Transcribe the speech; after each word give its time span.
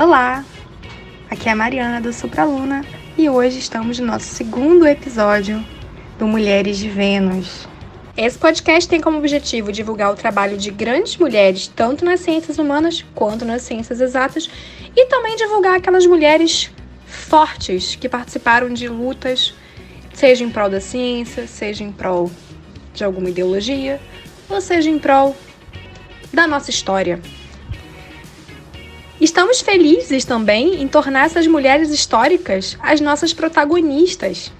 Olá, 0.00 0.46
aqui 1.28 1.46
é 1.46 1.52
a 1.52 1.54
Mariana 1.54 2.00
do 2.00 2.10
Supraluna 2.10 2.82
e 3.18 3.28
hoje 3.28 3.58
estamos 3.58 3.98
no 3.98 4.06
nosso 4.06 4.34
segundo 4.34 4.86
episódio 4.86 5.62
do 6.18 6.26
Mulheres 6.26 6.78
de 6.78 6.88
Vênus. 6.88 7.68
Esse 8.16 8.38
podcast 8.38 8.88
tem 8.88 8.98
como 8.98 9.18
objetivo 9.18 9.70
divulgar 9.70 10.10
o 10.10 10.16
trabalho 10.16 10.56
de 10.56 10.70
grandes 10.70 11.18
mulheres, 11.18 11.68
tanto 11.68 12.02
nas 12.02 12.20
ciências 12.20 12.56
humanas 12.56 13.04
quanto 13.14 13.44
nas 13.44 13.60
ciências 13.60 14.00
exatas, 14.00 14.48
e 14.96 15.04
também 15.04 15.36
divulgar 15.36 15.76
aquelas 15.76 16.06
mulheres 16.06 16.70
fortes 17.04 17.94
que 17.94 18.08
participaram 18.08 18.72
de 18.72 18.88
lutas, 18.88 19.52
seja 20.14 20.42
em 20.42 20.48
prol 20.48 20.70
da 20.70 20.80
ciência, 20.80 21.46
seja 21.46 21.84
em 21.84 21.92
prol 21.92 22.30
de 22.94 23.04
alguma 23.04 23.28
ideologia, 23.28 24.00
ou 24.48 24.62
seja 24.62 24.88
em 24.88 24.98
prol 24.98 25.36
da 26.32 26.46
nossa 26.46 26.70
história. 26.70 27.20
Estamos 29.20 29.60
felizes 29.60 30.24
também 30.24 30.80
em 30.80 30.88
tornar 30.88 31.26
essas 31.26 31.46
mulheres 31.46 31.90
históricas 31.90 32.78
as 32.80 33.02
nossas 33.02 33.34
protagonistas. 33.34 34.50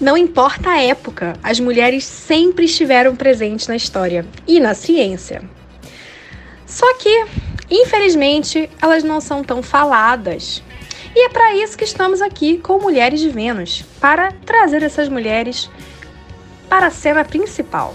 Não 0.00 0.16
importa 0.16 0.70
a 0.70 0.82
época, 0.82 1.34
as 1.42 1.60
mulheres 1.60 2.02
sempre 2.04 2.64
estiveram 2.64 3.14
presentes 3.14 3.68
na 3.68 3.76
história 3.76 4.26
e 4.46 4.58
na 4.58 4.72
ciência. 4.72 5.42
Só 6.66 6.94
que, 6.94 7.26
infelizmente, 7.70 8.70
elas 8.80 9.04
não 9.04 9.20
são 9.20 9.44
tão 9.44 9.62
faladas. 9.62 10.62
E 11.14 11.26
é 11.26 11.28
para 11.28 11.54
isso 11.54 11.76
que 11.76 11.84
estamos 11.84 12.22
aqui 12.22 12.56
com 12.58 12.78
Mulheres 12.78 13.20
de 13.20 13.28
Vênus 13.28 13.84
para 14.00 14.32
trazer 14.46 14.82
essas 14.82 15.10
mulheres 15.10 15.70
para 16.68 16.86
a 16.86 16.90
cena 16.90 17.22
principal. 17.22 17.94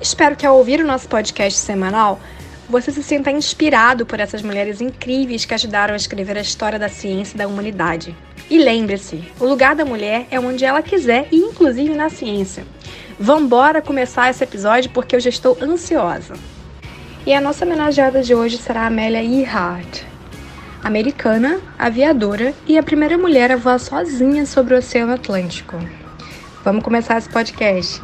Espero 0.00 0.36
que 0.36 0.46
ao 0.46 0.56
ouvir 0.56 0.80
o 0.80 0.86
nosso 0.86 1.08
podcast 1.08 1.58
semanal 1.58 2.20
você 2.68 2.90
se 2.90 3.02
sinta 3.02 3.30
inspirado 3.30 4.04
por 4.04 4.20
essas 4.20 4.42
mulheres 4.42 4.80
incríveis 4.80 5.44
que 5.44 5.54
ajudaram 5.54 5.94
a 5.94 5.96
escrever 5.96 6.36
a 6.36 6.40
história 6.40 6.78
da 6.78 6.88
ciência 6.88 7.34
e 7.34 7.38
da 7.38 7.46
humanidade. 7.46 8.16
E 8.48 8.58
lembre-se, 8.58 9.24
o 9.40 9.46
lugar 9.46 9.74
da 9.74 9.84
mulher 9.84 10.26
é 10.30 10.38
onde 10.38 10.64
ela 10.64 10.82
quiser 10.82 11.28
e 11.32 11.36
inclusive 11.36 11.94
na 11.94 12.08
ciência. 12.08 12.64
Vambora 13.18 13.80
começar 13.80 14.30
esse 14.30 14.44
episódio 14.44 14.90
porque 14.90 15.16
eu 15.16 15.20
já 15.20 15.30
estou 15.30 15.56
ansiosa. 15.60 16.34
E 17.26 17.34
a 17.34 17.40
nossa 17.40 17.64
homenageada 17.64 18.22
de 18.22 18.34
hoje 18.34 18.56
será 18.56 18.86
Amélia 18.86 19.24
Earhart, 19.24 20.02
americana, 20.82 21.60
aviadora 21.76 22.54
e 22.66 22.78
a 22.78 22.82
primeira 22.82 23.18
mulher 23.18 23.50
a 23.50 23.56
voar 23.56 23.80
sozinha 23.80 24.46
sobre 24.46 24.74
o 24.74 24.78
Oceano 24.78 25.14
Atlântico. 25.14 25.76
Vamos 26.64 26.84
começar 26.84 27.18
esse 27.18 27.28
podcast. 27.28 28.00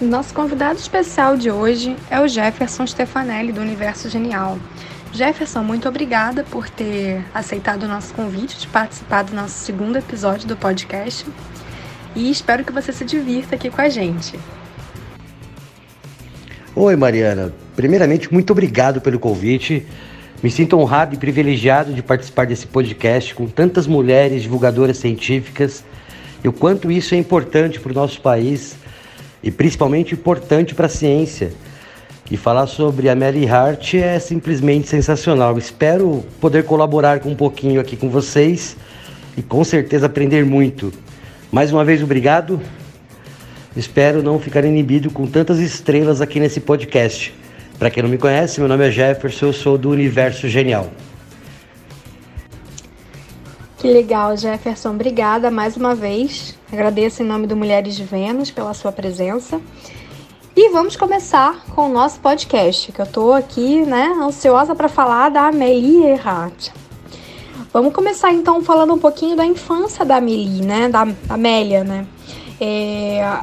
Nosso 0.00 0.32
convidado 0.32 0.78
especial 0.78 1.36
de 1.36 1.50
hoje 1.50 1.96
é 2.08 2.20
o 2.20 2.28
Jefferson 2.28 2.86
Stefanelli, 2.86 3.50
do 3.50 3.60
Universo 3.60 4.08
Genial. 4.08 4.56
Jefferson, 5.12 5.64
muito 5.64 5.88
obrigada 5.88 6.44
por 6.44 6.70
ter 6.70 7.24
aceitado 7.34 7.82
o 7.82 7.88
nosso 7.88 8.14
convite 8.14 8.60
de 8.60 8.68
participar 8.68 9.24
do 9.24 9.34
nosso 9.34 9.58
segundo 9.64 9.96
episódio 9.96 10.46
do 10.46 10.56
podcast 10.56 11.26
e 12.14 12.30
espero 12.30 12.64
que 12.64 12.72
você 12.72 12.92
se 12.92 13.04
divirta 13.04 13.56
aqui 13.56 13.70
com 13.70 13.80
a 13.80 13.88
gente. 13.88 14.38
Oi, 16.76 16.94
Mariana. 16.94 17.52
Primeiramente, 17.74 18.32
muito 18.32 18.52
obrigado 18.52 19.00
pelo 19.00 19.18
convite. 19.18 19.84
Me 20.40 20.48
sinto 20.48 20.78
honrado 20.78 21.16
e 21.16 21.18
privilegiado 21.18 21.92
de 21.92 22.04
participar 22.04 22.46
desse 22.46 22.68
podcast 22.68 23.34
com 23.34 23.48
tantas 23.48 23.88
mulheres 23.88 24.42
divulgadoras 24.42 24.98
científicas 24.98 25.84
e 26.44 26.46
o 26.46 26.52
quanto 26.52 26.88
isso 26.88 27.16
é 27.16 27.18
importante 27.18 27.80
para 27.80 27.90
o 27.90 27.94
nosso 27.96 28.20
país 28.20 28.76
e 29.42 29.50
principalmente 29.50 30.14
importante 30.14 30.74
para 30.74 30.86
a 30.86 30.90
ciência. 30.90 31.52
E 32.30 32.36
falar 32.36 32.66
sobre 32.66 33.08
a 33.08 33.16
Mary 33.16 33.48
Hart 33.48 33.94
é 33.94 34.18
simplesmente 34.18 34.88
sensacional. 34.88 35.56
Espero 35.56 36.24
poder 36.40 36.64
colaborar 36.64 37.20
com 37.20 37.30
um 37.30 37.34
pouquinho 37.34 37.80
aqui 37.80 37.96
com 37.96 38.10
vocês 38.10 38.76
e 39.36 39.42
com 39.42 39.64
certeza 39.64 40.06
aprender 40.06 40.44
muito. 40.44 40.92
Mais 41.50 41.72
uma 41.72 41.84
vez, 41.84 42.02
obrigado. 42.02 42.60
Espero 43.74 44.22
não 44.22 44.38
ficar 44.38 44.64
inibido 44.64 45.10
com 45.10 45.26
tantas 45.26 45.58
estrelas 45.58 46.20
aqui 46.20 46.38
nesse 46.38 46.60
podcast. 46.60 47.32
Para 47.78 47.90
quem 47.90 48.02
não 48.02 48.10
me 48.10 48.18
conhece, 48.18 48.58
meu 48.58 48.68
nome 48.68 48.88
é 48.88 48.90
Jefferson, 48.90 49.46
eu 49.46 49.52
sou 49.52 49.78
do 49.78 49.90
Universo 49.90 50.48
Genial. 50.48 50.90
Que 53.78 53.86
legal, 53.86 54.36
Jefferson. 54.36 54.90
Obrigada 54.90 55.50
mais 55.50 55.76
uma 55.76 55.94
vez. 55.94 56.57
Agradeço 56.70 57.22
em 57.22 57.26
nome 57.26 57.46
do 57.46 57.56
Mulheres 57.56 57.96
de 57.96 58.04
Vênus 58.04 58.50
pela 58.50 58.74
sua 58.74 58.92
presença. 58.92 59.58
E 60.54 60.68
vamos 60.68 60.96
começar 60.96 61.64
com 61.74 61.86
o 61.86 61.88
nosso 61.88 62.20
podcast, 62.20 62.92
que 62.92 63.00
eu 63.00 63.06
tô 63.06 63.32
aqui, 63.32 63.86
né, 63.86 64.12
ansiosa 64.20 64.74
para 64.74 64.88
falar 64.88 65.30
da 65.30 65.48
Amélie 65.48 66.04
Earhart. 66.04 66.68
Vamos 67.72 67.94
começar 67.94 68.32
então 68.32 68.62
falando 68.62 68.92
um 68.92 68.98
pouquinho 68.98 69.34
da 69.34 69.46
infância 69.46 70.04
da 70.04 70.16
Amélie, 70.16 70.62
né, 70.62 70.90
da 70.90 71.06
Amélia, 71.28 71.84
né. 71.84 72.06
É, 72.60 73.40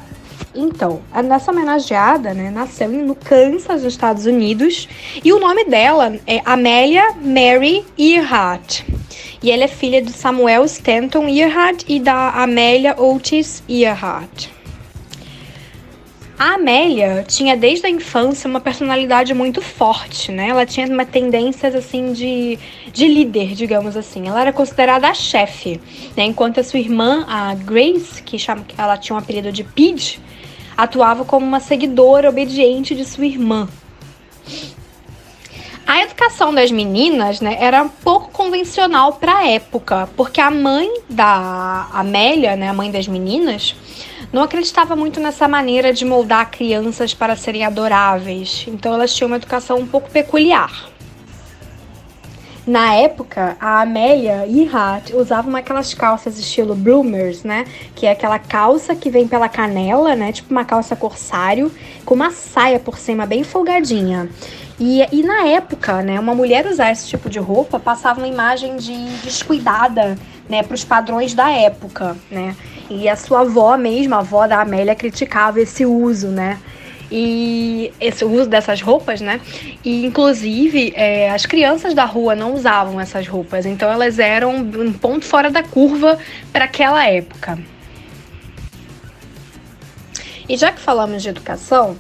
então, 0.54 1.02
nessa 1.24 1.52
homenageada, 1.52 2.34
né, 2.34 2.50
nasceu 2.50 2.90
no 2.90 3.16
Kansas, 3.16 3.84
nos 3.84 3.94
Estados 3.94 4.26
Unidos, 4.26 4.88
e 5.24 5.34
o 5.34 5.40
nome 5.40 5.66
dela 5.66 6.18
é 6.26 6.42
Amélia 6.46 7.14
Mary 7.22 7.86
Earhart. 7.98 8.84
E 9.44 9.52
ela 9.52 9.66
é 9.66 9.68
filha 9.68 10.02
do 10.02 10.12
Samuel 10.12 10.66
Stanton 10.66 11.28
Earhart 11.28 11.84
e 11.88 12.00
da 12.00 12.30
Amélia 12.30 12.96
Otis 13.00 13.62
Earhart. 13.70 14.55
A 16.38 16.56
Amélia 16.56 17.24
tinha 17.26 17.56
desde 17.56 17.86
a 17.86 17.90
infância 17.90 18.50
uma 18.50 18.60
personalidade 18.60 19.34
muito 19.34 19.62
forte, 19.62 20.34
né? 20.34 20.50
Ela 20.50 20.66
tinha 20.66 20.86
uma 20.86 21.06
tendências 21.06 21.74
assim 21.74 22.12
de, 22.12 22.60
de 22.92 23.08
líder, 23.08 23.56
digamos 23.56 23.96
assim. 23.96 24.28
Ela 24.28 24.42
era 24.42 24.54
considerada 24.54 25.08
a 25.08 25.14
chefe, 25.14 25.80
né? 26.16 26.26
Enquanto 26.26 26.60
a 26.60 26.64
sua 26.64 26.80
irmã, 26.80 27.24
a 27.26 27.56
Grace, 27.56 28.22
que 28.22 28.38
chama, 28.38 28.66
ela 28.78 28.98
tinha 28.98 29.16
um 29.16 29.20
apelido 29.20 29.50
de 29.50 29.64
Pidge, 29.64 30.20
atuava 30.76 31.24
como 31.24 31.46
uma 31.46 31.62
seguidora 31.62 32.30
obediente 32.30 32.94
de 32.94 33.06
sua 33.06 33.26
irmã. 33.26 33.70
A 35.88 36.02
educação 36.02 36.52
das 36.52 36.72
meninas, 36.72 37.40
né, 37.40 37.58
era 37.60 37.86
pouco 38.04 38.32
convencional 38.32 39.14
para 39.14 39.38
a 39.38 39.48
época, 39.48 40.10
porque 40.18 40.42
a 40.42 40.50
mãe 40.50 40.92
da 41.08 41.88
Amélia, 41.94 42.56
né, 42.56 42.70
a 42.70 42.74
mãe 42.74 42.90
das 42.90 43.08
meninas, 43.08 43.76
não 44.34 44.42
acreditava 44.42 44.96
muito 44.96 45.20
nessa 45.20 45.48
maneira 45.48 45.94
de 45.94 46.04
moldar 46.04 46.50
crianças 46.50 47.14
para 47.14 47.36
serem 47.36 47.64
adoráveis. 47.64 48.66
Então 48.68 48.96
elas 48.96 49.14
tinham 49.14 49.28
uma 49.28 49.38
educação 49.38 49.78
um 49.78 49.86
pouco 49.86 50.10
peculiar. 50.10 50.90
Na 52.66 52.96
época, 52.96 53.56
a 53.62 53.82
Amélia 53.82 54.48
Earhart 54.48 55.12
usava 55.14 55.56
aquelas 55.56 55.94
calças 55.94 56.40
estilo 56.40 56.74
bloomers, 56.74 57.44
né? 57.44 57.64
Que 57.94 58.08
é 58.08 58.12
aquela 58.12 58.40
calça 58.40 58.96
que 58.96 59.12
vem 59.12 59.28
pela 59.28 59.48
canela, 59.48 60.16
né? 60.16 60.32
Tipo 60.32 60.50
uma 60.50 60.66
calça 60.66 60.96
corsário, 60.96 61.72
com 62.04 62.16
uma 62.16 62.32
saia 62.32 62.80
por 62.80 62.98
cima 62.98 63.28
bem 63.28 63.44
folgadinha. 63.44 64.28
E, 64.80 65.08
e 65.12 65.24
na 65.24 65.48
época, 65.48 66.02
né, 66.02 66.20
uma 66.20 66.36
mulher 66.36 66.68
usar 66.68 66.92
esse 66.92 67.08
tipo 67.08 67.30
de 67.30 67.40
roupa 67.40 67.80
passava 67.80 68.20
uma 68.20 68.28
imagem 68.28 68.76
de 68.76 68.94
descuidada, 69.24 70.18
né, 70.50 70.64
para 70.64 70.76
os 70.76 70.84
padrões 70.84 71.34
da 71.34 71.50
época, 71.50 72.16
né? 72.30 72.56
E 72.90 73.10
a 73.10 73.16
sua 73.16 73.42
avó 73.42 73.78
mesmo, 73.78 74.14
a 74.14 74.20
avó 74.20 74.46
da 74.46 74.62
Amélia, 74.62 74.94
criticava 74.94 75.60
esse 75.60 75.86
uso, 75.86 76.28
né? 76.28 76.60
E 77.10 77.92
esse 78.00 78.26
uso 78.26 78.48
dessas 78.48 78.82
roupas, 78.82 79.22
né? 79.22 79.40
E 79.84 80.06
inclusive 80.06 80.94
é, 80.96 81.32
as 81.32 81.46
crianças 81.46 81.94
da 81.94 82.06
rua 82.06 82.36
não 82.36 82.54
usavam 82.54 83.00
essas 83.00 83.28
roupas, 83.28 83.66
então 83.66 83.90
elas 83.90 84.20
eram 84.20 84.56
um 84.56 84.94
ponto 84.94 85.26
fora 85.26 85.50
da 85.50 85.64
curva 85.64 86.20
para 86.52 86.66
aquela 86.66 87.08
época. 87.08 87.58
E 90.48 90.58
já 90.58 90.72
que 90.72 90.80
falamos 90.80 91.24
de 91.24 91.30
educação, 91.30 91.96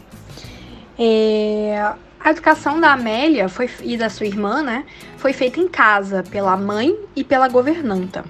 é, 0.99 1.93
a 2.25 2.31
educação 2.31 2.79
da 2.79 2.91
Amélia 2.91 3.47
foi, 3.47 3.69
e 3.83 3.95
da 3.95 4.09
sua 4.09 4.25
irmã, 4.25 4.63
né, 4.63 4.83
foi 5.15 5.31
feita 5.31 5.59
em 5.59 5.67
casa 5.67 6.23
pela 6.23 6.57
mãe 6.57 6.97
e 7.15 7.23
pela 7.23 7.47
governanta. 7.47 8.25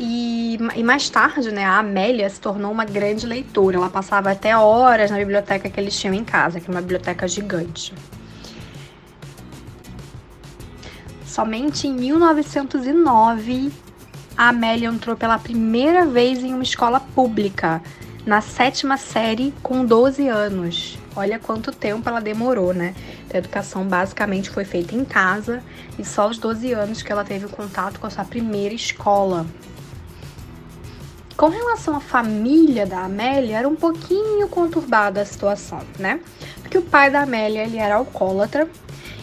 E, 0.00 0.58
e, 0.74 0.82
mais 0.82 1.08
tarde, 1.08 1.52
né, 1.52 1.64
a 1.64 1.78
Amélia 1.78 2.28
se 2.28 2.40
tornou 2.40 2.72
uma 2.72 2.84
grande 2.84 3.24
leitora. 3.24 3.76
Ela 3.76 3.88
passava 3.88 4.32
até 4.32 4.56
horas 4.56 5.12
na 5.12 5.16
biblioteca 5.16 5.70
que 5.70 5.78
eles 5.78 5.96
tinham 5.96 6.12
em 6.12 6.24
casa, 6.24 6.58
que 6.58 6.68
é 6.68 6.72
uma 6.72 6.80
biblioteca 6.80 7.28
gigante. 7.28 7.94
Somente 11.24 11.86
em 11.86 11.94
1909, 11.94 13.70
a 14.36 14.48
Amélia 14.48 14.88
entrou 14.88 15.14
pela 15.14 15.38
primeira 15.38 16.04
vez 16.04 16.42
em 16.42 16.52
uma 16.52 16.64
escola 16.64 16.98
pública, 16.98 17.80
na 18.26 18.40
sétima 18.40 18.96
série, 18.96 19.54
com 19.62 19.84
12 19.84 20.26
anos. 20.26 20.98
Olha 21.18 21.36
quanto 21.36 21.72
tempo 21.72 22.08
ela 22.08 22.20
demorou, 22.20 22.72
né? 22.72 22.94
A 23.34 23.38
educação 23.38 23.84
basicamente 23.84 24.50
foi 24.50 24.64
feita 24.64 24.94
em 24.94 25.04
casa 25.04 25.60
e 25.98 26.04
só 26.04 26.22
aos 26.22 26.38
12 26.38 26.72
anos 26.72 27.02
que 27.02 27.10
ela 27.10 27.24
teve 27.24 27.48
contato 27.48 27.98
com 27.98 28.06
a 28.06 28.10
sua 28.10 28.24
primeira 28.24 28.72
escola. 28.72 29.44
Com 31.36 31.48
relação 31.48 31.96
à 31.96 32.00
família 32.00 32.86
da 32.86 33.00
Amélia, 33.00 33.58
era 33.58 33.68
um 33.68 33.74
pouquinho 33.74 34.46
conturbada 34.46 35.20
a 35.20 35.24
situação, 35.24 35.80
né? 35.98 36.20
Porque 36.62 36.78
o 36.78 36.82
pai 36.82 37.10
da 37.10 37.22
Amélia 37.22 37.64
ele 37.64 37.78
era 37.78 37.96
alcoólatra 37.96 38.70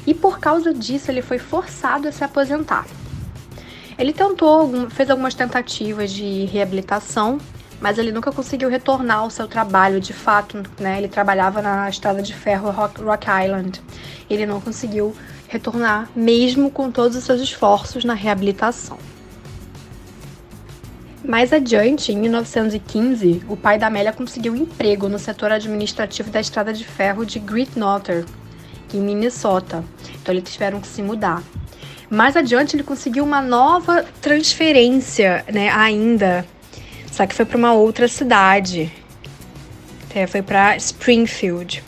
e 0.06 0.14
por 0.14 0.38
causa 0.38 0.74
disso 0.74 1.10
ele 1.10 1.22
foi 1.22 1.40
forçado 1.40 2.10
a 2.10 2.12
se 2.12 2.26
aposentar. 2.26 2.86
Ele 3.98 4.12
tentou, 4.12 4.90
fez 4.90 5.10
algumas 5.10 5.34
tentativas 5.34 6.12
de 6.12 6.44
reabilitação, 6.44 7.38
mas 7.82 7.98
ele 7.98 8.12
nunca 8.12 8.32
conseguiu 8.32 8.70
retornar 8.70 9.20
ao 9.20 9.30
seu 9.30 9.48
trabalho 9.48 10.00
de 10.00 10.14
fato, 10.14 10.64
né? 10.80 10.98
Ele 10.98 11.08
trabalhava 11.08 11.62
na 11.62 11.90
estrada 11.90 12.22
de 12.22 12.34
ferro 12.34 12.72
Rock, 12.72 13.02
Island. 13.44 13.82
Ele 14.30 14.46
não 14.46 14.62
conseguiu 14.62 15.16
retornar, 15.48 16.10
mesmo 16.16 16.72
com 16.72 16.92
todos 16.92 17.16
os 17.16 17.24
seus 17.24 17.42
esforços 17.42 18.04
na 18.04 18.14
reabilitação. 18.14 18.98
Mais 21.28 21.52
adiante, 21.52 22.12
em 22.12 22.18
1915, 22.18 23.44
o 23.50 23.58
pai 23.58 23.80
da 23.80 23.88
Amélia 23.88 24.14
conseguiu 24.14 24.56
emprego 24.56 25.10
no 25.10 25.18
setor 25.18 25.52
administrativo 25.52 26.30
da 26.30 26.40
estrada 26.40 26.72
de 26.72 26.86
ferro 26.86 27.26
de 27.26 27.40
Great 27.40 27.78
Northern, 27.78 28.26
em 28.94 29.00
Minnesota. 29.00 29.84
Então 30.22 30.34
eles 30.34 30.52
tiveram 30.52 30.80
que 30.80 30.88
se 30.88 31.02
mudar. 31.02 31.42
Mais 32.10 32.38
adiante 32.38 32.76
ele 32.76 32.84
conseguiu 32.84 33.24
uma 33.24 33.42
nova 33.42 34.06
transferência, 34.22 35.44
né, 35.52 35.70
ainda. 35.70 36.46
Só 37.16 37.26
que 37.26 37.34
foi 37.34 37.46
para 37.46 37.58
uma 37.58 37.72
outra 37.72 38.10
cidade. 38.10 38.92
É, 40.14 40.28
foi 40.28 40.42
para 40.42 40.76
Springfield. 40.76 41.82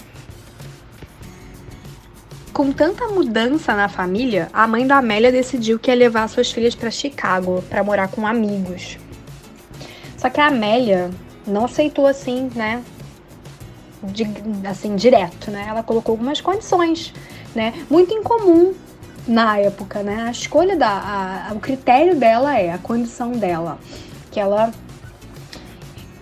Com 2.53 2.71
tanta 2.71 3.09
mudança 3.09 3.75
na 3.75 3.89
família, 3.89 4.47
a 4.53 4.65
mãe 4.65 4.87
da 4.87 4.99
Amélia 4.99 5.29
decidiu 5.29 5.77
que 5.77 5.91
ia 5.91 5.95
levar 5.97 6.29
suas 6.29 6.49
filhas 6.49 6.75
para 6.75 6.89
Chicago 6.89 7.61
para 7.69 7.83
morar 7.83 8.07
com 8.07 8.25
amigos. 8.25 8.97
Só 10.17 10.29
que 10.29 10.39
a 10.39 10.47
Amélia 10.47 11.11
não 11.45 11.65
aceitou 11.65 12.07
assim, 12.07 12.49
né? 12.55 12.81
De, 14.01 14.25
assim, 14.65 14.95
direto, 14.95 15.51
né? 15.51 15.65
Ela 15.67 15.83
colocou 15.83 16.13
algumas 16.13 16.39
condições, 16.39 17.13
né? 17.53 17.73
Muito 17.89 18.13
incomum 18.13 18.73
na 19.27 19.57
época, 19.57 20.01
né? 20.03 20.23
A 20.25 20.31
escolha 20.31 20.77
da. 20.77 21.49
A, 21.49 21.53
o 21.53 21.59
critério 21.59 22.15
dela 22.15 22.57
é 22.57 22.71
a 22.71 22.77
condição 22.77 23.33
dela. 23.33 23.77
Que 24.31 24.39
ela 24.39 24.71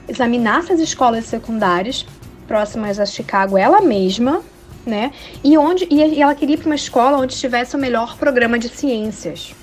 examinasse 0.08 0.72
as 0.72 0.80
escolas 0.80 1.26
secundárias 1.26 2.06
próximas 2.48 3.00
a 3.00 3.06
Chicago 3.06 3.58
ela 3.58 3.82
mesma, 3.82 4.42
né? 4.86 5.12
E 5.44 5.58
onde 5.58 5.88
e 5.90 6.22
ela 6.22 6.36
queria 6.36 6.56
ir 6.56 6.58
para 6.58 6.68
uma 6.68 6.76
escola 6.76 7.18
onde 7.18 7.36
tivesse 7.36 7.76
o 7.76 7.80
melhor 7.80 8.18
programa 8.18 8.60
de 8.60 8.70
ciências. 8.70 9.56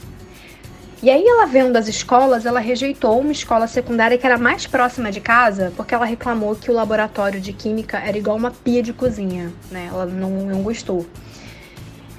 E 1.03 1.11
aí 1.11 1.27
ela 1.27 1.47
vendo 1.47 1.77
as 1.77 1.89
escolas, 1.89 2.47
ela 2.47 2.61
rejeitou 2.61 3.19
uma 3.19 3.33
escola 3.33 3.67
secundária 3.67 4.17
que 4.17 4.25
era 4.25 4.39
mais 4.39 4.69
próxima 4.69 5.11
de 5.11 5.21
casa, 5.21 5.73
porque 5.77 5.93
ela 5.93 6.05
reclamou 6.05 6.55
que 6.55 6.71
o 6.71 6.75
laboratório 6.75 7.41
de 7.41 7.53
química 7.53 7.99
era 7.99 8.17
igual 8.17 8.37
uma 8.37 8.53
pia 8.53 8.83
de 8.85 8.93
cozinha, 8.93 9.53
né? 9.69 9.89
Ela 9.91 10.07
não, 10.07 10.31
não 10.31 10.63
gostou. 10.63 11.05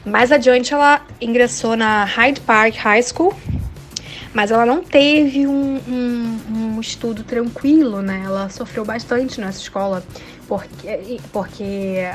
Mais 0.05 0.33
adiante 0.33 0.73
ela 0.73 1.01
ingressou 1.21 1.77
na 1.77 2.03
Hyde 2.03 2.41
Park 2.41 2.75
High 2.75 3.03
School, 3.03 3.33
mas 4.33 4.51
ela 4.51 4.65
não 4.65 4.83
teve 4.83 5.45
um, 5.47 5.79
um, 5.87 6.39
um 6.75 6.81
estudo 6.81 7.23
tranquilo, 7.23 8.01
né? 8.01 8.23
Ela 8.25 8.49
sofreu 8.49 8.83
bastante 8.83 9.39
nessa 9.39 9.59
escola, 9.59 10.03
porque, 10.47 11.19
porque 11.31 12.05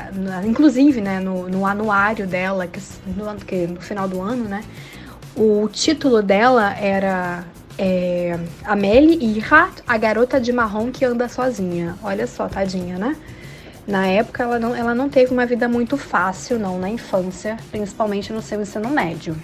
inclusive, 0.45 1.01
né, 1.01 1.19
no, 1.19 1.49
no 1.49 1.65
anuário 1.65 2.27
dela, 2.27 2.67
que 2.67 2.79
no, 3.07 3.35
que 3.35 3.67
no 3.67 3.81
final 3.81 4.07
do 4.07 4.21
ano, 4.21 4.45
né, 4.45 4.63
o 5.35 5.67
título 5.69 6.21
dela 6.21 6.73
era 6.77 7.45
é, 7.77 8.37
Amélie 8.65 9.37
Earhart, 9.37 9.79
a 9.87 9.97
garota 9.97 10.39
de 10.39 10.51
marrom 10.51 10.91
que 10.91 11.05
anda 11.05 11.29
sozinha. 11.29 11.95
Olha 12.03 12.27
só, 12.27 12.47
tadinha, 12.49 12.97
né? 12.97 13.15
Na 13.87 14.05
época, 14.05 14.43
ela 14.43 14.59
não, 14.59 14.75
ela 14.75 14.93
não 14.93 15.09
teve 15.09 15.33
uma 15.33 15.45
vida 15.45 15.67
muito 15.67 15.97
fácil, 15.97 16.59
não, 16.59 16.77
na 16.77 16.89
infância, 16.89 17.57
principalmente 17.71 18.31
no 18.31 18.41
seu 18.41 18.61
ensino 18.61 18.89
médio. 18.89 19.35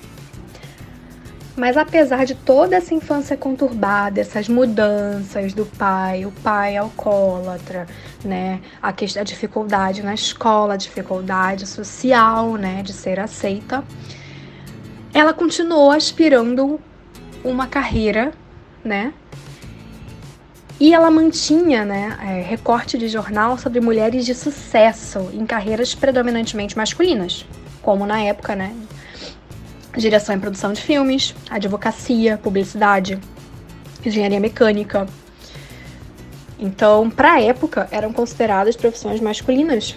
Mas 1.56 1.78
apesar 1.78 2.26
de 2.26 2.36
toda 2.36 2.76
essa 2.76 2.94
infância 2.94 3.38
conturbada, 3.38 4.20
essas 4.20 4.50
mudanças 4.50 5.54
do 5.54 5.66
pai, 5.66 6.26
o 6.26 6.32
pai 6.32 6.76
alcoólatra, 6.76 7.88
né, 8.26 8.60
a, 8.82 8.92
questão, 8.92 9.22
a 9.22 9.24
dificuldade 9.24 10.04
na 10.04 10.14
escola, 10.14 10.74
a 10.74 10.78
dificuldade 10.78 11.66
social, 11.66 12.56
né, 12.56 12.84
de 12.84 12.92
ser 12.92 13.22
aceita, 13.22 13.86
ela 15.14 15.34
continuou 15.34 15.92
aspirando 15.92 16.78
uma 17.42 17.68
carreira, 17.68 18.34
né, 18.84 19.14
e 20.78 20.94
ela 20.94 21.10
mantinha 21.10 21.86
né, 21.86 22.18
é, 22.22 22.42
recorte 22.42 22.98
de 22.98 23.08
jornal 23.08 23.58
sobre 23.58 23.80
mulheres 23.80 24.26
de 24.26 24.36
sucesso 24.36 25.30
em 25.32 25.46
carreiras 25.46 25.96
predominantemente 25.96 26.76
masculinas, 26.76 27.46
como 27.82 28.06
na 28.06 28.22
época, 28.22 28.58
né? 28.58 28.76
Direção 29.98 30.36
e 30.36 30.40
produção 30.40 30.74
de 30.74 30.82
filmes, 30.82 31.34
advocacia, 31.50 32.38
publicidade, 32.38 33.18
engenharia 34.06 34.40
mecânica. 34.40 35.08
Então, 36.60 37.10
para 37.10 37.34
a 37.34 37.42
época, 37.42 37.88
eram 37.92 38.12
consideradas 38.12 38.76
profissões 38.76 39.20
masculinas. 39.20 39.96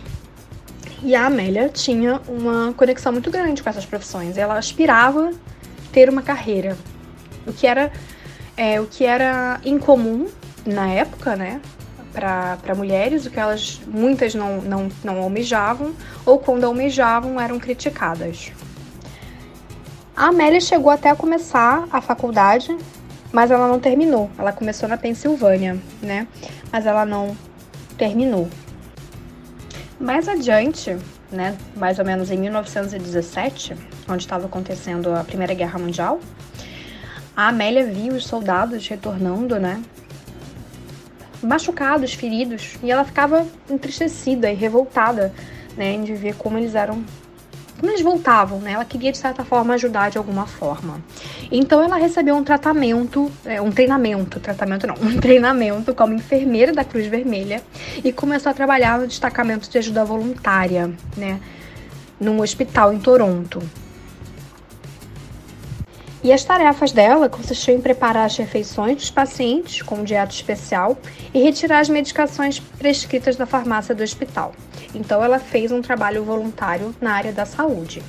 E 1.02 1.14
a 1.14 1.26
Amélia 1.26 1.68
tinha 1.68 2.20
uma 2.28 2.72
conexão 2.72 3.12
muito 3.12 3.30
grande 3.30 3.62
com 3.62 3.70
essas 3.70 3.86
profissões. 3.86 4.36
Ela 4.36 4.58
aspirava 4.58 5.32
ter 5.92 6.08
uma 6.08 6.22
carreira, 6.22 6.76
o 7.46 7.52
que 7.52 7.66
era, 7.66 7.92
é, 8.56 8.80
o 8.80 8.86
que 8.86 9.04
era 9.04 9.60
incomum 9.64 10.28
na 10.66 10.88
época, 10.90 11.36
né? 11.36 11.60
Para 12.12 12.74
mulheres, 12.76 13.26
o 13.26 13.30
que 13.30 13.38
elas 13.38 13.80
muitas 13.86 14.34
não, 14.34 14.60
não, 14.60 14.88
não 15.04 15.18
almejavam, 15.18 15.92
ou 16.26 16.38
quando 16.38 16.64
almejavam 16.64 17.40
eram 17.40 17.60
criticadas. 17.60 18.52
A 20.18 20.30
Amélia 20.30 20.60
chegou 20.60 20.90
até 20.90 21.10
a 21.10 21.14
começar 21.14 21.86
a 21.92 22.00
faculdade, 22.00 22.76
mas 23.30 23.52
ela 23.52 23.68
não 23.68 23.78
terminou. 23.78 24.28
Ela 24.36 24.50
começou 24.50 24.88
na 24.88 24.96
Pensilvânia, 24.96 25.78
né? 26.02 26.26
Mas 26.72 26.86
ela 26.86 27.06
não 27.06 27.36
terminou. 27.96 28.48
Mais 30.00 30.26
adiante, 30.26 30.96
né, 31.30 31.56
mais 31.76 32.00
ou 32.00 32.04
menos 32.04 32.32
em 32.32 32.36
1917, 32.36 33.76
onde 34.08 34.24
estava 34.24 34.46
acontecendo 34.46 35.14
a 35.14 35.22
Primeira 35.22 35.54
Guerra 35.54 35.78
Mundial, 35.78 36.18
a 37.36 37.46
Amélia 37.46 37.86
viu 37.86 38.14
os 38.14 38.26
soldados 38.26 38.88
retornando, 38.88 39.60
né, 39.60 39.80
machucados, 41.40 42.14
feridos, 42.14 42.76
e 42.82 42.90
ela 42.90 43.04
ficava 43.04 43.46
entristecida 43.70 44.50
e 44.50 44.54
revoltada, 44.56 45.32
né, 45.76 45.96
de 45.98 46.12
ver 46.14 46.34
como 46.34 46.58
eles 46.58 46.74
eram 46.74 47.04
eles 47.86 48.00
voltavam, 48.00 48.58
né? 48.58 48.72
Ela 48.72 48.84
queria 48.84 49.12
de 49.12 49.18
certa 49.18 49.44
forma 49.44 49.74
ajudar 49.74 50.10
de 50.10 50.18
alguma 50.18 50.46
forma. 50.46 51.00
Então 51.50 51.82
ela 51.82 51.96
recebeu 51.96 52.34
um 52.34 52.42
tratamento, 52.42 53.30
é, 53.44 53.60
um 53.60 53.70
treinamento, 53.70 54.40
tratamento 54.40 54.86
não, 54.86 54.94
um 55.00 55.16
treinamento 55.18 55.94
como 55.94 56.14
enfermeira 56.14 56.72
da 56.72 56.84
Cruz 56.84 57.06
Vermelha 57.06 57.62
e 58.02 58.12
começou 58.12 58.50
a 58.50 58.54
trabalhar 58.54 58.98
no 58.98 59.06
destacamento 59.06 59.70
de 59.70 59.78
ajuda 59.78 60.04
voluntária, 60.04 60.90
né? 61.16 61.40
Num 62.20 62.40
hospital 62.40 62.92
em 62.92 62.98
Toronto. 62.98 63.62
E 66.22 66.32
as 66.32 66.42
tarefas 66.42 66.90
dela 66.90 67.28
consistiam 67.28 67.76
em 67.76 67.80
preparar 67.80 68.26
as 68.26 68.36
refeições 68.36 68.96
dos 68.96 69.10
pacientes 69.10 69.82
com 69.82 70.02
dieta 70.02 70.32
especial 70.32 70.98
e 71.32 71.40
retirar 71.40 71.78
as 71.78 71.88
medicações 71.88 72.58
prescritas 72.58 73.36
da 73.36 73.46
farmácia 73.46 73.94
do 73.94 74.02
hospital. 74.02 74.52
Então 74.92 75.22
ela 75.22 75.38
fez 75.38 75.70
um 75.70 75.80
trabalho 75.80 76.24
voluntário 76.24 76.92
na 77.00 77.12
área 77.12 77.32
da 77.32 77.46
saúde. 77.46 78.02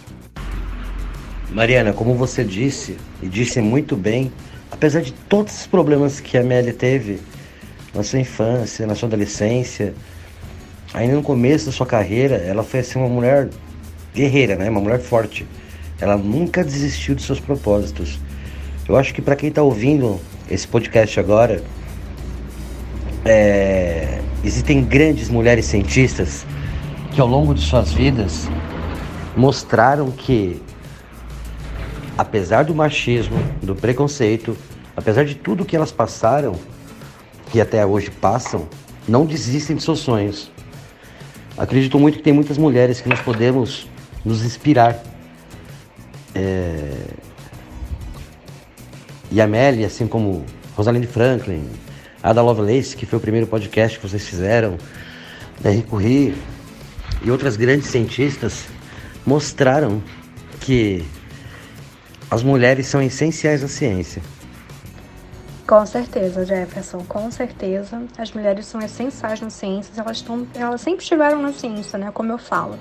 Mariana, 1.52 1.94
como 1.94 2.16
você 2.16 2.44
disse, 2.44 2.98
e 3.22 3.28
disse 3.28 3.62
muito 3.62 3.96
bem, 3.96 4.32
apesar 4.72 5.02
de 5.02 5.12
todos 5.12 5.62
os 5.62 5.68
problemas 5.68 6.20
que 6.20 6.36
a 6.36 6.42
Amélia 6.42 6.74
teve 6.74 7.20
na 7.94 8.04
sua 8.04 8.20
infância, 8.20 8.88
na 8.88 8.96
sua 8.96 9.08
adolescência, 9.08 9.94
ainda 10.94 11.16
no 11.16 11.24
começo 11.24 11.68
da 11.68 11.72
sua 11.72 11.86
carreira, 11.86 12.38
ela 12.38 12.64
foi 12.64 12.80
assim 12.80 12.98
uma 12.98 13.08
mulher 13.08 13.50
guerreira, 14.14 14.56
né? 14.56 14.70
Uma 14.70 14.82
mulher 14.82 15.00
forte. 15.00 15.46
Ela 16.02 16.18
nunca 16.18 16.64
desistiu 16.64 17.16
dos 17.16 17.26
seus 17.26 17.40
propósitos. 17.40 18.20
Eu 18.88 18.96
acho 18.96 19.14
que 19.14 19.22
para 19.22 19.36
quem 19.36 19.50
está 19.50 19.62
ouvindo 19.62 20.20
esse 20.50 20.68
podcast 20.68 21.20
agora, 21.20 21.62
é, 23.26 24.22
existem 24.44 24.84
grandes 24.84 25.30
mulheres 25.30 25.66
cientistas 25.66 26.46
que 27.12 27.20
ao 27.20 27.28
longo 27.28 27.54
de 27.54 27.62
suas 27.62 27.92
vidas 27.92 28.48
mostraram 29.36 30.10
que, 30.12 30.62
apesar 32.18 32.64
do 32.64 32.74
machismo, 32.74 33.38
do 33.62 33.76
preconceito, 33.76 34.58
apesar 34.96 35.26
de 35.26 35.36
tudo 35.36 35.66
que 35.66 35.76
elas 35.76 35.92
passaram, 35.92 36.56
que 37.52 37.60
até 37.60 37.86
hoje 37.86 38.10
passam, 38.12 38.68
não 39.08 39.26
desistem 39.26 39.76
de 39.76 39.84
seus 39.84 40.00
sonhos. 40.00 40.52
acredito 41.58 42.00
muito 42.00 42.18
que 42.18 42.24
tem 42.24 42.34
muitas 42.34 42.58
mulheres 42.58 43.02
que 43.02 43.10
nós 43.10 43.20
podemos 43.20 43.88
nos 44.24 44.44
inspirar. 44.44 45.02
É... 46.36 46.94
E 49.32 49.40
a 49.40 49.44
Amélia, 49.44 49.88
assim 49.88 50.08
como 50.08 50.44
Rosalind 50.76 51.06
Franklin, 51.06 51.70
Ada 52.22 52.42
Lovelace, 52.42 52.96
que 52.96 53.06
foi 53.06 53.18
o 53.18 53.22
primeiro 53.22 53.48
podcast 53.48 54.00
que 54.00 54.08
vocês 54.08 54.28
fizeram, 54.28 54.78
Henri 55.64 55.84
Curie 55.84 56.36
e 57.24 57.30
outras 57.30 57.56
grandes 57.56 57.88
cientistas 57.88 58.66
mostraram 59.26 60.02
que 60.62 61.06
as 62.32 62.44
mulheres 62.44 62.88
são 62.88 63.02
essenciais 63.02 63.62
na 63.62 63.68
ciência. 63.68 64.22
Com 65.68 65.86
certeza, 65.86 66.46
Jefferson, 66.46 67.04
com 67.08 67.30
certeza. 67.30 68.02
As 68.18 68.32
mulheres 68.32 68.66
são 68.66 68.82
essenciais 68.82 69.40
na 69.40 69.52
ciência, 69.52 69.92
elas, 69.96 70.22
tão, 70.22 70.48
elas 70.56 70.82
sempre 70.82 71.04
estiveram 71.04 71.42
na 71.42 71.54
ciência, 71.54 72.00
né? 72.00 72.10
Como 72.12 72.32
eu 72.32 72.40
falo. 72.40 72.78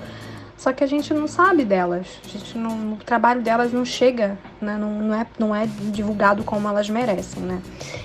Só 0.59 0.73
que 0.73 0.83
a 0.83 0.87
gente 0.87 1.13
não 1.13 1.25
sabe 1.25 1.63
delas. 1.63 2.05
A 2.25 2.27
gente 2.27 2.57
não, 2.57 2.91
o 2.91 2.97
trabalho 2.97 3.41
delas 3.41 3.71
não 3.71 3.85
chega, 3.85 4.37
né? 4.61 4.77
não, 4.77 4.91
não, 4.91 5.15
é, 5.15 5.25
não 5.39 5.55
é 5.55 5.65
divulgado 5.65 6.43
como 6.43 6.67
elas 6.67 6.89
merecem, 6.89 7.41
né? 7.41 7.61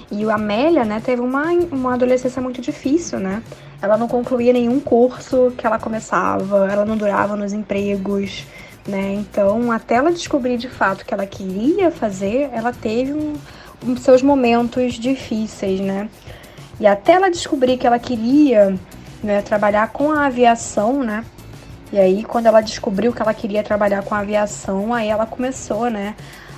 E 0.09 0.25
a 0.25 0.35
Amélia, 0.37 0.85
né, 0.85 1.03
teve 1.05 1.21
uma, 1.21 1.51
uma 1.73 1.95
adolescência 1.95 2.41
muito 2.41 2.61
difícil, 2.61 3.19
né? 3.19 3.43
Ela 3.83 3.99
não 3.99 4.07
concluía 4.07 4.53
nenhum 4.53 4.79
curso 4.79 5.53
que 5.59 5.67
ela 5.67 5.81
começava, 5.81 6.71
ela 6.71 6.85
não 6.85 6.97
durava 6.97 7.35
nos 7.35 7.53
empregos, 7.53 8.47
né? 8.87 9.15
Então, 9.15 9.73
até 9.73 9.97
ela 9.97 10.13
descobrir 10.13 10.57
de 10.57 10.69
fato 10.69 11.05
que 11.05 11.13
ela 11.13 11.27
queria 11.27 11.91
fazer, 11.91 12.51
ela 12.53 12.73
teve 12.73 13.13
um, 13.15 13.35
um, 13.85 13.97
seus 13.97 14.23
momentos 14.23 14.95
difíceis, 14.95 15.81
né? 15.81 16.09
E 16.79 16.87
até 16.87 17.15
ela 17.15 17.33
descobrir 17.33 17.79
que 17.79 17.87
ela 17.87 17.99
queria 17.99 18.79
né, 19.25 19.43
trabalhar 19.43 19.89
com 19.89 20.13
a 20.13 20.27
aviação, 20.27 21.03
né? 21.03 21.25
E 21.95 21.99
aí, 22.01 22.25
quando 22.25 22.47
ela 22.47 22.61
descobriu 22.61 23.13
que 23.13 23.23
ela 23.23 23.33
queria 23.33 23.63
trabalhar 23.63 24.03
com 24.03 24.17
aviação, 24.17 24.93
aí 24.93 25.09
ela 25.09 25.27
começou, 25.27 25.89
né, 25.89 26.17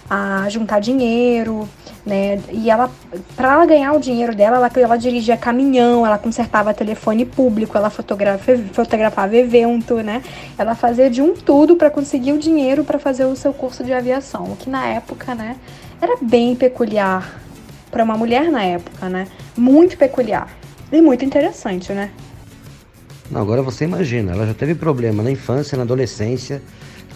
a 0.08 0.48
juntar 0.48 0.80
dinheiro, 0.80 1.68
né? 2.06 2.40
E 2.50 2.70
ela, 2.70 2.90
para 3.36 3.52
ela 3.52 3.66
ganhar 3.66 3.92
o 3.92 4.00
dinheiro 4.00 4.34
dela, 4.34 4.56
ela, 4.56 4.70
ela 4.74 4.96
dirigia 4.96 5.36
caminhão, 5.36 6.06
ela 6.06 6.16
consertava 6.16 6.72
telefone 6.72 7.26
público, 7.26 7.76
ela 7.76 7.90
fotografa, 7.90 8.56
fotografava 8.72 9.36
evento, 9.36 9.96
né? 9.96 10.22
Ela 10.56 10.74
fazia 10.74 11.10
de 11.10 11.20
um 11.20 11.34
tudo 11.34 11.76
para 11.76 11.90
conseguir 11.90 12.32
o 12.32 12.38
dinheiro 12.38 12.82
para 12.82 12.98
fazer 12.98 13.26
o 13.26 13.36
seu 13.36 13.52
curso 13.52 13.84
de 13.84 13.92
aviação, 13.92 14.44
o 14.44 14.56
que 14.56 14.70
na 14.70 14.86
época, 14.86 15.34
né, 15.34 15.56
era 16.00 16.16
bem 16.22 16.56
peculiar 16.56 17.38
para 17.90 18.02
uma 18.02 18.16
mulher 18.16 18.50
na 18.50 18.64
época, 18.64 19.06
né? 19.10 19.26
Muito 19.54 19.98
peculiar 19.98 20.48
e 20.90 21.02
muito 21.02 21.26
interessante, 21.26 21.92
né? 21.92 22.10
Não, 23.30 23.40
agora 23.40 23.60
você 23.62 23.84
imagina, 23.84 24.32
ela 24.32 24.46
já 24.46 24.54
teve 24.54 24.74
problema 24.74 25.22
na 25.22 25.30
infância, 25.30 25.76
na 25.76 25.82
adolescência, 25.82 26.62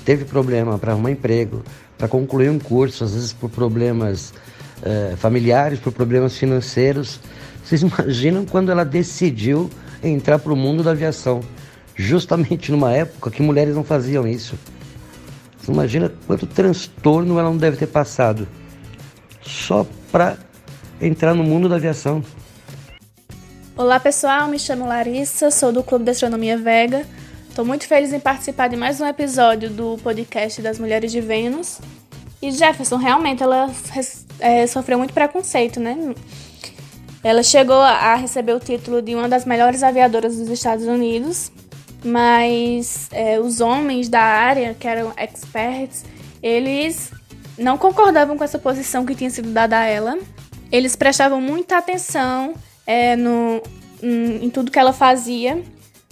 teve 0.05 0.25
problema 0.25 0.79
para 0.79 0.93
arrumar 0.93 1.11
emprego, 1.13 1.63
para 1.97 2.09
concluir 2.09 2.51
um 2.51 2.59
curso, 2.59 3.05
às 3.05 3.15
vezes 3.15 3.33
por 3.33 3.49
problemas 3.49 4.35
eh, 4.83 5.15
familiares, 5.17 5.79
por 5.79 5.93
problemas 5.93 6.37
financeiros. 6.37 7.21
Vocês 7.63 7.83
imaginam 7.83 8.45
quando 8.45 8.73
ela 8.73 8.85
decidiu 8.85 9.71
entrar 10.03 10.39
para 10.39 10.53
o 10.53 10.57
mundo 10.57 10.83
da 10.83 10.91
aviação? 10.91 11.41
Justamente 11.95 12.73
numa 12.73 12.93
época 12.93 13.31
que 13.31 13.43
mulheres 13.43 13.75
não 13.75 13.85
faziam 13.85 14.27
isso. 14.27 14.57
Você 15.61 15.71
imagina 15.71 16.11
quanto 16.27 16.47
transtorno 16.47 17.39
ela 17.39 17.51
não 17.51 17.57
deve 17.57 17.77
ter 17.77 17.87
passado 17.87 18.49
só 19.43 19.87
para 20.11 20.39
entrar 21.01 21.35
no 21.35 21.45
mundo 21.45 21.69
da 21.69 21.77
aviação. 21.77 22.23
Olá 23.81 23.99
pessoal, 23.99 24.47
me 24.47 24.59
chamo 24.59 24.85
Larissa, 24.85 25.51
sou 25.51 25.73
do 25.73 25.83
Clube 25.83 26.05
de 26.05 26.11
Astronomia 26.11 26.55
Vega. 26.59 27.07
Estou 27.49 27.65
muito 27.65 27.87
feliz 27.87 28.13
em 28.13 28.21
participar 28.21 28.69
de 28.69 28.77
mais 28.77 29.01
um 29.01 29.07
episódio 29.07 29.71
do 29.71 29.97
podcast 30.03 30.61
das 30.61 30.79
Mulheres 30.79 31.11
de 31.11 31.19
Vênus. 31.23 31.81
E 32.43 32.53
Jefferson, 32.53 32.97
realmente, 32.97 33.43
ela 33.43 33.71
é, 34.39 34.67
sofreu 34.67 34.99
muito 34.99 35.15
preconceito, 35.15 35.81
né? 35.81 36.15
Ela 37.25 37.43
chegou 37.43 37.81
a 37.81 38.17
receber 38.17 38.53
o 38.53 38.61
título 38.61 39.01
de 39.01 39.15
uma 39.15 39.31
das 39.31 39.47
melhores 39.47 39.83
aviadoras 39.83 40.37
dos 40.37 40.51
Estados 40.51 40.85
Unidos, 40.85 41.51
mas 42.05 43.09
é, 43.13 43.41
os 43.41 43.63
homens 43.63 44.11
da 44.11 44.21
área, 44.21 44.77
que 44.79 44.87
eram 44.87 45.11
experts, 45.17 46.05
eles 46.43 47.11
não 47.57 47.79
concordavam 47.79 48.37
com 48.37 48.45
essa 48.45 48.59
posição 48.59 49.07
que 49.07 49.15
tinha 49.15 49.31
sido 49.31 49.49
dada 49.49 49.79
a 49.79 49.87
ela. 49.87 50.19
Eles 50.71 50.95
prestavam 50.95 51.41
muita 51.41 51.79
atenção 51.79 52.53
é, 52.87 53.17
no, 53.17 53.63
em, 54.03 54.45
em 54.45 54.51
tudo 54.51 54.71
que 54.71 54.79
ela 54.79 54.93
fazia, 54.93 55.63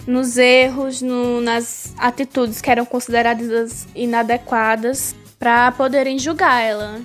nos 0.07 0.37
erros, 0.37 1.01
no, 1.01 1.41
nas 1.41 1.93
atitudes 1.97 2.61
que 2.61 2.69
eram 2.69 2.85
consideradas 2.85 3.87
inadequadas 3.95 5.15
para 5.37 5.71
poderem 5.71 6.17
julgar 6.17 6.61
ela. 6.61 7.01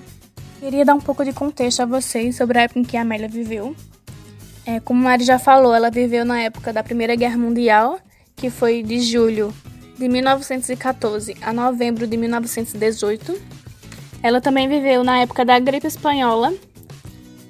Queria 0.60 0.84
dar 0.84 0.94
um 0.94 1.00
pouco 1.00 1.24
de 1.24 1.32
contexto 1.32 1.80
a 1.80 1.86
vocês 1.86 2.36
sobre 2.36 2.58
a 2.58 2.62
época 2.62 2.80
em 2.80 2.84
que 2.84 2.96
a 2.96 3.02
Amélia 3.02 3.28
viveu. 3.28 3.76
É, 4.66 4.80
como 4.80 5.00
a 5.00 5.10
Mari 5.10 5.24
já 5.24 5.38
falou, 5.38 5.74
ela 5.74 5.90
viveu 5.90 6.24
na 6.24 6.40
época 6.40 6.72
da 6.72 6.82
Primeira 6.82 7.14
Guerra 7.14 7.36
Mundial, 7.36 7.98
que 8.34 8.48
foi 8.48 8.82
de 8.82 9.00
julho 9.00 9.52
de 9.98 10.08
1914 10.08 11.36
a 11.42 11.52
novembro 11.52 12.06
de 12.06 12.16
1918. 12.16 13.38
Ela 14.22 14.40
também 14.40 14.66
viveu 14.66 15.04
na 15.04 15.20
época 15.20 15.44
da 15.44 15.58
gripe 15.58 15.86
espanhola, 15.86 16.54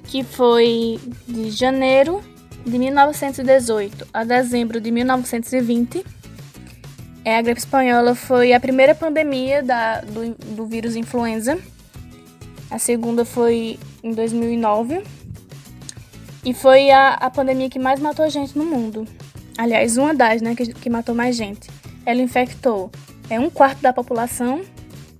que 0.07 0.23
foi 0.23 0.99
de 1.27 1.49
janeiro 1.51 2.21
de 2.65 2.77
1918 2.77 4.07
a 4.13 4.23
dezembro 4.23 4.81
de 4.81 4.91
1920. 4.91 6.05
É, 7.23 7.37
a 7.37 7.41
gripe 7.41 7.59
espanhola 7.59 8.13
foi 8.15 8.53
a 8.53 8.59
primeira 8.59 8.93
pandemia 8.93 9.63
da, 9.63 10.01
do, 10.01 10.35
do 10.55 10.65
vírus 10.65 10.95
influenza. 10.95 11.57
A 12.69 12.79
segunda 12.79 13.25
foi 13.25 13.79
em 14.03 14.11
2009. 14.13 15.03
E 16.43 16.53
foi 16.53 16.91
a, 16.91 17.13
a 17.13 17.29
pandemia 17.29 17.69
que 17.69 17.79
mais 17.79 17.99
matou 17.99 18.29
gente 18.29 18.55
no 18.55 18.65
mundo. 18.65 19.07
Aliás, 19.57 19.97
uma 19.97 20.13
das 20.13 20.41
né, 20.41 20.53
que, 20.53 20.73
que 20.73 20.89
matou 20.89 21.15
mais 21.15 21.35
gente. 21.35 21.69
Ela 22.05 22.21
infectou 22.21 22.91
é, 23.29 23.39
um 23.39 23.49
quarto 23.49 23.81
da 23.81 23.91
população 23.91 24.61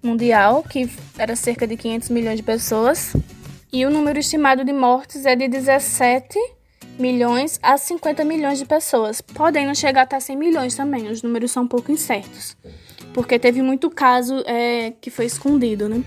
mundial, 0.04 0.62
que 0.62 0.88
era 1.18 1.36
cerca 1.36 1.66
de 1.66 1.76
500 1.76 2.10
milhões 2.10 2.38
de 2.38 2.44
pessoas 2.44 3.16
e 3.72 3.86
o 3.86 3.90
número 3.90 4.20
estimado 4.20 4.64
de 4.64 4.74
mortes 4.74 5.26
é 5.26 5.36
de 5.36 5.48
17 5.48 6.38
milhões 6.98 7.60
a 7.62 7.78
50 7.78 8.24
milhões 8.24 8.58
de 8.58 8.66
pessoas, 8.66 9.22
podendo 9.22 9.76
chegar 9.76 10.04
até 10.04 10.20
100 10.20 10.38
milhões 10.38 10.76
também. 10.76 11.10
Os 11.10 11.22
números 11.22 11.52
são 11.52 11.64
um 11.64 11.68
pouco 11.68 11.92
incertos, 11.92 12.56
porque 13.14 13.38
teve 13.38 13.62
muito 13.62 13.90
caso 13.90 14.44
é, 14.46 14.94
que 15.02 15.10
foi 15.10 15.26
escondido, 15.26 15.90
né? 15.90 16.04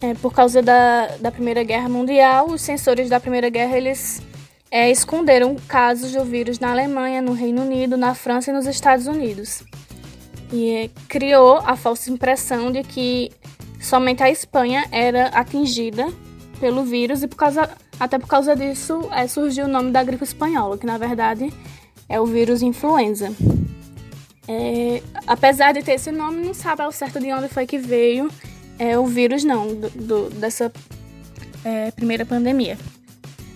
É, 0.00 0.14
por 0.14 0.32
causa 0.32 0.60
da, 0.60 1.16
da 1.18 1.30
Primeira 1.30 1.62
Guerra 1.62 1.88
Mundial, 1.88 2.48
os 2.50 2.60
sensores 2.60 3.08
da 3.08 3.20
Primeira 3.20 3.48
Guerra 3.48 3.76
eles 3.76 4.20
é, 4.70 4.90
esconderam 4.90 5.56
casos 5.68 6.12
do 6.12 6.24
vírus 6.24 6.58
na 6.58 6.72
Alemanha, 6.72 7.22
no 7.22 7.32
Reino 7.32 7.62
Unido, 7.62 7.96
na 7.96 8.14
França 8.14 8.50
e 8.50 8.54
nos 8.54 8.66
Estados 8.66 9.06
Unidos. 9.06 9.62
E 10.52 10.70
é, 10.70 10.90
criou 11.08 11.58
a 11.58 11.76
falsa 11.76 12.10
impressão 12.10 12.70
de 12.70 12.82
que 12.82 13.30
somente 13.80 14.22
a 14.22 14.30
Espanha 14.30 14.84
era 14.90 15.28
atingida 15.28 16.06
pelo 16.60 16.84
vírus 16.84 17.22
e 17.22 17.28
por 17.28 17.36
causa, 17.36 17.70
até 17.98 18.18
por 18.18 18.28
causa 18.28 18.54
disso 18.54 19.08
é, 19.12 19.26
surgiu 19.26 19.66
o 19.66 19.68
nome 19.68 19.90
da 19.90 20.02
gripe 20.02 20.24
espanhola, 20.24 20.78
que 20.78 20.86
na 20.86 20.98
verdade 20.98 21.52
é 22.08 22.20
o 22.20 22.26
vírus 22.26 22.62
influenza. 22.62 23.32
É, 24.46 25.02
apesar 25.26 25.72
de 25.72 25.82
ter 25.82 25.92
esse 25.92 26.12
nome, 26.12 26.44
não 26.44 26.54
sabe 26.54 26.82
ao 26.82 26.92
certo 26.92 27.18
de 27.18 27.32
onde 27.32 27.48
foi 27.48 27.66
que 27.66 27.78
veio 27.78 28.30
é, 28.78 28.98
o 28.98 29.06
vírus, 29.06 29.44
não, 29.44 29.68
do, 29.68 29.90
do, 29.90 30.30
dessa 30.30 30.72
é, 31.64 31.90
primeira 31.90 32.26
pandemia. 32.26 32.76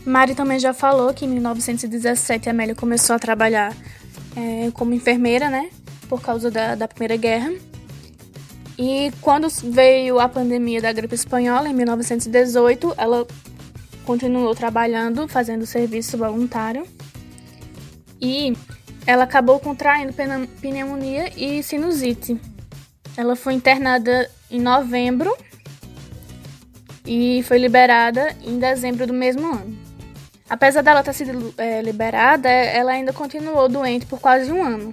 Mari 0.04 0.34
também 0.34 0.58
já 0.58 0.72
falou 0.72 1.12
que 1.12 1.26
em 1.26 1.28
1917 1.28 2.48
a 2.48 2.52
Amélia 2.52 2.74
começou 2.74 3.14
a 3.14 3.18
trabalhar 3.18 3.76
é, 4.34 4.70
como 4.72 4.94
enfermeira, 4.94 5.50
né? 5.50 5.68
Por 6.08 6.22
causa 6.22 6.50
da, 6.50 6.74
da 6.74 6.88
Primeira 6.88 7.16
Guerra. 7.16 7.52
E 8.78 9.10
quando 9.20 9.48
veio 9.48 10.20
a 10.20 10.28
pandemia 10.28 10.80
da 10.80 10.92
gripe 10.92 11.16
espanhola, 11.16 11.68
em 11.68 11.74
1918, 11.74 12.94
ela 12.96 13.26
continuou 14.04 14.54
trabalhando, 14.54 15.26
fazendo 15.26 15.66
serviço 15.66 16.16
voluntário. 16.16 16.86
E 18.20 18.56
ela 19.04 19.24
acabou 19.24 19.58
contraindo 19.58 20.14
pneumonia 20.60 21.32
e 21.36 21.60
sinusite. 21.60 22.40
Ela 23.16 23.34
foi 23.34 23.54
internada 23.54 24.30
em 24.48 24.60
novembro 24.60 25.36
e 27.04 27.42
foi 27.42 27.58
liberada 27.58 28.36
em 28.44 28.60
dezembro 28.60 29.08
do 29.08 29.12
mesmo 29.12 29.46
ano. 29.52 29.76
Apesar 30.48 30.82
dela 30.82 31.02
ter 31.02 31.14
sido 31.14 31.52
é, 31.58 31.82
liberada, 31.82 32.48
ela 32.48 32.92
ainda 32.92 33.12
continuou 33.12 33.68
doente 33.68 34.06
por 34.06 34.20
quase 34.20 34.52
um 34.52 34.62
ano. 34.62 34.92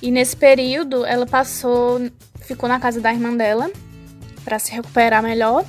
E 0.00 0.10
nesse 0.10 0.36
período, 0.36 1.04
ela 1.04 1.26
passou 1.26 2.00
ficou 2.46 2.68
na 2.68 2.80
casa 2.80 3.00
da 3.00 3.12
irmã 3.12 3.36
dela 3.36 3.70
para 4.44 4.58
se 4.58 4.72
recuperar 4.72 5.22
melhor. 5.22 5.64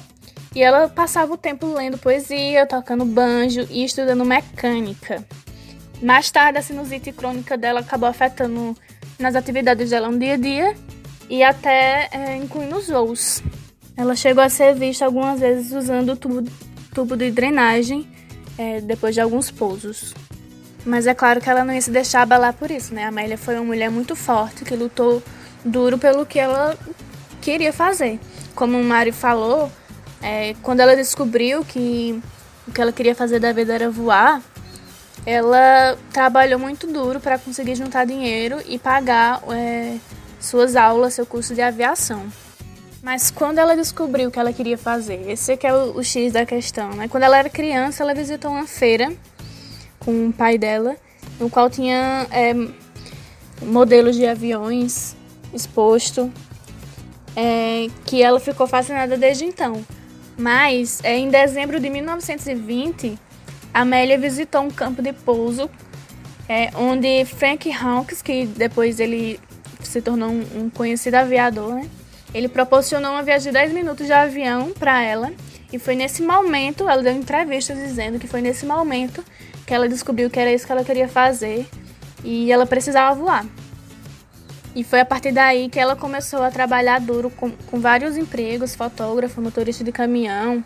E 0.54 0.62
ela 0.62 0.90
passava 0.90 1.34
o 1.34 1.38
tempo 1.38 1.66
lendo 1.74 1.98
poesia, 1.98 2.66
tocando 2.66 3.06
banjo 3.06 3.66
e 3.70 3.86
estudando 3.86 4.25
mecânica. 4.25 5.25
Mais 6.01 6.30
tarde, 6.30 6.58
a 6.58 6.62
sinusite 6.62 7.12
crônica 7.12 7.58
dela 7.58 7.80
acabou 7.80 8.10
afetando 8.10 8.75
nas 9.18 9.36
atividades 9.36 9.92
dela 9.92 10.10
no 10.10 10.20
dia 10.20 10.34
a 10.34 10.38
dia 10.38 10.75
e 11.30 11.44
até 11.44 12.10
é, 12.12 12.36
incluindo 12.36 12.75
os 12.75 12.90
voos. 12.90 13.42
Ela 13.96 14.16
chegou 14.16 14.44
a 14.44 14.50
ser 14.50 14.74
vista 14.74 15.06
algumas 15.06 15.40
vezes 15.40 15.72
usando 15.72 16.13
o 16.13 16.16
tubo, 16.18 16.50
tubo 16.94 17.16
de 17.16 17.32
drenagem 17.32 18.10
é, 18.58 18.82
depois 18.82 19.13
de 19.13 19.22
alguns 19.22 19.51
pousos. 19.51 20.13
Mas 20.86 21.06
é 21.06 21.13
claro 21.13 21.40
que 21.40 21.50
ela 21.50 21.63
não 21.63 21.74
ia 21.74 21.82
se 21.82 21.92
deixar 21.92 22.24
abalar 22.24 22.54
por 22.54 22.72
isso, 22.72 22.94
né? 22.94 23.06
A 23.06 23.10
Amélia 23.10 23.38
foi 23.38 23.56
uma 23.56 23.63
mulher 23.63 23.92
muito 23.92 24.16
forte 24.16 24.66
que 24.66 24.75
lutou 24.75 25.22
duro 25.63 25.98
pelo 25.98 26.25
que 26.25 26.39
ela 26.39 26.77
queria 27.41 27.74
fazer. 27.74 28.20
Como 28.56 28.80
o 28.80 28.84
Mari 28.84 29.12
falou, 29.12 29.72
é, 30.22 30.56
quando 30.62 30.82
ela 30.82 30.96
descobriu 30.96 31.63
que 31.65 32.22
o 32.68 32.72
que 32.72 32.82
ela 32.82 32.91
queria 32.91 33.15
fazer 33.15 33.39
da 33.39 33.51
vida 33.51 33.74
era 33.74 33.89
voar, 33.89 34.41
ela 35.25 35.98
trabalhou 36.12 36.60
muito 36.60 36.88
duro 36.88 37.20
para 37.20 37.38
conseguir 37.38 37.75
juntar 37.75 38.06
dinheiro 38.06 38.60
e 38.68 38.80
pagar 38.80 39.41
é, 39.51 39.98
suas 40.39 40.75
aulas, 40.75 41.13
seu 41.13 41.25
curso 41.25 41.53
de 41.53 41.62
aviação. 41.62 42.25
Mas 43.03 43.32
quando 43.32 43.58
ela 43.58 43.75
descobriu 43.75 44.30
o 44.30 44.32
que 44.32 44.39
ela 44.39 44.53
queria 44.53 44.77
fazer, 44.77 45.30
esse 45.30 45.53
é 45.53 45.60
é 45.63 45.74
o, 45.74 45.98
o 45.98 46.03
X 46.03 46.34
da 46.34 46.46
questão, 46.46 46.89
né? 46.91 47.08
Quando 47.08 47.24
ela 47.24 47.38
era 47.38 47.50
criança, 47.50 48.03
ela 48.03 48.13
visitou 48.13 48.51
uma 48.51 48.68
feira 48.68 49.12
com 50.00 50.30
o 50.30 50.34
pai 50.34 50.58
dela, 50.58 50.96
no 51.39 51.50
qual 51.50 51.70
tinha 51.70 52.27
é, 52.32 52.53
modelos 53.63 54.15
de 54.15 54.25
aviões 54.27 55.15
exposto, 55.53 56.31
é, 57.36 57.88
que 58.05 58.22
ela 58.22 58.39
ficou 58.39 58.67
fascinada 58.67 59.17
desde 59.17 59.46
então. 59.46 59.84
Mas 60.38 61.00
é, 61.03 61.17
em 61.17 61.29
dezembro 61.29 61.79
de 61.79 61.89
1920, 61.89 63.17
Amélia 63.74 64.17
visitou 64.17 64.62
um 64.62 64.70
campo 64.72 65.01
de 65.01 65.13
pouso 65.13 65.70
é, 66.48 66.70
onde 66.75 67.24
Frank 67.25 67.72
Hawks, 67.72 68.22
que 68.22 68.46
depois 68.46 69.00
ele 69.00 69.39
se 69.81 70.01
tornou 70.01 70.29
um, 70.29 70.46
um 70.55 70.70
conhecido 70.70 71.15
aviador, 71.15 71.75
né? 71.75 71.89
Ele 72.34 72.48
proporcionou 72.48 73.12
uma 73.12 73.24
viagem 73.24 73.51
de 73.51 73.58
10 73.58 73.74
minutos 73.74 74.05
de 74.05 74.13
avião 74.13 74.72
para 74.72 75.01
ela. 75.03 75.31
E 75.72 75.79
foi 75.79 75.96
nesse 75.96 76.22
momento, 76.22 76.89
ela 76.89 77.01
deu 77.01 77.13
entrevistas 77.13 77.77
dizendo 77.77 78.20
que 78.20 78.27
foi 78.27 78.41
nesse 78.41 78.65
momento 78.65 79.24
que 79.65 79.74
ela 79.74 79.88
descobriu 79.88 80.29
que 80.29 80.39
era 80.39 80.51
isso 80.51 80.65
que 80.65 80.72
ela 80.72 80.84
queria 80.84 81.08
fazer 81.08 81.65
e 82.24 82.51
ela 82.51 82.65
precisava 82.65 83.15
voar. 83.15 83.46
E 84.74 84.84
foi 84.86 85.01
a 85.01 85.06
partir 85.06 85.34
daí 85.34 85.68
que 85.68 85.80
ela 85.80 85.98
começou 85.98 86.42
a 86.42 86.50
trabalhar 86.50 87.00
duro 87.00 87.30
com, 87.30 87.51
com 87.51 87.80
vários 87.80 88.16
empregos, 88.16 88.74
fotógrafo, 88.74 89.42
motorista 89.42 89.84
de 89.84 89.92
caminhão, 89.92 90.63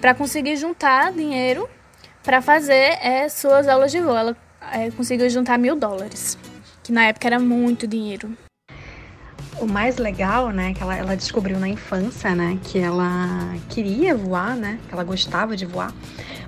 para 0.00 0.12
conseguir 0.12 0.56
juntar 0.56 1.12
dinheiro 1.12 1.68
para 2.24 2.42
fazer 2.42 2.98
é, 3.00 3.28
suas 3.28 3.68
aulas 3.68 3.92
de 3.92 4.00
voo. 4.00 4.16
Ela 4.16 4.36
é, 4.72 4.90
conseguiu 4.90 5.30
juntar 5.30 5.56
mil 5.56 5.76
dólares, 5.76 6.36
que 6.82 6.90
na 6.90 7.04
época 7.04 7.28
era 7.28 7.38
muito 7.38 7.86
dinheiro. 7.86 8.36
O 9.60 9.66
mais 9.66 9.98
legal, 9.98 10.50
né, 10.50 10.74
que 10.74 10.82
ela, 10.82 10.96
ela 10.96 11.16
descobriu 11.16 11.58
na 11.58 11.68
infância, 11.68 12.34
né, 12.34 12.58
que 12.64 12.78
ela 12.78 13.54
queria 13.68 14.16
voar, 14.16 14.56
né, 14.56 14.78
que 14.88 14.94
ela 14.94 15.04
gostava 15.04 15.56
de 15.56 15.64
voar. 15.64 15.92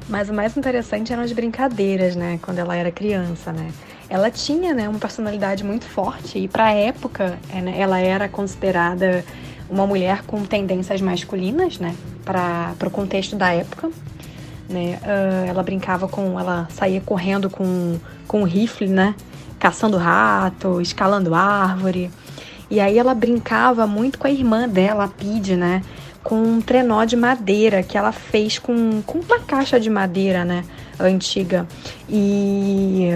Mas 0.09 0.29
o 0.29 0.35
mais 0.35 0.57
interessante 0.57 1.13
eram 1.13 1.23
as 1.23 1.33
brincadeiras, 1.33 2.17
né, 2.17 2.39
quando 2.43 2.59
ela 2.59 2.77
era 2.77 2.91
criança, 2.91 3.53
né. 3.53 3.71
Ela 4.11 4.31
tinha, 4.31 4.75
né, 4.75 4.89
uma 4.89 4.99
personalidade 4.99 5.63
muito 5.63 5.85
forte 5.85 6.39
e 6.41 6.49
para 6.49 6.65
a 6.67 6.73
época, 6.73 7.39
é, 7.49 7.61
né, 7.63 7.77
ela 7.79 8.01
era 8.01 8.29
considerada 8.29 9.25
uma 9.71 9.87
mulher 9.87 10.25
com 10.27 10.45
tendências 10.45 11.01
masculinas, 11.01 11.79
né, 11.79 11.95
para 12.25 12.75
o 12.85 12.91
contexto 12.91 13.37
da 13.37 13.53
época. 13.53 13.89
Né? 14.69 14.99
Uh, 15.03 15.49
ela 15.49 15.63
brincava 15.63 16.09
com, 16.09 16.39
ela 16.39 16.69
saía 16.71 17.01
correndo 17.01 17.49
com, 17.49 17.99
com 18.27 18.43
um 18.43 18.45
rifle, 18.45 18.89
né, 18.89 19.15
caçando 19.61 19.97
rato, 19.97 20.81
escalando 20.81 21.35
árvore. 21.35 22.11
E 22.71 22.81
aí 22.81 22.99
ela 22.99 23.15
brincava 23.15 23.87
muito 23.87 24.19
com 24.19 24.27
a 24.27 24.31
irmã 24.31 24.69
dela, 24.69 25.05
a 25.05 25.09
Pid, 25.09 25.57
né? 25.57 25.83
Com 26.23 26.37
um 26.37 26.61
trenó 26.61 27.05
de 27.05 27.17
madeira 27.17 27.83
que 27.83 27.99
ela 27.99 28.13
fez 28.13 28.59
com, 28.59 29.03
com 29.03 29.19
uma 29.19 29.41
caixa 29.41 29.81
de 29.81 29.91
madeira, 29.91 30.45
né? 30.45 30.65
Antiga. 30.99 31.67
E 32.09 33.11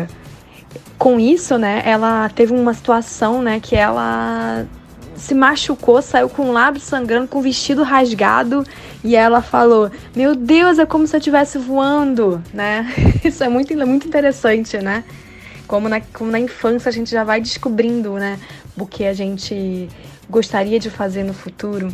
com 0.99 1.19
isso, 1.19 1.59
né? 1.59 1.83
Ela 1.85 2.29
teve 2.29 2.53
uma 2.53 2.75
situação, 2.75 3.43
né? 3.43 3.61
Que 3.61 3.77
ela 3.77 4.67
se 5.17 5.35
machucou, 5.35 6.03
saiu 6.03 6.29
com 6.29 6.51
o 6.51 6.53
lábio 6.53 6.81
sangrando, 6.81 7.29
com 7.29 7.39
o 7.39 7.43
vestido 7.43 7.83
rasgado. 7.83 8.65
E 9.03 9.17
ela 9.17 9.43
falou: 9.43 9.91
Meu 10.15 10.35
Deus, 10.35 10.79
é 10.79 10.87
como 10.87 11.07
se 11.07 11.17
eu 11.17 11.19
estivesse 11.19 11.59
voando, 11.59 12.43
né? 12.53 12.93
Isso 13.25 13.43
é 13.45 13.49
muito, 13.49 13.75
muito 13.87 14.07
interessante, 14.07 14.79
né? 14.79 15.05
Como 15.67 15.89
na, 15.89 16.01
como 16.01 16.31
na 16.31 16.39
infância 16.39 16.89
a 16.89 16.93
gente 16.93 17.11
já 17.11 17.25
vai 17.25 17.41
descobrindo, 17.41 18.15
né? 18.15 18.39
o 18.77 18.87
que 18.87 19.05
a 19.05 19.13
gente 19.13 19.89
gostaria 20.29 20.79
de 20.79 20.91
fazer 20.91 21.23
no 21.23 21.33
futuro. 21.35 21.89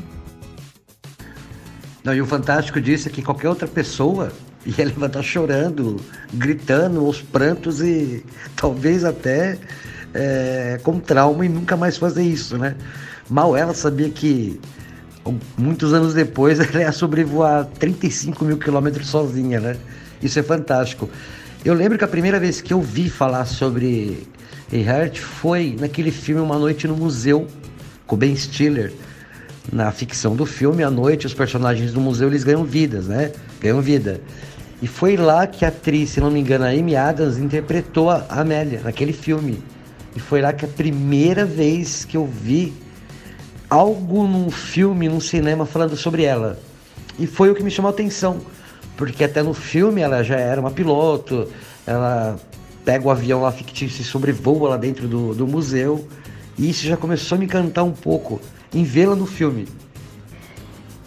Não, 2.02 2.14
e 2.14 2.20
o 2.20 2.26
fantástico 2.26 2.80
disso 2.80 3.08
é 3.08 3.10
que 3.10 3.22
qualquer 3.22 3.48
outra 3.48 3.68
pessoa 3.68 4.32
ia 4.66 4.84
levantar 4.84 5.22
chorando, 5.22 5.96
gritando, 6.32 7.00
aos 7.00 7.22
prantos 7.22 7.80
e 7.80 8.24
talvez 8.56 9.04
até 9.04 9.58
é, 10.12 10.78
com 10.82 10.98
trauma 10.98 11.44
e 11.46 11.48
nunca 11.48 11.76
mais 11.76 11.96
fazer 11.96 12.22
isso, 12.22 12.58
né? 12.58 12.74
Mal 13.28 13.56
ela 13.56 13.72
sabia 13.74 14.10
que 14.10 14.60
muitos 15.56 15.92
anos 15.92 16.14
depois 16.14 16.58
ela 16.60 16.82
ia 16.82 16.92
sobrevoar 16.92 17.66
35 17.78 18.44
mil 18.44 18.58
quilômetros 18.58 19.08
sozinha, 19.08 19.60
né? 19.60 19.76
Isso 20.22 20.38
é 20.38 20.42
fantástico. 20.42 21.08
Eu 21.64 21.74
lembro 21.74 21.96
que 21.96 22.04
a 22.04 22.08
primeira 22.08 22.40
vez 22.40 22.60
que 22.60 22.72
eu 22.72 22.80
vi 22.80 23.08
falar 23.08 23.44
sobre 23.46 24.26
Hart 24.86 25.18
foi 25.18 25.76
naquele 25.78 26.10
filme 26.10 26.40
Uma 26.40 26.58
Noite 26.58 26.86
no 26.86 26.96
Museu, 26.96 27.46
com 28.06 28.16
Ben 28.16 28.34
Stiller. 28.34 28.92
Na 29.72 29.92
ficção 29.92 30.34
do 30.34 30.46
filme, 30.46 30.82
à 30.82 30.90
noite, 30.90 31.26
os 31.26 31.34
personagens 31.34 31.92
do 31.92 32.00
museu 32.00 32.28
eles 32.28 32.42
ganham 32.42 32.64
vidas, 32.64 33.06
né? 33.06 33.30
Ganham 33.60 33.80
vida. 33.80 34.20
E 34.82 34.86
foi 34.86 35.16
lá 35.16 35.46
que 35.46 35.64
a 35.64 35.68
atriz, 35.68 36.10
se 36.10 36.20
não 36.20 36.30
me 36.30 36.40
engano, 36.40 36.64
a 36.64 36.68
Amy 36.68 36.96
Adams 36.96 37.36
interpretou 37.36 38.08
a 38.08 38.24
Amélia 38.30 38.80
naquele 38.82 39.12
filme. 39.12 39.62
E 40.16 40.20
foi 40.20 40.40
lá 40.40 40.52
que 40.52 40.64
a 40.64 40.68
primeira 40.68 41.44
vez 41.44 42.04
que 42.04 42.16
eu 42.16 42.26
vi 42.26 42.72
algo 43.68 44.26
num 44.26 44.50
filme, 44.50 45.08
num 45.08 45.20
cinema 45.20 45.66
falando 45.66 45.96
sobre 45.96 46.24
ela. 46.24 46.58
E 47.18 47.26
foi 47.26 47.50
o 47.50 47.54
que 47.54 47.62
me 47.62 47.70
chamou 47.70 47.90
a 47.90 47.92
atenção, 47.92 48.40
porque 48.96 49.22
até 49.22 49.42
no 49.42 49.54
filme 49.54 50.00
ela 50.00 50.24
já 50.24 50.36
era 50.36 50.60
uma 50.60 50.70
piloto, 50.70 51.48
ela 51.86 52.36
pega 52.84 53.06
o 53.06 53.10
avião 53.10 53.42
lá 53.42 53.52
fictício 53.52 54.00
e 54.00 54.04
sobrevoa 54.04 54.70
lá 54.70 54.76
dentro 54.76 55.06
do, 55.06 55.34
do 55.34 55.46
museu. 55.46 56.08
E 56.58 56.68
isso 56.70 56.86
já 56.86 56.96
começou 56.96 57.36
a 57.36 57.38
me 57.38 57.44
encantar 57.44 57.84
um 57.84 57.92
pouco 57.92 58.40
em 58.74 58.82
vê-la 58.82 59.14
no 59.14 59.26
filme. 59.26 59.68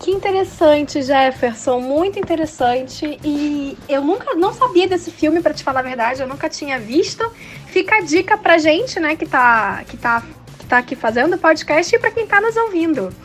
Que 0.04 0.12
interessante, 0.12 1.02
Jefferson, 1.02 1.80
muito 1.80 2.20
interessante. 2.20 3.18
E 3.24 3.78
eu 3.88 4.02
nunca 4.02 4.36
não 4.36 4.54
sabia 4.54 4.86
desse 4.86 5.10
filme, 5.10 5.42
para 5.42 5.54
te 5.54 5.64
falar 5.64 5.80
a 5.80 5.84
verdade, 5.84 6.22
eu 6.22 6.28
nunca 6.28 6.50
tinha 6.50 6.78
visto. 6.78 7.24
Fica 7.68 7.96
a 7.96 8.02
dica 8.02 8.38
pra 8.38 8.58
gente, 8.58 9.00
né, 9.00 9.16
que 9.16 9.26
tá, 9.26 9.82
que 9.88 9.96
tá, 9.96 10.22
que 10.60 10.66
tá 10.66 10.80
aqui 10.80 10.94
fazendo 10.94 11.36
o 11.36 11.38
podcast 11.38 11.96
e 11.96 11.98
para 11.98 12.12
quem 12.12 12.28
tá 12.28 12.42
nos 12.42 12.58
ouvindo. 12.58 13.16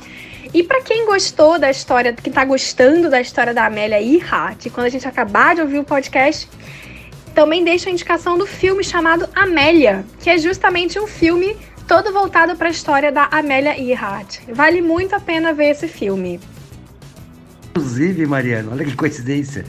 E 0.55 0.63
para 0.63 0.81
quem 0.81 1.05
gostou 1.05 1.59
da 1.59 1.69
história, 1.69 2.13
quem 2.13 2.33
tá 2.33 2.45
gostando 2.45 3.11
da 3.11 3.21
história 3.21 3.53
da 3.53 3.67
Amélia 3.67 4.01
Earhart, 4.01 4.71
quando 4.71 4.87
a 4.87 4.89
gente 4.89 5.09
acabar 5.09 5.57
de 5.57 5.63
ouvir 5.63 5.81
o 5.81 5.85
podcast, 5.85 6.49
também 7.35 7.65
deixo 7.65 7.89
a 7.89 7.93
indicação 7.93 8.39
do 8.39 8.47
filme 8.47 8.85
chamado 8.85 9.29
Amélia, 9.35 10.07
que 10.21 10.31
é 10.31 10.39
justamente 10.39 10.97
um 10.97 11.09
filme 11.09 11.57
todo 11.89 12.13
voltado 12.13 12.55
para 12.55 12.69
a 12.69 12.71
história 12.71 13.11
da 13.11 13.25
Amélia 13.33 13.77
Earhart. 13.77 14.39
Vale 14.53 14.81
muito 14.81 15.17
a 15.17 15.19
pena 15.19 15.53
ver 15.53 15.71
esse 15.71 15.89
filme. 15.89 16.39
Inclusive, 17.79 18.27
Mariana, 18.27 18.73
olha 18.73 18.85
que 18.85 18.97
coincidência. 18.97 19.65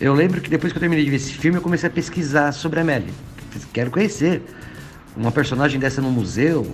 Eu 0.00 0.14
lembro 0.14 0.40
que 0.40 0.48
depois 0.48 0.72
que 0.72 0.76
eu 0.76 0.80
terminei 0.80 1.04
de 1.04 1.10
ver 1.10 1.16
esse 1.16 1.32
filme, 1.32 1.58
eu 1.58 1.62
comecei 1.62 1.88
a 1.88 1.92
pesquisar 1.92 2.52
sobre 2.52 2.78
a 2.78 2.82
Amélia. 2.82 3.12
Quero 3.72 3.90
conhecer 3.90 4.40
uma 5.16 5.32
personagem 5.32 5.80
dessa 5.80 6.00
no 6.00 6.12
museu, 6.12 6.64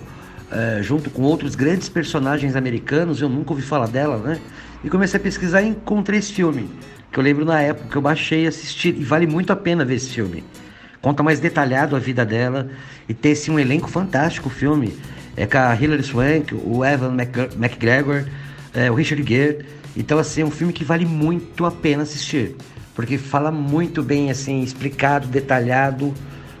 é, 0.51 0.83
junto 0.83 1.09
com 1.09 1.23
outros 1.23 1.55
grandes 1.55 1.89
personagens 1.89 2.55
americanos. 2.55 3.19
Eu 3.19 3.27
nunca 3.27 3.53
ouvi 3.53 3.63
falar 3.63 3.87
dela, 3.87 4.17
né? 4.17 4.39
E 4.83 4.89
comecei 4.89 5.19
a 5.19 5.23
pesquisar 5.23 5.63
e 5.63 5.69
encontrei 5.69 6.19
esse 6.19 6.31
filme 6.31 6.69
que 7.11 7.17
eu 7.17 7.23
lembro 7.23 7.43
na 7.43 7.59
época 7.59 7.89
que 7.89 7.95
eu 7.95 8.01
baixei 8.03 8.43
e 8.43 8.47
assisti, 8.47 8.89
e 8.89 9.03
vale 9.03 9.25
muito 9.25 9.51
a 9.51 9.55
pena 9.55 9.83
ver 9.83 9.95
esse 9.95 10.11
filme. 10.11 10.43
Conta 11.01 11.23
mais 11.23 11.39
detalhado 11.39 11.95
a 11.95 11.99
vida 11.99 12.23
dela 12.23 12.69
e 13.09 13.15
tem 13.15 13.31
assim, 13.31 13.49
um 13.49 13.57
elenco 13.57 13.89
fantástico 13.89 14.47
o 14.47 14.51
filme. 14.51 14.95
É 15.35 15.47
com 15.47 15.57
a 15.57 15.75
Hilary 15.75 16.03
Swank, 16.03 16.53
o 16.53 16.85
Evan 16.85 17.17
McGregor, 17.57 18.25
é, 18.75 18.91
o 18.91 18.93
Richard 18.93 19.27
Gere. 19.27 19.80
Então, 19.95 20.17
assim, 20.17 20.41
é 20.41 20.45
um 20.45 20.51
filme 20.51 20.73
que 20.73 20.83
vale 20.83 21.05
muito 21.05 21.65
a 21.65 21.71
pena 21.71 22.03
assistir. 22.03 22.55
Porque 22.95 23.17
fala 23.17 23.51
muito 23.51 24.03
bem, 24.03 24.29
assim, 24.29 24.61
explicado, 24.61 25.27
detalhado. 25.27 26.13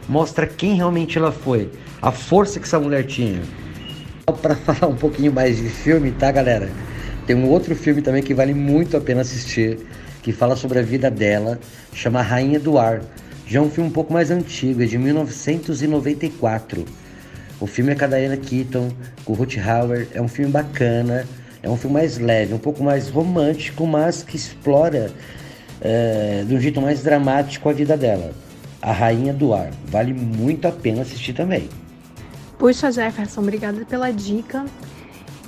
Mostra 0.07 0.47
quem 0.47 0.75
realmente 0.75 1.17
ela 1.17 1.31
foi. 1.31 1.69
A 2.01 2.11
força 2.11 2.59
que 2.59 2.65
essa 2.65 2.79
mulher 2.79 3.05
tinha. 3.05 3.41
Para 4.41 4.55
falar 4.57 4.91
um 4.91 4.95
pouquinho 4.95 5.31
mais 5.31 5.57
de 5.57 5.69
filme, 5.69 6.11
tá, 6.11 6.31
galera? 6.31 6.69
Tem 7.25 7.35
um 7.35 7.47
outro 7.47 7.75
filme 7.75 8.01
também 8.01 8.23
que 8.23 8.33
vale 8.33 8.53
muito 8.53 8.97
a 8.97 9.01
pena 9.01 9.21
assistir 9.21 9.79
que 10.21 10.31
fala 10.31 10.55
sobre 10.55 10.79
a 10.79 10.81
vida 10.81 11.09
dela, 11.09 11.59
chama 11.93 12.21
Rainha 12.21 12.59
do 12.59 12.77
Ar. 12.77 13.01
Já 13.47 13.59
é 13.59 13.61
um 13.61 13.69
filme 13.69 13.89
um 13.89 13.93
pouco 13.93 14.13
mais 14.13 14.31
antigo, 14.31 14.81
é 14.81 14.85
de 14.85 14.97
1994. 14.97 16.85
O 17.59 17.67
filme 17.67 17.91
é 17.91 17.95
com 17.95 18.05
a 18.05 18.07
Diana 18.07 18.37
Keaton, 18.37 18.91
com 19.25 19.33
o 19.33 19.35
Ruth 19.35 19.57
Hauer, 19.57 20.07
é 20.13 20.21
um 20.21 20.27
filme 20.27 20.51
bacana, 20.51 21.27
é 21.63 21.69
um 21.69 21.77
filme 21.77 21.95
mais 21.95 22.17
leve, 22.17 22.53
um 22.53 22.59
pouco 22.59 22.83
mais 22.83 23.09
romântico, 23.09 23.85
mas 23.85 24.23
que 24.23 24.35
explora 24.35 25.11
é, 25.79 26.43
de 26.47 26.55
um 26.55 26.59
jeito 26.59 26.81
mais 26.81 27.03
dramático 27.03 27.69
a 27.69 27.73
vida 27.73 27.95
dela. 27.95 28.31
A 28.81 28.91
Rainha 28.91 29.31
do 29.31 29.53
Ar. 29.53 29.69
Vale 29.85 30.13
muito 30.13 30.67
a 30.67 30.71
pena 30.71 31.03
assistir 31.03 31.33
também. 31.33 31.69
Puxa, 32.57 32.91
Jefferson, 32.91 33.41
obrigada 33.41 33.85
pela 33.85 34.11
dica. 34.11 34.65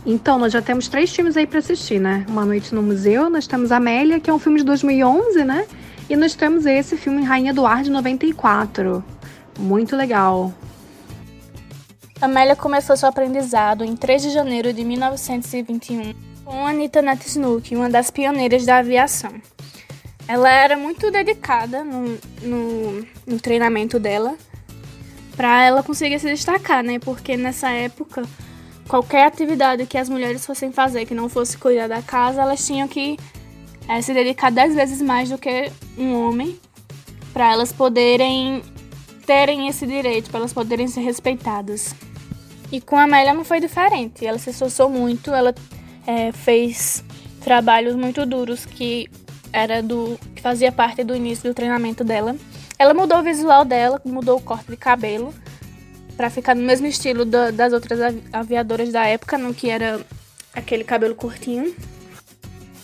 Então, 0.05 0.37
nós 0.37 0.51
já 0.51 0.61
temos 0.61 0.87
três 0.87 1.15
filmes 1.15 1.37
aí 1.37 1.47
para 1.47 1.59
assistir, 1.59 1.99
né? 1.99 2.25
Uma 2.27 2.45
Noite 2.45 2.75
no 2.75 2.83
Museu, 2.83 3.29
nós 3.29 3.47
temos 3.47 3.71
Amélia, 3.71 4.19
que 4.19 4.29
é 4.29 4.33
um 4.33 4.39
filme 4.39 4.59
de 4.59 4.65
2011, 4.65 5.43
né? 5.45 5.65
E 6.09 6.15
nós 6.15 6.35
temos 6.35 6.65
esse 6.65 6.97
filme 6.97 7.23
Rainha 7.23 7.53
do 7.53 7.65
Ar 7.65 7.83
de 7.83 7.89
94. 7.89 9.03
Muito 9.57 9.95
legal. 9.95 10.53
Amélia 12.23 12.55
começou 12.55 12.95
seu 12.95 13.09
aprendizado 13.09 13.83
em 13.83 13.97
3 13.97 14.21
de 14.21 14.29
janeiro 14.29 14.71
de 14.71 14.81
1921 14.85 16.13
com 16.45 16.65
Anita 16.65 17.01
Natsnuk, 17.01 17.75
uma 17.75 17.89
das 17.89 18.09
pioneiras 18.09 18.65
da 18.65 18.77
aviação. 18.77 19.33
Ela 20.25 20.49
era 20.49 20.77
muito 20.77 21.11
dedicada 21.11 21.83
no, 21.83 22.17
no, 22.41 23.05
no 23.27 23.39
treinamento 23.41 23.99
dela 23.99 24.37
para 25.35 25.65
ela 25.65 25.83
conseguir 25.83 26.17
se 26.17 26.29
destacar, 26.29 26.81
né? 26.81 26.97
Porque 26.97 27.35
nessa 27.35 27.69
época, 27.71 28.23
qualquer 28.87 29.25
atividade 29.25 29.85
que 29.85 29.97
as 29.97 30.07
mulheres 30.07 30.45
fossem 30.45 30.71
fazer 30.71 31.05
que 31.05 31.13
não 31.13 31.27
fosse 31.27 31.57
cuidar 31.57 31.89
da 31.89 32.01
casa, 32.01 32.41
elas 32.41 32.65
tinham 32.65 32.87
que 32.87 33.17
é, 33.85 34.01
se 34.01 34.13
dedicar 34.13 34.49
dez 34.49 34.73
vezes 34.73 35.01
mais 35.01 35.29
do 35.29 35.37
que 35.37 35.69
um 35.97 36.25
homem 36.25 36.57
para 37.33 37.51
elas 37.51 37.73
poderem 37.73 38.63
terem 39.25 39.67
esse 39.67 39.85
direito, 39.85 40.29
para 40.29 40.39
elas 40.39 40.53
poderem 40.53 40.87
ser 40.87 41.01
respeitadas. 41.01 41.93
E 42.73 42.81
com 42.81 42.97
a 42.97 43.03
Amélia 43.03 43.35
não 43.35 43.45
foi 43.45 43.59
diferente. 43.59 44.25
Ela 44.25 44.39
se 44.39 44.49
esforçou 44.49 44.89
muito, 44.89 45.31
ela 45.31 45.53
é, 46.07 46.31
fez 46.31 47.03
trabalhos 47.39 47.95
muito 47.95 48.25
duros 48.25 48.65
que 48.65 49.07
era 49.51 49.83
do 49.83 50.19
que 50.35 50.41
fazia 50.41 50.71
parte 50.71 51.03
do 51.03 51.15
início 51.15 51.47
do 51.47 51.53
treinamento 51.53 52.03
dela. 52.03 52.35
Ela 52.79 52.95
mudou 52.95 53.19
o 53.19 53.21
visual 53.21 53.63
dela, 53.63 54.01
mudou 54.03 54.39
o 54.39 54.41
corte 54.41 54.71
de 54.71 54.75
cabelo 54.75 55.31
para 56.17 56.31
ficar 56.31 56.55
no 56.55 56.63
mesmo 56.63 56.87
estilo 56.87 57.25
das 57.25 57.73
outras 57.73 57.99
aviadoras 58.33 58.91
da 58.91 59.05
época, 59.05 59.37
no 59.37 59.53
que 59.53 59.69
era 59.69 60.03
aquele 60.51 60.83
cabelo 60.83 61.13
curtinho. 61.13 61.75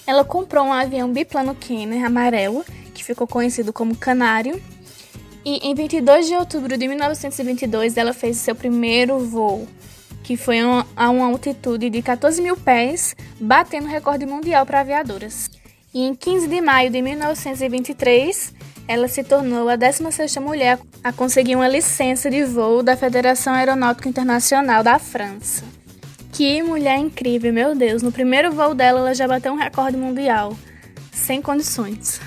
Ela 0.06 0.24
comprou 0.24 0.66
um 0.66 0.74
avião 0.74 1.12
biplano 1.12 1.56
Kenner 1.56 2.06
amarelo, 2.06 2.64
que 2.94 3.04
ficou 3.04 3.26
conhecido 3.26 3.74
como 3.74 3.96
Canário. 3.96 4.62
E 5.44 5.68
em 5.68 5.74
22 5.74 6.28
de 6.28 6.36
outubro 6.36 6.78
de 6.78 6.88
1922, 6.88 7.98
ela 7.98 8.14
fez 8.14 8.38
seu 8.38 8.54
primeiro 8.54 9.18
voo 9.18 9.68
que 10.24 10.38
foi 10.38 10.60
a 10.96 11.10
uma 11.10 11.28
altitude 11.28 11.90
de 11.90 12.02
14 12.02 12.42
mil 12.42 12.56
pés, 12.56 13.16
batendo 13.40 13.88
recorde 13.88 14.26
mundial 14.26 14.66
para 14.66 14.82
aviadoras. 14.82 15.50
E 15.94 16.04
em 16.06 16.14
15 16.14 16.48
de 16.48 16.62
maio 16.62 16.92
de 16.92 17.02
1923, 17.02 18.54
ela 18.88 19.08
se 19.08 19.24
tornou 19.24 19.70
a 19.70 19.78
16ª 19.78 20.42
mulher 20.42 20.80
a 21.04 21.12
conseguir 21.12 21.56
uma 21.56 21.68
licença 21.68 22.30
de 22.30 22.44
voo 22.44 22.84
da 22.84 22.96
Federação 22.96 23.54
Aeronáutica 23.54 24.10
Internacional 24.10 24.84
da 24.84 25.00
França. 25.00 25.64
Que 26.32 26.62
mulher 26.62 26.98
incrível, 26.98 27.52
meu 27.52 27.76
Deus! 27.76 28.02
No 28.02 28.12
primeiro 28.12 28.52
voo 28.52 28.74
dela, 28.74 29.00
ela 29.00 29.14
já 29.14 29.28
bateu 29.28 29.52
um 29.54 29.58
recorde 29.58 29.98
mundial, 29.98 30.56
sem 31.12 31.42
condições. 31.42 32.22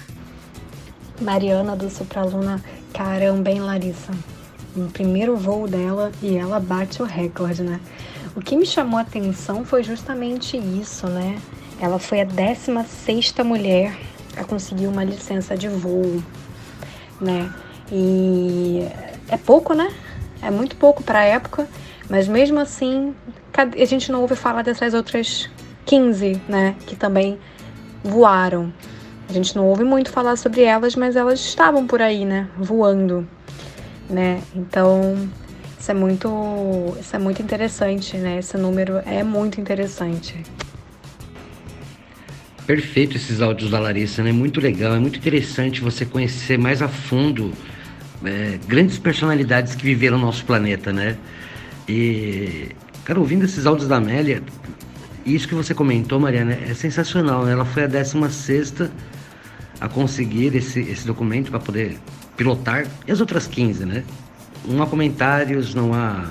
Mariana 1.20 1.76
do 1.76 1.88
Supraluna, 1.88 2.62
caramba, 2.92 3.50
hein, 3.50 3.61
Larissa? 3.61 4.12
No 4.74 4.90
primeiro 4.90 5.37
voo 5.37 5.68
dela 5.68 6.12
e 6.22 6.37
ela 6.37 6.58
bate 6.58 7.02
o 7.02 7.04
recorde, 7.04 7.62
né? 7.62 7.80
O 8.35 8.40
que 8.40 8.56
me 8.56 8.64
chamou 8.64 8.98
a 8.98 9.02
atenção 9.02 9.64
foi 9.64 9.82
justamente 9.82 10.56
isso, 10.56 11.06
né? 11.06 11.38
Ela 11.80 11.98
foi 11.98 12.20
a 12.20 12.24
16 12.24 13.35
mulher 13.44 13.96
a 14.37 14.44
conseguir 14.44 14.87
uma 14.87 15.04
licença 15.04 15.56
de 15.56 15.68
voo, 15.68 16.22
né? 17.20 17.52
E 17.90 18.87
é 19.28 19.37
pouco, 19.37 19.74
né? 19.74 19.92
É 20.40 20.50
muito 20.50 20.76
pouco 20.76 21.02
para 21.02 21.20
a 21.20 21.24
época, 21.24 21.68
mas 22.08 22.26
mesmo 22.26 22.58
assim, 22.58 23.14
a 23.54 23.85
gente 23.85 24.11
não 24.11 24.22
ouve 24.22 24.35
falar 24.35 24.62
dessas 24.62 24.94
outras 24.94 25.50
15, 25.85 26.40
né? 26.48 26.74
Que 26.87 26.96
também 26.96 27.38
voaram. 28.02 28.72
A 29.28 29.32
gente 29.32 29.54
não 29.54 29.66
ouve 29.66 29.85
muito 29.85 30.11
falar 30.11 30.37
sobre 30.37 30.62
elas, 30.62 30.96
mas 30.96 31.16
elas 31.16 31.40
estavam 31.40 31.87
por 31.87 32.00
aí, 32.00 32.24
né? 32.24 32.48
Voando 32.56 33.28
né? 34.12 34.42
Então, 34.55 35.29
isso 35.79 35.90
é 35.90 35.94
muito, 35.94 36.96
isso 37.01 37.16
é 37.16 37.18
muito 37.18 37.42
interessante, 37.42 38.16
né? 38.16 38.38
Esse 38.38 38.57
número 38.57 38.98
é 39.05 39.25
muito 39.25 39.61
interessante. 39.61 40.40
Perfeito 42.66 43.16
esses 43.16 43.40
áudios 43.40 43.70
da 43.70 43.81
Larissa, 43.81 44.22
né? 44.22 44.31
Muito 44.31 44.61
legal, 44.61 44.94
é 44.94 45.01
muito 45.01 45.18
interessante 45.18 45.81
você 45.81 46.07
conhecer 46.07 46.57
mais 46.57 46.81
a 46.81 46.88
fundo 46.88 47.53
é, 48.25 48.59
grandes 48.68 48.98
personalidades 48.98 49.75
que 49.75 49.85
viveram 49.85 50.18
no 50.18 50.27
nosso 50.27 50.44
planeta, 50.44 50.92
né? 50.92 51.16
E, 51.88 52.68
cara, 53.05 53.18
ouvindo 53.18 53.44
esses 53.44 53.66
áudios 53.66 53.88
da 53.88 53.96
Amélia, 53.96 54.42
isso 55.27 55.48
que 55.48 55.55
você 55.55 55.75
comentou, 55.75 56.20
Mariana, 56.20 56.53
é 56.53 56.75
sensacional, 56.75 57.44
né? 57.44 57.53
Ela 57.53 57.64
foi 57.64 57.85
a 57.85 57.87
16 57.87 58.75
a 59.81 59.88
conseguir 59.88 60.55
esse, 60.55 60.79
esse 60.79 61.05
documento 61.05 61.51
para 61.51 61.59
poder 61.59 61.98
pilotar, 62.37 62.87
e 63.07 63.12
as 63.12 63.21
outras 63.21 63.47
15, 63.47 63.85
né? 63.85 64.05
Não 64.66 64.83
há 64.83 64.87
comentários, 64.87 65.75
não 65.75 65.92
há 65.92 66.25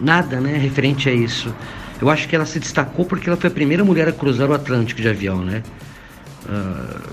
nada, 0.00 0.40
né, 0.40 0.56
referente 0.56 1.08
a 1.08 1.12
isso. 1.12 1.54
Eu 2.00 2.10
acho 2.10 2.28
que 2.28 2.36
ela 2.36 2.44
se 2.44 2.58
destacou 2.58 3.04
porque 3.04 3.28
ela 3.28 3.36
foi 3.36 3.48
a 3.48 3.52
primeira 3.52 3.84
mulher 3.84 4.08
a 4.08 4.12
cruzar 4.12 4.50
o 4.50 4.54
Atlântico 4.54 5.00
de 5.00 5.08
avião, 5.08 5.44
né? 5.44 5.62
Uh, 6.44 7.10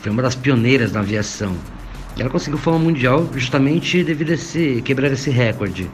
foi 0.00 0.10
uma 0.10 0.22
das 0.22 0.34
pioneiras 0.34 0.92
na 0.92 1.00
aviação. 1.00 1.54
Ela 2.18 2.28
conseguiu 2.28 2.58
fama 2.58 2.78
mundial 2.78 3.28
justamente 3.34 4.02
devido 4.02 4.30
a 4.30 4.34
esse, 4.34 4.82
quebrar 4.84 5.12
esse 5.12 5.30
recorde. 5.30 5.88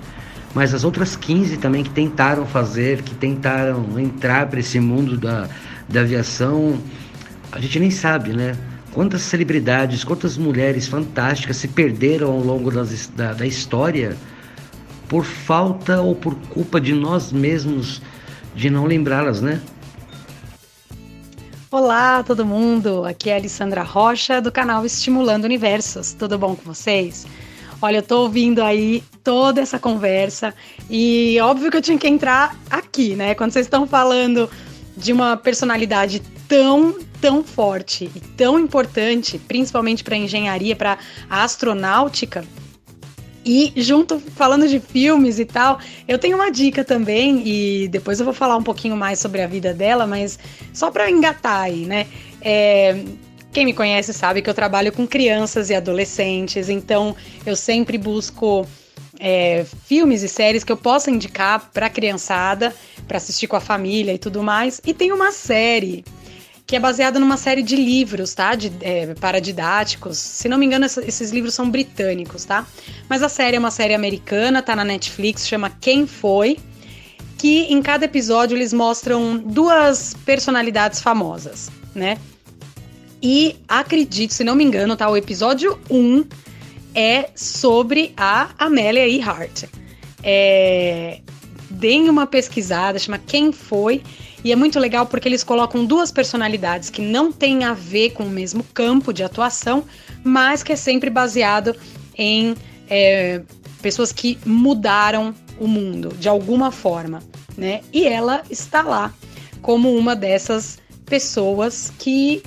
Mas 0.54 0.72
as 0.72 0.82
outras 0.82 1.14
15 1.14 1.58
também 1.58 1.84
que 1.84 1.90
tentaram 1.90 2.46
fazer, 2.46 3.02
que 3.02 3.14
tentaram 3.14 3.98
entrar 3.98 4.46
para 4.46 4.60
esse 4.60 4.80
mundo 4.80 5.16
da, 5.16 5.48
da 5.88 6.00
aviação, 6.00 6.80
a 7.52 7.60
gente 7.60 7.78
nem 7.78 7.90
sabe, 7.90 8.32
né? 8.32 8.56
Quantas 8.98 9.22
celebridades, 9.22 10.02
quantas 10.02 10.36
mulheres 10.36 10.88
fantásticas 10.88 11.56
se 11.56 11.68
perderam 11.68 12.32
ao 12.32 12.40
longo 12.40 12.68
das, 12.68 13.06
da, 13.06 13.32
da 13.32 13.46
história 13.46 14.16
por 15.08 15.24
falta 15.24 16.00
ou 16.02 16.16
por 16.16 16.34
culpa 16.48 16.80
de 16.80 16.92
nós 16.92 17.30
mesmos 17.30 18.02
de 18.56 18.68
não 18.68 18.86
lembrá-las, 18.86 19.40
né? 19.40 19.60
Olá, 21.70 22.24
todo 22.24 22.44
mundo! 22.44 23.04
Aqui 23.04 23.30
é 23.30 23.34
a 23.34 23.36
Alessandra 23.36 23.84
Rocha 23.84 24.42
do 24.42 24.50
canal 24.50 24.84
Estimulando 24.84 25.44
Universos. 25.44 26.12
Tudo 26.12 26.36
bom 26.36 26.56
com 26.56 26.64
vocês? 26.64 27.24
Olha, 27.80 27.98
eu 27.98 28.02
tô 28.02 28.22
ouvindo 28.22 28.60
aí 28.64 29.04
toda 29.22 29.60
essa 29.60 29.78
conversa 29.78 30.52
e 30.90 31.38
óbvio 31.40 31.70
que 31.70 31.76
eu 31.76 31.82
tinha 31.82 31.96
que 31.96 32.08
entrar 32.08 32.56
aqui, 32.68 33.14
né? 33.14 33.36
Quando 33.36 33.52
vocês 33.52 33.66
estão 33.66 33.86
falando 33.86 34.50
de 34.98 35.12
uma 35.12 35.36
personalidade 35.36 36.20
tão, 36.48 36.98
tão 37.20 37.44
forte 37.44 38.10
e 38.14 38.20
tão 38.20 38.58
importante, 38.58 39.38
principalmente 39.38 40.02
para 40.02 40.16
engenharia, 40.16 40.74
para 40.74 40.98
astronáutica. 41.30 42.44
E 43.44 43.72
junto, 43.76 44.18
falando 44.18 44.68
de 44.68 44.80
filmes 44.80 45.38
e 45.38 45.44
tal, 45.44 45.78
eu 46.06 46.18
tenho 46.18 46.36
uma 46.36 46.50
dica 46.50 46.84
também, 46.84 47.42
e 47.46 47.88
depois 47.88 48.18
eu 48.18 48.24
vou 48.24 48.34
falar 48.34 48.56
um 48.56 48.62
pouquinho 48.62 48.96
mais 48.96 49.18
sobre 49.20 49.40
a 49.40 49.46
vida 49.46 49.72
dela, 49.72 50.06
mas 50.06 50.38
só 50.74 50.90
para 50.90 51.10
engatar 51.10 51.62
aí, 51.62 51.86
né? 51.86 52.06
É, 52.42 53.02
quem 53.52 53.64
me 53.64 53.72
conhece 53.72 54.12
sabe 54.12 54.42
que 54.42 54.50
eu 54.50 54.54
trabalho 54.54 54.92
com 54.92 55.06
crianças 55.06 55.70
e 55.70 55.74
adolescentes, 55.74 56.68
então 56.68 57.16
eu 57.46 57.56
sempre 57.56 57.96
busco 57.96 58.66
é, 59.18 59.66
filmes 59.86 60.22
e 60.22 60.28
séries 60.28 60.64
que 60.64 60.72
eu 60.72 60.76
possa 60.76 61.10
indicar 61.10 61.70
para 61.72 61.90
criançada, 61.90 62.74
para 63.06 63.16
assistir 63.16 63.46
com 63.46 63.56
a 63.56 63.60
família 63.60 64.12
e 64.12 64.18
tudo 64.18 64.42
mais. 64.42 64.80
E 64.86 64.94
tem 64.94 65.12
uma 65.12 65.32
série 65.32 66.04
que 66.66 66.76
é 66.76 66.80
baseada 66.80 67.18
numa 67.18 67.38
série 67.38 67.62
de 67.62 67.74
livros, 67.76 68.34
tá? 68.34 68.54
De, 68.54 68.70
é, 68.82 69.14
paradidáticos. 69.14 70.18
Se 70.18 70.50
não 70.50 70.58
me 70.58 70.66
engano, 70.66 70.84
esses 70.84 71.30
livros 71.30 71.54
são 71.54 71.70
britânicos, 71.70 72.44
tá? 72.44 72.66
Mas 73.08 73.22
a 73.22 73.28
série 73.28 73.56
é 73.56 73.58
uma 73.58 73.70
série 73.70 73.94
americana, 73.94 74.60
tá 74.60 74.76
na 74.76 74.84
Netflix, 74.84 75.48
chama 75.48 75.70
Quem 75.80 76.06
Foi? 76.06 76.58
Que 77.38 77.72
em 77.72 77.80
cada 77.80 78.04
episódio 78.04 78.54
eles 78.54 78.72
mostram 78.72 79.38
duas 79.38 80.14
personalidades 80.26 81.00
famosas, 81.00 81.70
né? 81.94 82.18
E 83.22 83.56
acredito, 83.66 84.34
se 84.34 84.44
não 84.44 84.54
me 84.54 84.62
engano, 84.62 84.94
tá? 84.94 85.08
O 85.08 85.16
episódio 85.16 85.78
1 85.90 86.24
é 86.94 87.30
sobre 87.34 88.12
a 88.16 88.50
Amélia 88.58 89.08
Earhart. 89.08 89.64
É, 90.22 91.20
deem 91.70 92.08
uma 92.08 92.26
pesquisada, 92.26 92.98
chama 92.98 93.18
Quem 93.18 93.52
Foi? 93.52 94.02
E 94.44 94.52
é 94.52 94.56
muito 94.56 94.78
legal 94.78 95.06
porque 95.06 95.28
eles 95.28 95.42
colocam 95.42 95.84
duas 95.84 96.12
personalidades 96.12 96.90
que 96.90 97.02
não 97.02 97.32
têm 97.32 97.64
a 97.64 97.74
ver 97.74 98.10
com 98.10 98.24
o 98.24 98.30
mesmo 98.30 98.62
campo 98.72 99.12
de 99.12 99.22
atuação, 99.22 99.84
mas 100.22 100.62
que 100.62 100.72
é 100.72 100.76
sempre 100.76 101.10
baseado 101.10 101.74
em 102.16 102.54
é, 102.88 103.42
pessoas 103.82 104.12
que 104.12 104.38
mudaram 104.44 105.34
o 105.58 105.66
mundo 105.66 106.14
de 106.18 106.28
alguma 106.28 106.70
forma, 106.70 107.20
né? 107.56 107.80
E 107.92 108.06
ela 108.06 108.42
está 108.48 108.82
lá 108.82 109.12
como 109.60 109.94
uma 109.94 110.14
dessas 110.14 110.78
pessoas 111.04 111.92
que 111.98 112.42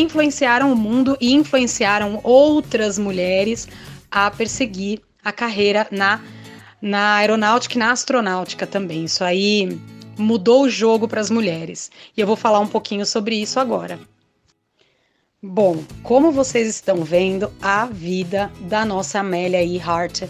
influenciaram 0.00 0.72
o 0.72 0.76
mundo 0.76 1.16
e 1.20 1.32
influenciaram 1.34 2.20
outras 2.22 2.98
mulheres 2.98 3.68
a 4.10 4.30
perseguir 4.30 5.00
a 5.24 5.32
carreira 5.32 5.86
na, 5.90 6.20
na 6.80 7.16
aeronáutica 7.16 7.74
e 7.74 7.78
na 7.78 7.90
astronáutica 7.90 8.66
também. 8.66 9.04
Isso 9.04 9.24
aí 9.24 9.78
mudou 10.18 10.62
o 10.62 10.70
jogo 10.70 11.06
para 11.08 11.20
as 11.20 11.30
mulheres. 11.30 11.90
E 12.16 12.20
eu 12.20 12.26
vou 12.26 12.36
falar 12.36 12.60
um 12.60 12.68
pouquinho 12.68 13.04
sobre 13.04 13.36
isso 13.36 13.60
agora. 13.60 13.98
Bom, 15.42 15.84
como 16.02 16.32
vocês 16.32 16.66
estão 16.66 17.04
vendo, 17.04 17.52
a 17.60 17.86
vida 17.86 18.50
da 18.62 18.84
nossa 18.84 19.20
Amélia 19.20 19.62
Earhart 19.62 20.22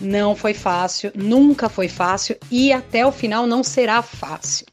não 0.00 0.34
foi 0.34 0.54
fácil, 0.54 1.12
nunca 1.14 1.68
foi 1.68 1.88
fácil 1.88 2.36
e 2.50 2.72
até 2.72 3.06
o 3.06 3.12
final 3.12 3.46
não 3.46 3.62
será 3.62 4.02
fácil. 4.02 4.66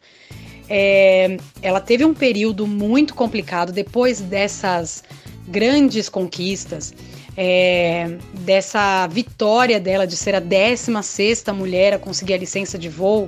É, 0.70 1.38
ela 1.64 1.82
teve 1.82 2.06
um 2.06 2.14
período 2.14 2.68
muito 2.68 3.16
complicado 3.16 3.72
depois 3.72 4.22
dessas 4.22 5.04
grandes 5.48 6.08
conquistas, 6.08 6.94
é, 7.36 8.18
dessa 8.42 9.08
vitória 9.08 9.80
dela 9.80 10.06
de 10.06 10.16
ser 10.16 10.36
a 10.36 10.40
16 10.40 11.46
mulher 11.56 11.94
a 11.94 12.00
conseguir 12.00 12.36
a 12.36 12.38
licença 12.38 12.78
de 12.78 12.88
voo, 12.88 13.28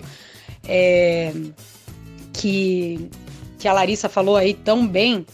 é, 0.68 1.34
que, 2.32 3.10
que 3.58 3.68
a 3.68 3.74
Larissa 3.74 4.08
falou 4.08 4.36
aí 4.38 4.54
tão 4.54 4.86
bem. 4.86 5.26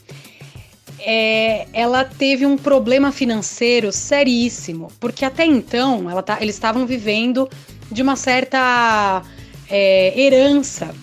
É, 0.99 1.67
ela 1.73 2.05
teve 2.05 2.45
um 2.45 2.57
problema 2.57 3.11
financeiro 3.11 3.91
seríssimo, 3.91 4.89
porque 4.99 5.25
até 5.25 5.45
então 5.45 6.05
tá, 6.23 6.37
eles 6.41 6.55
estavam 6.55 6.85
vivendo 6.85 7.49
de 7.91 8.01
uma 8.01 8.15
certa 8.15 9.21
é, 9.69 10.19
herança 10.19 10.93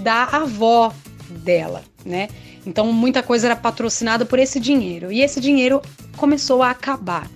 da 0.00 0.24
avó 0.24 0.92
dela, 1.28 1.82
né? 2.04 2.28
Então 2.66 2.92
muita 2.92 3.22
coisa 3.22 3.46
era 3.48 3.56
patrocinada 3.56 4.24
por 4.24 4.38
esse 4.38 4.60
dinheiro 4.60 5.12
e 5.12 5.20
esse 5.20 5.40
dinheiro 5.40 5.80
começou 6.16 6.62
a 6.62 6.70
acabar. 6.70 7.28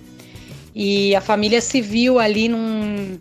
E 0.75 1.15
a 1.15 1.21
família 1.21 1.61
se 1.61 1.81
viu 1.81 2.19
ali 2.19 2.49
num, 2.49 3.19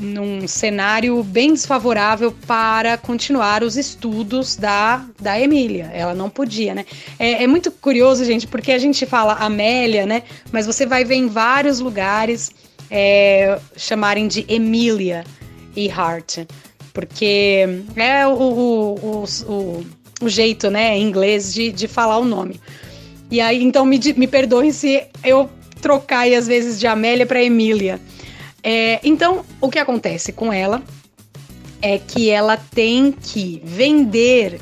num 0.00 0.48
cenário 0.48 1.22
bem 1.22 1.52
desfavorável 1.52 2.34
para 2.46 2.96
continuar 2.96 3.62
os 3.62 3.76
estudos 3.76 4.56
da, 4.56 5.04
da 5.20 5.38
Emília. 5.38 5.90
Ela 5.92 6.14
não 6.14 6.30
podia, 6.30 6.74
né? 6.74 6.86
É, 7.18 7.44
é, 7.44 7.46
muito 7.46 7.70
curioso, 7.70 8.24
gente, 8.24 8.46
porque 8.46 8.72
a 8.72 8.78
gente 8.78 9.04
fala 9.04 9.34
Amélia, 9.34 10.06
né? 10.06 10.22
Mas 10.50 10.66
você 10.66 10.86
vai 10.86 11.04
ver 11.04 11.16
em 11.16 11.28
vários 11.28 11.80
lugares 11.80 12.50
é, 12.90 13.58
chamarem 13.76 14.26
de 14.26 14.46
Emília 14.48 15.24
e 15.76 15.90
Hart 15.90 16.38
porque 16.92 17.82
é 17.96 18.26
o, 18.26 18.32
o, 18.32 19.24
o, 19.46 19.86
o, 20.22 20.28
jeito, 20.28 20.70
né, 20.70 20.96
em 20.96 21.02
inglês 21.02 21.52
de, 21.52 21.70
de 21.70 21.88
falar 21.88 22.18
o 22.18 22.24
nome. 22.24 22.60
E 23.30 23.40
aí, 23.40 23.62
então, 23.62 23.84
me, 23.84 24.00
me 24.16 24.26
perdoem 24.26 24.72
se 24.72 25.06
eu 25.22 25.50
trocar 25.80 26.20
aí, 26.20 26.34
às 26.34 26.46
vezes, 26.46 26.78
de 26.78 26.86
Amélia 26.86 27.26
para 27.26 27.42
Emília. 27.42 28.00
É, 28.62 29.00
então, 29.04 29.44
o 29.60 29.68
que 29.68 29.78
acontece 29.78 30.32
com 30.32 30.52
ela 30.52 30.82
é 31.80 31.98
que 31.98 32.28
ela 32.30 32.56
tem 32.56 33.12
que 33.12 33.62
vender 33.64 34.60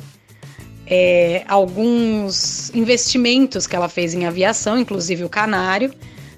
é, 0.85 1.43
alguns 1.47 2.73
investimentos 2.73 3.67
que 3.67 3.75
ela 3.75 3.89
fez 3.89 4.13
em 4.13 4.25
aviação, 4.25 4.77
inclusive 4.77 5.23
o 5.23 5.29
Canário, 5.29 5.93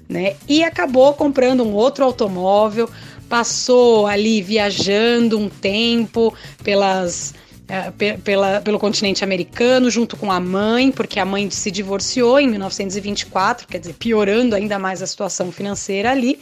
né? 0.08 0.34
E 0.48 0.64
acabou 0.64 1.14
comprando 1.14 1.62
um 1.62 1.72
outro 1.72 2.04
automóvel, 2.04 2.90
passou 3.30 4.08
ali 4.08 4.42
viajando 4.42 5.38
um 5.38 5.48
tempo 5.48 6.34
pelas 6.64 7.32
é, 7.68 8.16
pela, 8.16 8.60
pelo 8.60 8.80
continente 8.80 9.22
americano, 9.22 9.88
junto 9.88 10.16
com 10.16 10.32
a 10.32 10.40
mãe, 10.40 10.90
porque 10.90 11.20
a 11.20 11.24
mãe 11.24 11.48
se 11.50 11.70
divorciou 11.70 12.40
em 12.40 12.48
1924, 12.48 13.68
quer 13.68 13.78
dizer, 13.78 13.94
piorando 13.94 14.56
ainda 14.56 14.76
mais 14.76 15.00
a 15.00 15.06
situação 15.06 15.52
financeira 15.52 16.10
ali. 16.10 16.40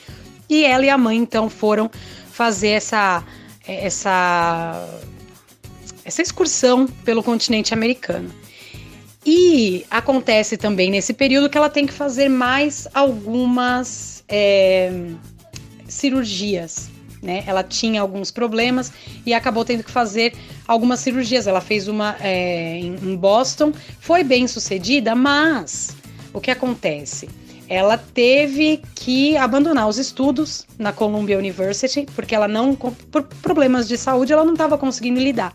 E 0.49 0.65
ela 0.65 0.87
e 0.87 0.89
a 0.89 0.97
mãe 0.97 1.19
então 1.19 1.51
foram 1.51 1.91
fazer 2.33 2.69
essa 2.69 3.23
essa 3.67 4.89
essa 6.03 6.23
excursão 6.23 6.87
pelo 7.05 7.23
continente 7.23 7.75
americano. 7.75 8.31
E 9.27 9.85
acontece 9.91 10.57
também 10.57 10.91
nesse 10.91 11.13
período 11.13 11.51
que 11.51 11.59
ela 11.59 11.69
tem 11.69 11.87
que 11.87 11.93
fazer 11.93 12.31
mais 12.31 12.89
algumas 12.95 14.25
é, 14.27 14.91
cirurgias. 15.89 16.91
Né? 17.21 17.43
Ela 17.47 17.65
tinha 17.65 18.01
alguns 18.01 18.31
problemas 18.31 18.93
e 19.27 19.35
acabou 19.35 19.65
tendo 19.65 19.83
que 19.83 19.91
fazer 19.91 20.35
algumas 20.67 21.01
cirurgias. 21.01 21.47
Ela 21.47 21.61
fez 21.61 21.89
uma 21.89 22.17
é, 22.21 22.79
em 22.79 23.17
Boston, 23.17 23.73
foi 23.99 24.23
bem 24.23 24.47
sucedida, 24.47 25.15
mas 25.15 25.97
o 26.33 26.41
que 26.41 26.51
acontece? 26.51 27.29
Ela 27.69 27.99
teve 27.99 28.81
que 28.95 29.37
abandonar 29.37 29.89
os 29.89 29.99
estudos 29.99 30.67
na 30.79 30.93
Columbia 30.93 31.37
University 31.37 32.07
porque 32.15 32.35
ela 32.35 32.49
não, 32.49 32.75
por 32.75 33.23
problemas 33.43 33.87
de 33.87 33.99
saúde, 33.99 34.33
ela 34.33 34.45
não 34.45 34.55
estava 34.55 34.79
conseguindo 34.79 35.21
lidar. 35.21 35.55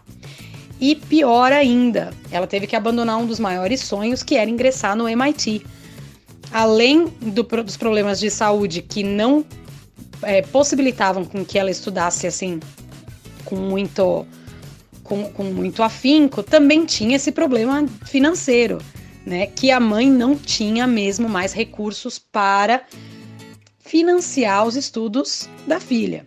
E 0.79 0.95
pior 0.95 1.51
ainda, 1.51 2.11
ela 2.29 2.45
teve 2.45 2.67
que 2.67 2.75
abandonar 2.75 3.17
um 3.17 3.25
dos 3.25 3.39
maiores 3.39 3.79
sonhos, 3.81 4.21
que 4.21 4.35
era 4.35 4.49
ingressar 4.49 4.95
no 4.95 5.07
MIT. 5.07 5.65
Além 6.51 7.07
do, 7.21 7.41
dos 7.41 7.77
problemas 7.77 8.19
de 8.19 8.29
saúde 8.29 8.81
que 8.81 9.01
não 9.01 9.45
é, 10.25 10.41
possibilitavam 10.41 11.25
com 11.25 11.45
que 11.45 11.57
ela 11.57 11.71
estudasse 11.71 12.27
assim 12.27 12.59
com 13.45 13.55
muito 13.55 14.25
com, 15.03 15.29
com 15.31 15.43
muito 15.43 15.83
afinco, 15.83 16.41
também 16.41 16.85
tinha 16.85 17.17
esse 17.17 17.31
problema 17.31 17.85
financeiro, 18.05 18.79
né? 19.25 19.47
Que 19.47 19.69
a 19.69 19.79
mãe 19.79 20.09
não 20.09 20.35
tinha 20.35 20.87
mesmo 20.87 21.27
mais 21.27 21.51
recursos 21.51 22.17
para 22.17 22.83
financiar 23.79 24.65
os 24.65 24.75
estudos 24.75 25.49
da 25.67 25.79
filha. 25.79 26.25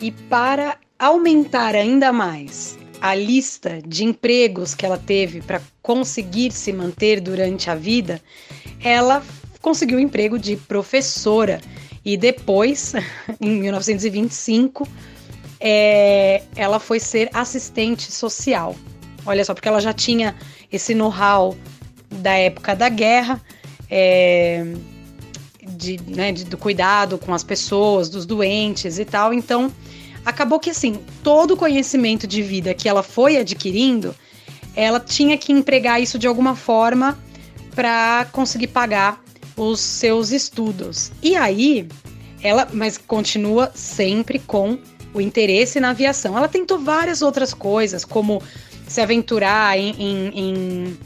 E 0.00 0.10
para 0.10 0.76
aumentar 0.98 1.74
ainda 1.74 2.12
mais 2.12 2.76
a 3.00 3.14
lista 3.14 3.80
de 3.86 4.04
empregos 4.04 4.74
que 4.74 4.84
ela 4.84 4.98
teve 4.98 5.40
para 5.40 5.62
conseguir 5.82 6.50
se 6.52 6.72
manter 6.72 7.20
durante 7.20 7.70
a 7.70 7.74
vida, 7.74 8.20
ela 8.82 9.22
conseguiu 9.60 9.98
o 9.98 10.00
emprego 10.00 10.38
de 10.38 10.56
professora 10.56 11.60
e 12.04 12.16
depois, 12.16 12.92
em 13.40 13.60
1925, 13.60 14.86
é, 15.58 16.42
ela 16.54 16.78
foi 16.78 17.00
ser 17.00 17.30
assistente 17.32 18.12
social. 18.12 18.76
Olha 19.24 19.44
só, 19.44 19.54
porque 19.54 19.68
ela 19.68 19.80
já 19.80 19.92
tinha 19.92 20.34
esse 20.70 20.94
know-how 20.94 21.56
da 22.10 22.34
época 22.34 22.76
da 22.76 22.88
guerra, 22.88 23.40
é, 23.90 24.64
de, 25.66 25.98
né, 26.06 26.32
de, 26.32 26.44
do 26.44 26.58
cuidado 26.58 27.16
com 27.16 27.32
as 27.32 27.42
pessoas, 27.42 28.10
dos 28.10 28.26
doentes 28.26 28.98
e 28.98 29.04
tal. 29.06 29.32
Então, 29.32 29.72
acabou 30.24 30.60
que 30.60 30.70
assim, 30.70 31.00
todo 31.22 31.52
o 31.52 31.56
conhecimento 31.56 32.26
de 32.26 32.42
vida 32.42 32.74
que 32.74 32.88
ela 32.88 33.02
foi 33.02 33.38
adquirindo, 33.38 34.14
ela 34.76 35.00
tinha 35.00 35.38
que 35.38 35.52
empregar 35.52 36.02
isso 36.02 36.18
de 36.18 36.26
alguma 36.26 36.54
forma 36.54 37.18
para 37.74 38.26
conseguir 38.32 38.68
pagar 38.68 39.23
os 39.56 39.80
seus 39.80 40.32
estudos. 40.32 41.12
E 41.22 41.36
aí, 41.36 41.88
ela, 42.42 42.68
mas 42.72 42.98
continua 42.98 43.70
sempre 43.74 44.38
com 44.38 44.78
o 45.12 45.20
interesse 45.20 45.78
na 45.78 45.90
aviação. 45.90 46.36
Ela 46.36 46.48
tentou 46.48 46.78
várias 46.78 47.22
outras 47.22 47.54
coisas, 47.54 48.04
como 48.04 48.42
se 48.86 49.00
aventurar 49.00 49.78
em, 49.78 49.94
em, 49.98 50.38
em 50.38 50.98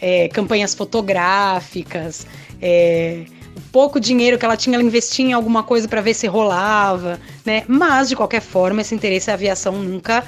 é, 0.00 0.28
campanhas 0.28 0.74
fotográficas, 0.74 2.26
é, 2.60 3.24
o 3.56 3.60
pouco 3.72 3.98
dinheiro 3.98 4.38
que 4.38 4.44
ela 4.44 4.56
tinha, 4.56 4.76
ela 4.76 4.84
investia 4.84 5.24
em 5.24 5.32
alguma 5.32 5.62
coisa 5.62 5.88
para 5.88 6.00
ver 6.00 6.14
se 6.14 6.26
rolava, 6.26 7.18
né? 7.44 7.64
Mas 7.66 8.08
de 8.08 8.16
qualquer 8.16 8.42
forma, 8.42 8.82
esse 8.82 8.94
interesse 8.94 9.28
na 9.28 9.34
aviação 9.34 9.82
nunca, 9.82 10.24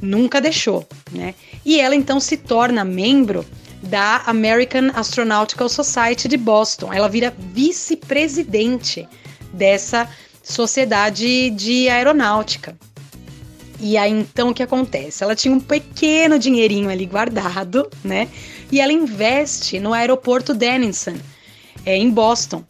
nunca 0.00 0.40
deixou, 0.40 0.86
né? 1.10 1.34
E 1.64 1.80
ela 1.80 1.94
então 1.94 2.20
se 2.20 2.36
torna 2.36 2.84
membro 2.84 3.44
da 3.82 4.22
American 4.26 4.90
Astronautical 4.94 5.68
Society 5.68 6.28
de 6.28 6.36
Boston. 6.36 6.92
Ela 6.92 7.08
vira 7.08 7.34
vice-presidente 7.38 9.08
dessa 9.52 10.08
sociedade 10.42 11.50
de 11.50 11.88
aeronáutica. 11.88 12.76
E 13.80 13.96
aí 13.96 14.10
então 14.10 14.50
o 14.50 14.54
que 14.54 14.62
acontece? 14.62 15.24
Ela 15.24 15.34
tinha 15.34 15.54
um 15.54 15.60
pequeno 15.60 16.38
dinheirinho 16.38 16.90
ali 16.90 17.06
guardado, 17.06 17.88
né? 18.04 18.28
E 18.70 18.80
ela 18.80 18.92
investe 18.92 19.80
no 19.80 19.94
aeroporto 19.94 20.52
Denison, 20.52 21.16
é, 21.84 21.96
em 21.96 22.10
Boston. 22.10 22.62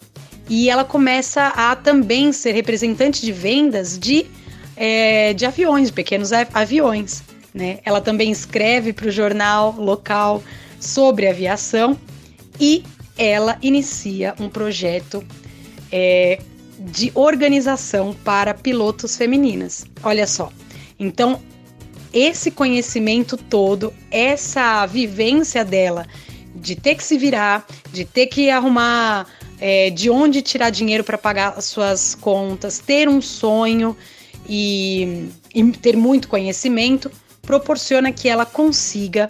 E 0.48 0.70
ela 0.70 0.84
começa 0.84 1.48
a 1.48 1.76
também 1.76 2.32
ser 2.32 2.52
representante 2.52 3.20
de 3.22 3.32
vendas 3.32 3.98
de, 3.98 4.26
é, 4.76 5.32
de 5.34 5.44
aviões, 5.44 5.90
pequenos 5.90 6.32
aviões. 6.32 7.22
Né? 7.52 7.78
Ela 7.84 8.00
também 8.00 8.30
escreve 8.30 8.92
para 8.92 9.08
o 9.08 9.10
jornal 9.10 9.74
local 9.78 10.42
sobre 10.80 11.28
aviação 11.28 11.96
e 12.58 12.82
ela 13.16 13.58
inicia 13.60 14.34
um 14.40 14.48
projeto 14.48 15.22
é, 15.92 16.40
de 16.78 17.12
organização 17.14 18.16
para 18.24 18.54
pilotos 18.54 19.16
femininas. 19.16 19.84
Olha 20.02 20.26
só. 20.26 20.50
Então, 20.98 21.40
esse 22.12 22.50
conhecimento 22.50 23.36
todo, 23.36 23.92
essa 24.10 24.84
vivência 24.86 25.64
dela 25.64 26.06
de 26.54 26.74
ter 26.74 26.94
que 26.96 27.04
se 27.04 27.16
virar, 27.16 27.66
de 27.92 28.04
ter 28.04 28.26
que 28.26 28.50
arrumar 28.50 29.26
é, 29.60 29.90
de 29.90 30.10
onde 30.10 30.42
tirar 30.42 30.70
dinheiro 30.70 31.04
para 31.04 31.18
pagar 31.18 31.54
as 31.56 31.66
suas 31.66 32.14
contas, 32.14 32.78
ter 32.78 33.08
um 33.08 33.20
sonho 33.20 33.96
e, 34.48 35.28
e 35.54 35.62
ter 35.72 35.96
muito 35.96 36.28
conhecimento, 36.28 37.10
proporciona 37.42 38.10
que 38.10 38.28
ela 38.28 38.46
consiga 38.46 39.28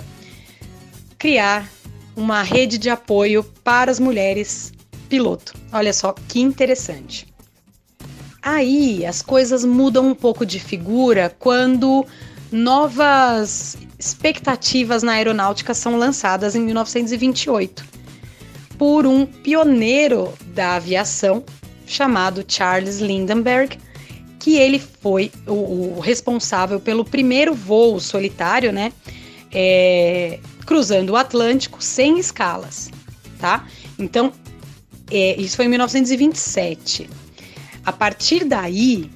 criar 1.20 1.68
uma 2.16 2.42
rede 2.42 2.78
de 2.78 2.88
apoio 2.88 3.44
para 3.62 3.90
as 3.90 4.00
mulheres 4.00 4.72
piloto. 5.08 5.54
Olha 5.70 5.92
só 5.92 6.14
que 6.26 6.40
interessante. 6.40 7.28
Aí 8.42 9.04
as 9.04 9.20
coisas 9.20 9.62
mudam 9.62 10.08
um 10.08 10.14
pouco 10.14 10.46
de 10.46 10.58
figura 10.58 11.34
quando 11.38 12.06
novas 12.50 13.76
expectativas 13.98 15.02
na 15.02 15.12
aeronáutica 15.12 15.74
são 15.74 15.98
lançadas 15.98 16.56
em 16.56 16.62
1928 16.62 17.84
por 18.78 19.06
um 19.06 19.26
pioneiro 19.26 20.32
da 20.54 20.76
aviação 20.76 21.44
chamado 21.86 22.42
Charles 22.48 22.98
Lindbergh, 22.98 23.76
que 24.38 24.56
ele 24.56 24.78
foi 24.78 25.30
o, 25.46 25.96
o 25.96 26.00
responsável 26.00 26.80
pelo 26.80 27.04
primeiro 27.04 27.54
voo 27.54 28.00
solitário, 28.00 28.72
né, 28.72 28.90
é, 29.52 30.38
cruzando 30.70 31.10
o 31.10 31.16
Atlântico 31.16 31.82
sem 31.82 32.20
escalas, 32.20 32.92
tá? 33.40 33.66
Então, 33.98 34.32
é, 35.10 35.34
isso 35.34 35.56
foi 35.56 35.64
em 35.64 35.68
1927. 35.68 37.10
A 37.84 37.90
partir 37.90 38.44
daí, 38.44 39.10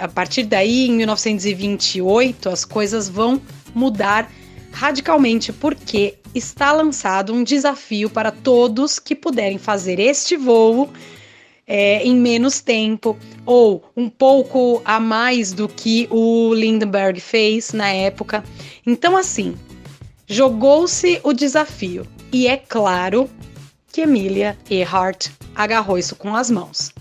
a 0.00 0.08
partir 0.08 0.42
daí, 0.42 0.88
em 0.88 0.94
1928, 0.94 2.48
as 2.48 2.64
coisas 2.64 3.08
vão 3.08 3.40
mudar 3.72 4.28
radicalmente, 4.72 5.52
porque 5.52 6.16
está 6.34 6.72
lançado 6.72 7.32
um 7.32 7.44
desafio 7.44 8.10
para 8.10 8.32
todos 8.32 8.98
que 8.98 9.14
puderem 9.14 9.58
fazer 9.58 10.00
este 10.00 10.36
voo 10.36 10.90
é, 11.68 12.02
em 12.02 12.16
menos 12.16 12.60
tempo 12.60 13.16
ou 13.46 13.84
um 13.96 14.08
pouco 14.08 14.82
a 14.84 14.98
mais 14.98 15.52
do 15.52 15.68
que 15.68 16.08
o 16.10 16.52
Lindenberg 16.52 17.20
fez 17.20 17.72
na 17.72 17.90
época. 17.90 18.42
Então, 18.84 19.16
assim, 19.16 19.54
jogou-se 20.30 21.20
o 21.24 21.32
desafio 21.32 22.06
e 22.32 22.46
é 22.46 22.56
claro 22.56 23.28
que 23.92 24.02
Emilia 24.02 24.56
Earhart 24.70 25.26
agarrou 25.56 25.98
isso 25.98 26.14
com 26.14 26.36
as 26.36 26.48
mãos. 26.48 26.92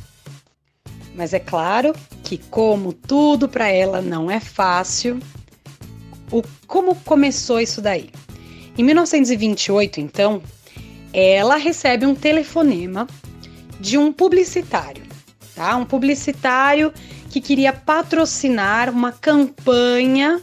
Mas 1.14 1.32
é 1.32 1.40
claro 1.40 1.94
que, 2.24 2.40
como 2.40 2.92
tudo 2.92 3.48
para 3.48 3.68
ela 3.68 4.02
não 4.02 4.32
é 4.32 4.40
fácil, 4.40 5.20
o, 6.32 6.42
como 6.66 6.96
começou 6.96 7.62
isso 7.62 7.84
daí? 7.84 8.10
Em 8.76 8.84
1928, 8.84 10.02
então, 10.02 10.42
ela 11.14 11.56
recebe 11.56 12.08
um 12.08 12.16
telefonema 12.16 13.06
de 13.80 13.96
um 13.96 14.12
publicitário, 14.12 15.04
tá? 15.54 15.76
Um 15.76 15.86
publicitário 15.86 16.92
que 17.30 17.40
queria 17.40 17.74
patrocinar 17.74 18.90
uma 18.90 19.12
campanha 19.12 20.42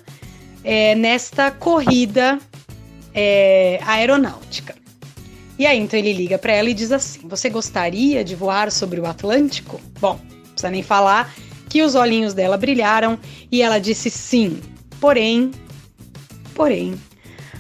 é, 0.63 0.95
nesta 0.95 1.51
corrida 1.51 2.39
é, 3.17 3.81
aeronáutica. 3.83 4.77
E 5.59 5.65
aí, 5.65 5.79
então 5.79 5.99
ele 5.99 6.13
liga 6.13 6.37
para 6.37 6.53
ela 6.53 6.69
e 6.69 6.75
diz 6.75 6.93
assim: 6.93 7.27
Você 7.27 7.49
gostaria 7.49 8.23
de 8.23 8.35
voar 8.35 8.71
sobre 8.71 9.01
o 9.01 9.07
Atlântico? 9.07 9.81
Bom, 9.99 10.21
não 10.21 10.51
precisa 10.51 10.71
nem 10.71 10.83
falar 10.83 11.35
que 11.71 11.83
os 11.83 11.95
olhinhos 11.95 12.35
dela 12.35 12.59
brilharam 12.59 13.19
e 13.51 13.63
ela 13.63 13.79
disse 13.79 14.11
sim. 14.11 14.61
Porém, 15.01 15.51
porém, 16.55 16.95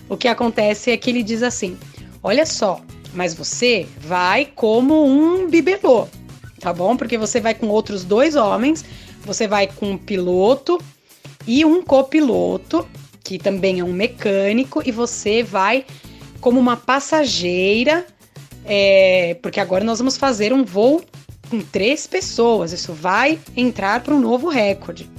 o 0.09 0.17
que 0.17 0.29
acontece 0.29 0.91
é 0.91 0.97
que 0.97 1.09
ele 1.09 1.23
diz 1.23 1.43
assim: 1.43 1.79
Olha 2.23 2.45
só, 2.45 2.83
mas 3.15 3.33
você 3.33 3.87
vai 3.99 4.45
como 4.45 5.07
um 5.07 5.49
bibelô, 5.49 6.07
tá 6.61 6.75
bom? 6.75 6.99
Porque 6.99 7.17
você 7.17 7.41
vai 7.41 7.55
com 7.55 7.69
outros 7.69 8.05
dois 8.05 8.37
homens, 8.37 8.85
você 9.25 9.49
vai 9.49 9.67
com 9.67 9.93
um 9.93 9.99
piloto 9.99 10.79
e 11.47 11.65
um 11.65 11.83
copiloto, 11.83 12.87
que 13.27 13.39
também 13.39 13.81
é 13.81 13.85
um 13.85 13.93
mecânico, 13.93 14.81
e 14.87 14.93
você 14.93 15.43
vai 15.43 15.85
como 16.41 16.61
uma 16.61 16.77
passageira, 16.77 18.07
é, 18.65 19.37
porque 19.43 19.59
agora 19.59 19.83
nós 19.83 19.99
vamos 19.99 20.17
fazer 20.17 20.53
um 20.53 20.65
voo 20.65 21.03
com 21.51 21.61
três 21.61 22.07
pessoas. 22.07 22.73
Isso 22.73 22.93
vai 22.93 23.41
entrar 23.57 24.01
para 24.01 24.15
um 24.15 24.21
novo 24.21 24.49
recorde. 24.49 25.11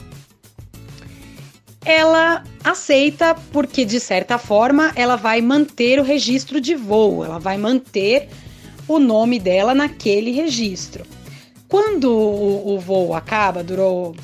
Ela 1.84 2.46
aceita 2.64 3.36
porque, 3.52 3.84
de 3.84 4.00
certa 4.00 4.38
forma, 4.38 4.94
ela 4.96 5.18
vai 5.18 5.42
manter 5.42 6.00
o 6.00 6.04
registro 6.04 6.62
de 6.62 6.76
voo, 6.76 7.26
ela 7.26 7.40
vai 7.40 7.58
manter 7.58 8.30
o 8.88 9.00
nome 9.00 9.38
dela 9.38 9.76
naquele 9.76 10.32
registro. 10.32 11.06
Quando 11.68 12.10
o, 12.10 12.76
o 12.76 12.80
voo 12.80 13.14
acaba, 13.14 13.64
durou 13.64 14.16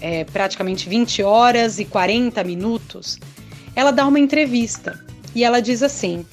é, 0.00 0.24
praticamente 0.24 0.88
20 0.88 1.22
horas 1.22 1.78
e 1.78 1.84
40 1.84 2.42
minutos, 2.44 3.18
ela 3.74 3.90
dá 3.90 4.06
uma 4.06 4.18
entrevista 4.18 4.98
e 5.34 5.44
ela 5.44 5.60
diz 5.60 5.82
assim: 5.82 6.24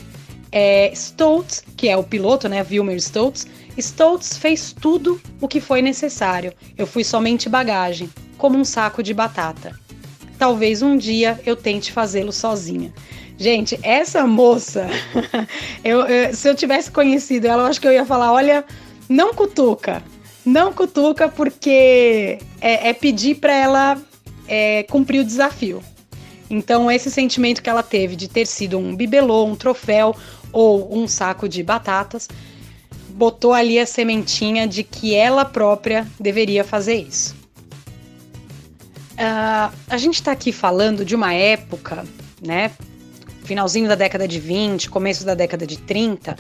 é, 0.52 0.92
Stoltz, 0.94 1.64
que 1.76 1.90
é 1.90 1.98
o 1.98 2.04
piloto, 2.04 2.48
né, 2.48 2.66
Wilmer 2.70 2.98
Stoltz, 2.98 3.46
Stoltz 3.78 4.38
fez 4.38 4.74
tudo 4.74 5.22
o 5.42 5.48
que 5.48 5.60
foi 5.60 5.82
necessário. 5.82 6.54
Eu 6.78 6.88
fui 6.88 7.04
somente 7.04 7.50
bagagem, 7.50 8.10
como 8.38 8.58
um 8.58 8.66
saco 8.66 9.04
de 9.04 9.14
batata. 9.14 9.78
Talvez 10.38 10.82
um 10.82 10.98
dia 10.98 11.40
eu 11.46 11.56
tente 11.56 11.92
fazê-lo 11.92 12.32
sozinha. 12.32 12.94
Gente, 13.38 13.78
essa 13.84 14.26
moça, 14.26 14.88
eu, 15.84 16.02
eu, 16.02 16.34
se 16.34 16.48
eu 16.48 16.56
tivesse 16.56 16.90
conhecido 16.90 17.48
ela, 17.48 17.64
eu 17.64 17.68
acho 17.68 17.82
que 17.82 17.88
eu 17.88 17.92
ia 17.92 18.06
falar: 18.06 18.32
olha, 18.32 18.64
não 19.10 19.34
cutuca, 19.34 20.02
não 20.46 20.72
cutuca, 20.72 21.28
porque 21.28 22.38
é, 22.62 22.90
é 22.90 22.94
pedir 22.94 23.36
para 23.36 23.54
ela 23.54 24.02
é, 24.48 24.84
cumprir 24.84 25.20
o 25.20 25.26
desafio. 25.26 25.84
Então, 26.50 26.92
esse 26.92 27.10
sentimento 27.10 27.62
que 27.62 27.70
ela 27.70 27.82
teve 27.82 28.16
de 28.16 28.28
ter 28.28 28.46
sido 28.46 28.78
um 28.78 28.96
bibelô, 28.96 29.46
um 29.46 29.56
troféu 29.56 30.16
ou 30.52 30.96
um 30.96 31.08
saco 31.08 31.50
de 31.50 31.64
batatas, 31.64 32.28
botou 33.10 33.54
ali 33.54 33.80
a 33.80 33.86
sementinha 33.86 34.68
de 34.68 34.84
que 34.84 35.16
ela 35.16 35.44
própria 35.44 36.08
deveria 36.20 36.64
fazer 36.64 36.96
isso. 36.96 37.36
Uh, 39.14 39.74
a 39.90 39.98
gente 39.98 40.16
está 40.16 40.34
aqui 40.34 40.52
falando 40.52 41.06
de 41.06 41.16
uma 41.16 41.34
época, 41.34 42.06
né? 42.46 42.72
Finalzinho 43.46 43.88
da 43.88 43.96
década 43.96 44.28
de 44.28 44.40
20, 44.40 44.90
começo 44.90 45.26
da 45.26 45.34
década 45.34 45.66
de 45.66 45.78
30, 45.78 46.36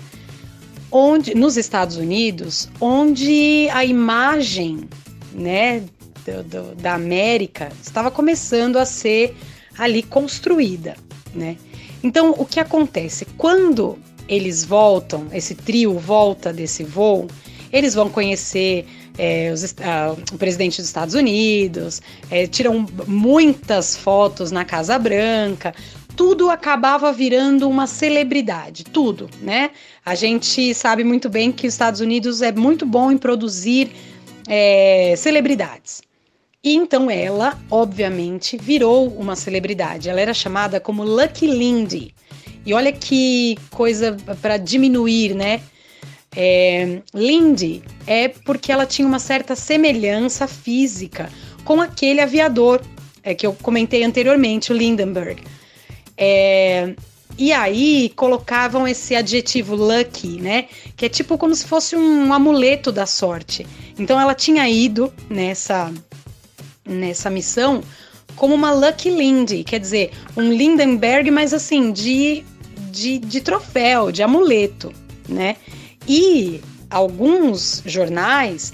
onde 0.97 1.35
nos 1.35 1.57
Estados 1.57 1.97
Unidos, 1.97 2.69
onde 2.79 3.67
a 3.73 3.83
imagem, 3.83 4.87
né, 5.33 5.83
do, 6.25 6.41
do, 6.43 6.75
da 6.75 6.93
América 6.93 7.69
estava 7.83 8.09
começando 8.09 8.77
a 8.77 8.85
ser 8.85 9.35
ali 9.77 10.01
construída, 10.01 10.95
né? 11.33 11.57
Então, 12.01 12.33
o 12.37 12.45
que 12.45 12.61
acontece? 12.61 13.25
Quando 13.37 13.99
eles 14.25 14.63
voltam, 14.63 15.27
esse 15.33 15.53
trio 15.53 15.99
volta 15.99 16.53
desse 16.53 16.85
voo, 16.85 17.27
eles 17.73 17.93
vão 17.93 18.09
conhecer 18.09 18.87
é, 19.17 19.51
os, 19.51 19.75
o 20.31 20.37
presidente 20.37 20.77
dos 20.77 20.85
Estados 20.85 21.13
Unidos, 21.13 22.01
é, 22.31 22.47
tiram 22.47 22.85
muitas 23.05 23.97
fotos 23.97 24.49
na 24.49 24.63
Casa 24.63 24.97
Branca, 24.97 25.75
tudo 26.15 26.49
acabava 26.49 27.11
virando 27.11 27.69
uma 27.69 27.85
celebridade, 27.85 28.85
tudo, 28.85 29.29
né? 29.41 29.71
A 30.05 30.13
gente 30.13 30.71
sabe 30.75 31.03
muito 31.03 31.27
bem 31.27 31.51
que 31.51 31.65
os 31.65 31.73
Estados 31.73 31.99
Unidos 31.99 32.43
é 32.43 32.51
muito 32.51 32.85
bom 32.85 33.11
em 33.11 33.17
produzir 33.17 33.91
é, 34.47 35.15
celebridades. 35.17 36.03
E 36.63 36.75
então 36.75 37.09
ela, 37.09 37.59
obviamente, 37.71 38.55
virou 38.55 39.07
uma 39.07 39.35
celebridade. 39.35 40.07
Ela 40.07 40.21
era 40.21 40.33
chamada 40.33 40.79
como 40.79 41.03
Lucky 41.03 41.47
Lindy. 41.47 42.13
E 42.63 42.73
olha 42.73 42.91
que 42.91 43.57
coisa 43.71 44.15
para 44.41 44.57
diminuir, 44.57 45.33
né? 45.33 45.61
É, 46.35 47.01
Lindy 47.13 47.81
é 48.05 48.27
porque 48.27 48.71
ela 48.71 48.85
tinha 48.85 49.07
uma 49.07 49.19
certa 49.19 49.55
semelhança 49.55 50.47
física 50.47 51.31
com 51.63 51.81
aquele 51.81 52.19
aviador 52.21 52.81
é, 53.23 53.33
que 53.33 53.45
eu 53.45 53.53
comentei 53.53 54.03
anteriormente, 54.03 54.71
o 54.71 54.75
Lindenberg. 54.75 55.41
É, 56.17 56.93
e 57.37 57.51
aí 57.51 58.11
colocavam 58.15 58.87
esse 58.87 59.15
adjetivo 59.15 59.75
lucky, 59.75 60.39
né? 60.41 60.67
Que 60.95 61.05
é 61.05 61.09
tipo 61.09 61.37
como 61.37 61.53
se 61.53 61.65
fosse 61.65 61.95
um 61.95 62.33
amuleto 62.33 62.91
da 62.91 63.05
sorte. 63.05 63.65
Então 63.99 64.19
ela 64.19 64.33
tinha 64.33 64.67
ido 64.69 65.13
nessa 65.29 65.91
nessa 66.85 67.29
missão 67.29 67.83
como 68.35 68.53
uma 68.53 68.71
Lucky 68.71 69.09
Lindy, 69.09 69.63
quer 69.63 69.79
dizer, 69.79 70.11
um 70.35 70.51
Lindenberg, 70.51 71.31
mas 71.31 71.53
assim, 71.53 71.91
de, 71.91 72.43
de, 72.91 73.17
de 73.17 73.41
troféu, 73.41 74.11
de 74.11 74.21
amuleto, 74.21 74.91
né? 75.27 75.55
E 76.07 76.61
alguns 76.89 77.81
jornais 77.85 78.73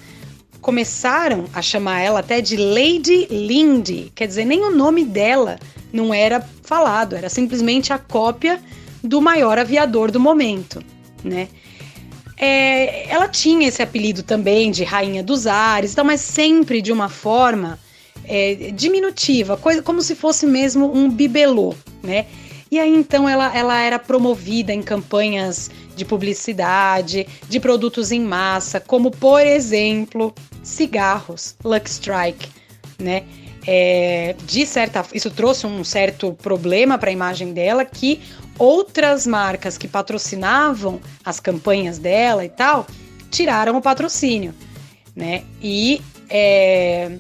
começaram 0.61 1.45
a 1.53 1.61
chamar 1.61 2.01
ela 2.01 2.19
até 2.19 2.39
de 2.39 2.55
Lady 2.55 3.27
Lindy, 3.29 4.11
quer 4.13 4.27
dizer, 4.27 4.45
nem 4.45 4.61
o 4.61 4.69
nome 4.69 5.03
dela 5.03 5.59
não 5.91 6.13
era 6.13 6.47
falado, 6.61 7.15
era 7.15 7.29
simplesmente 7.29 7.91
a 7.91 7.97
cópia 7.97 8.61
do 9.03 9.21
maior 9.21 9.57
aviador 9.57 10.11
do 10.11 10.19
momento, 10.19 10.81
né? 11.23 11.49
É, 12.37 13.07
ela 13.11 13.27
tinha 13.27 13.67
esse 13.67 13.81
apelido 13.83 14.23
também 14.23 14.71
de 14.71 14.83
Rainha 14.83 15.21
dos 15.21 15.45
Ares, 15.45 15.91
então, 15.91 16.05
mas 16.05 16.21
sempre 16.21 16.81
de 16.81 16.91
uma 16.91 17.09
forma 17.09 17.77
é, 18.23 18.71
diminutiva, 18.71 19.57
coisa 19.57 19.81
como 19.81 20.01
se 20.01 20.15
fosse 20.15 20.45
mesmo 20.45 20.91
um 20.91 21.09
bibelô, 21.09 21.75
né? 22.01 22.25
E 22.71 22.79
aí 22.79 22.95
então 22.95 23.27
ela, 23.27 23.55
ela 23.55 23.79
era 23.79 23.99
promovida 23.99 24.73
em 24.73 24.81
campanhas 24.81 25.69
de 25.95 26.05
publicidade, 26.05 27.27
de 27.49 27.59
produtos 27.59 28.11
em 28.11 28.21
massa, 28.21 28.79
como 28.79 29.11
por 29.11 29.45
exemplo 29.45 30.33
cigarros, 30.63 31.55
Lux 31.63 31.91
Strike, 31.93 32.49
né? 32.99 33.23
É, 33.67 34.35
de 34.45 34.65
certa, 34.65 35.05
isso 35.13 35.29
trouxe 35.29 35.67
um 35.67 35.83
certo 35.83 36.33
problema 36.33 36.97
para 36.97 37.09
a 37.09 37.13
imagem 37.13 37.53
dela 37.53 37.85
que 37.85 38.19
outras 38.57 39.27
marcas 39.27 39.77
que 39.77 39.87
patrocinavam 39.87 40.99
as 41.23 41.39
campanhas 41.39 41.99
dela 41.99 42.43
e 42.43 42.49
tal 42.49 42.87
tiraram 43.29 43.77
o 43.77 43.81
patrocínio, 43.81 44.53
né? 45.15 45.43
E 45.61 46.01
é, 46.29 47.17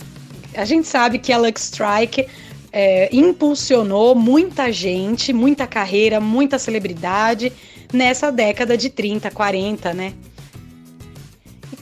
a 0.55 0.65
gente 0.65 0.87
sabe 0.87 1.19
que 1.19 1.31
a 1.31 1.37
Lux 1.37 1.63
Strike 1.63 2.27
é, 2.71 3.09
impulsionou 3.11 4.15
muita 4.15 4.71
gente, 4.71 5.33
muita 5.33 5.67
carreira, 5.67 6.19
muita 6.19 6.57
celebridade 6.57 7.51
nessa 7.93 8.31
década 8.31 8.77
de 8.77 8.89
30, 8.89 9.29
40, 9.29 9.93
né? 9.93 10.13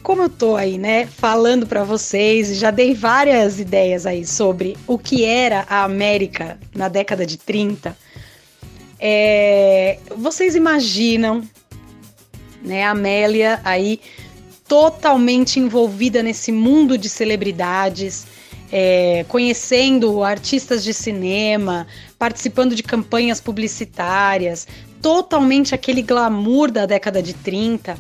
Como 0.04 0.24
eu 0.24 0.30
tô 0.30 0.56
aí, 0.56 0.78
né, 0.78 1.06
falando 1.06 1.68
para 1.68 1.84
vocês, 1.84 2.58
já 2.58 2.72
dei 2.72 2.94
várias 2.94 3.60
ideias 3.60 4.06
aí 4.06 4.26
sobre 4.26 4.78
o 4.88 4.98
que 4.98 5.26
era 5.26 5.66
a 5.70 5.84
América 5.84 6.58
na 6.74 6.88
década 6.88 7.26
de 7.26 7.38
30. 7.38 7.96
É, 9.00 10.00
vocês 10.16 10.56
imaginam, 10.56 11.44
né, 12.62 12.84
a 12.84 12.92
Amélia 12.92 13.62
aí 13.64 14.00
totalmente 14.68 15.60
envolvida 15.60 16.22
nesse 16.22 16.52
mundo 16.52 16.98
de 16.98 17.10
celebridades, 17.10 18.28
é, 18.72 19.26
conhecendo 19.28 20.24
artistas 20.24 20.84
de 20.84 20.94
cinema, 20.94 21.88
participando 22.20 22.76
de 22.76 22.84
campanhas 22.84 23.42
publicitárias, 23.42 24.68
totalmente 25.02 25.74
aquele 25.74 26.02
glamour 26.04 26.70
da 26.70 26.86
década 26.86 27.22
de 27.22 27.34
30. 27.34 27.98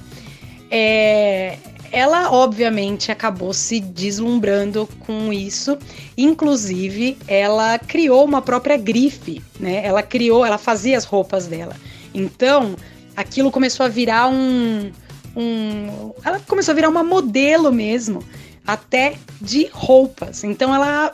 É, 0.69 1.57
ela 1.91 2.31
obviamente 2.31 3.11
acabou 3.11 3.53
se 3.53 3.79
deslumbrando 3.79 4.87
com 4.99 5.31
isso. 5.31 5.77
Inclusive, 6.17 7.17
ela 7.27 7.77
criou 7.79 8.25
uma 8.25 8.41
própria 8.41 8.77
grife, 8.77 9.41
né? 9.59 9.81
Ela 9.85 10.03
criou, 10.03 10.45
ela 10.45 10.57
fazia 10.57 10.97
as 10.97 11.05
roupas 11.05 11.47
dela. 11.47 11.75
Então, 12.13 12.75
aquilo 13.15 13.51
começou 13.51 13.85
a 13.85 13.89
virar 13.89 14.27
um, 14.27 14.91
um 15.35 16.13
ela 16.23 16.39
começou 16.39 16.71
a 16.71 16.75
virar 16.75 16.89
uma 16.89 17.03
modelo 17.03 17.71
mesmo 17.71 18.23
até 18.65 19.15
de 19.41 19.67
roupas. 19.71 20.43
Então 20.43 20.73
ela 20.73 21.11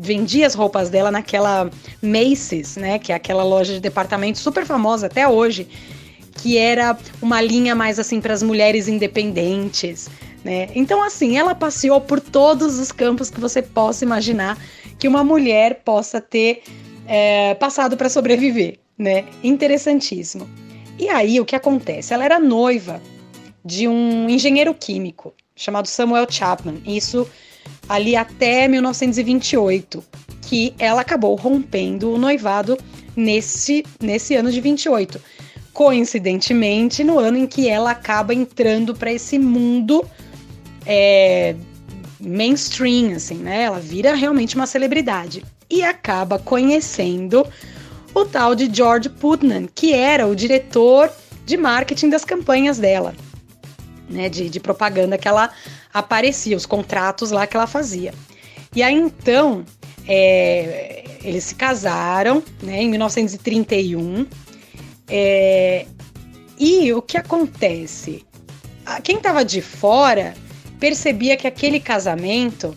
vendia 0.00 0.46
as 0.46 0.54
roupas 0.54 0.90
dela 0.90 1.10
naquela 1.10 1.70
Macy's, 2.02 2.76
né, 2.76 2.98
que 2.98 3.12
é 3.12 3.14
aquela 3.14 3.42
loja 3.42 3.72
de 3.72 3.80
departamento 3.80 4.38
super 4.38 4.66
famosa 4.66 5.06
até 5.06 5.26
hoje, 5.26 5.66
que 6.36 6.58
era 6.58 6.96
uma 7.22 7.40
linha 7.40 7.74
mais 7.74 7.98
assim 7.98 8.20
para 8.20 8.34
as 8.34 8.42
mulheres 8.42 8.88
independentes, 8.88 10.08
né? 10.44 10.68
Então 10.74 11.02
assim, 11.02 11.36
ela 11.36 11.54
passeou 11.54 12.00
por 12.00 12.20
todos 12.20 12.78
os 12.78 12.92
campos 12.92 13.30
que 13.30 13.40
você 13.40 13.62
possa 13.62 14.04
imaginar 14.04 14.58
que 14.98 15.08
uma 15.08 15.24
mulher 15.24 15.82
possa 15.84 16.20
ter 16.20 16.62
é, 17.06 17.54
passado 17.54 17.96
para 17.96 18.08
sobreviver, 18.08 18.78
né? 18.98 19.24
Interessantíssimo. 19.42 20.48
E 20.98 21.08
aí 21.08 21.40
o 21.40 21.44
que 21.44 21.56
acontece? 21.56 22.14
Ela 22.14 22.24
era 22.24 22.38
noiva 22.38 23.00
de 23.64 23.88
um 23.88 24.28
engenheiro 24.28 24.74
químico 24.74 25.34
chamado 25.56 25.88
Samuel 25.88 26.26
Chapman. 26.28 26.82
Isso 26.84 27.26
ali 27.88 28.16
até 28.16 28.68
1928, 28.68 30.04
que 30.42 30.74
ela 30.78 31.00
acabou 31.00 31.34
rompendo 31.34 32.12
o 32.12 32.18
noivado 32.18 32.76
nesse, 33.16 33.84
nesse 34.00 34.34
ano 34.34 34.50
de 34.50 34.60
28. 34.60 35.20
Coincidentemente, 35.74 37.04
no 37.04 37.18
ano 37.18 37.36
em 37.36 37.46
que 37.46 37.68
ela 37.68 37.90
acaba 37.90 38.32
entrando 38.32 38.94
para 38.94 39.12
esse 39.12 39.38
mundo 39.38 40.02
é, 40.86 41.54
mainstream, 42.18 43.14
assim, 43.14 43.36
né? 43.36 43.64
Ela 43.64 43.80
vira 43.80 44.14
realmente 44.14 44.56
uma 44.56 44.66
celebridade 44.66 45.44
e 45.68 45.82
acaba 45.82 46.38
conhecendo 46.38 47.46
o 48.14 48.24
tal 48.24 48.54
de 48.54 48.74
George 48.74 49.10
Putnam, 49.10 49.68
que 49.74 49.92
era 49.92 50.26
o 50.26 50.34
diretor 50.34 51.12
de 51.44 51.58
marketing 51.58 52.08
das 52.08 52.24
campanhas 52.24 52.78
dela 52.78 53.14
né, 54.08 54.28
de, 54.28 54.48
de 54.48 54.60
propaganda 54.60 55.18
que 55.18 55.28
ela 55.28 55.50
aparecia, 55.92 56.56
os 56.56 56.66
contratos 56.66 57.30
lá 57.30 57.46
que 57.46 57.56
ela 57.56 57.66
fazia. 57.66 58.12
E 58.74 58.82
aí 58.82 58.94
então 58.94 59.64
é, 60.06 61.04
eles 61.22 61.44
se 61.44 61.54
casaram 61.54 62.42
né, 62.62 62.82
em 62.82 62.88
1931. 62.88 64.26
É, 65.08 65.86
e 66.58 66.92
o 66.92 67.02
que 67.02 67.16
acontece? 67.16 68.24
Quem 69.02 69.16
estava 69.16 69.44
de 69.44 69.60
fora 69.60 70.34
percebia 70.78 71.36
que 71.36 71.46
aquele 71.46 71.80
casamento 71.80 72.76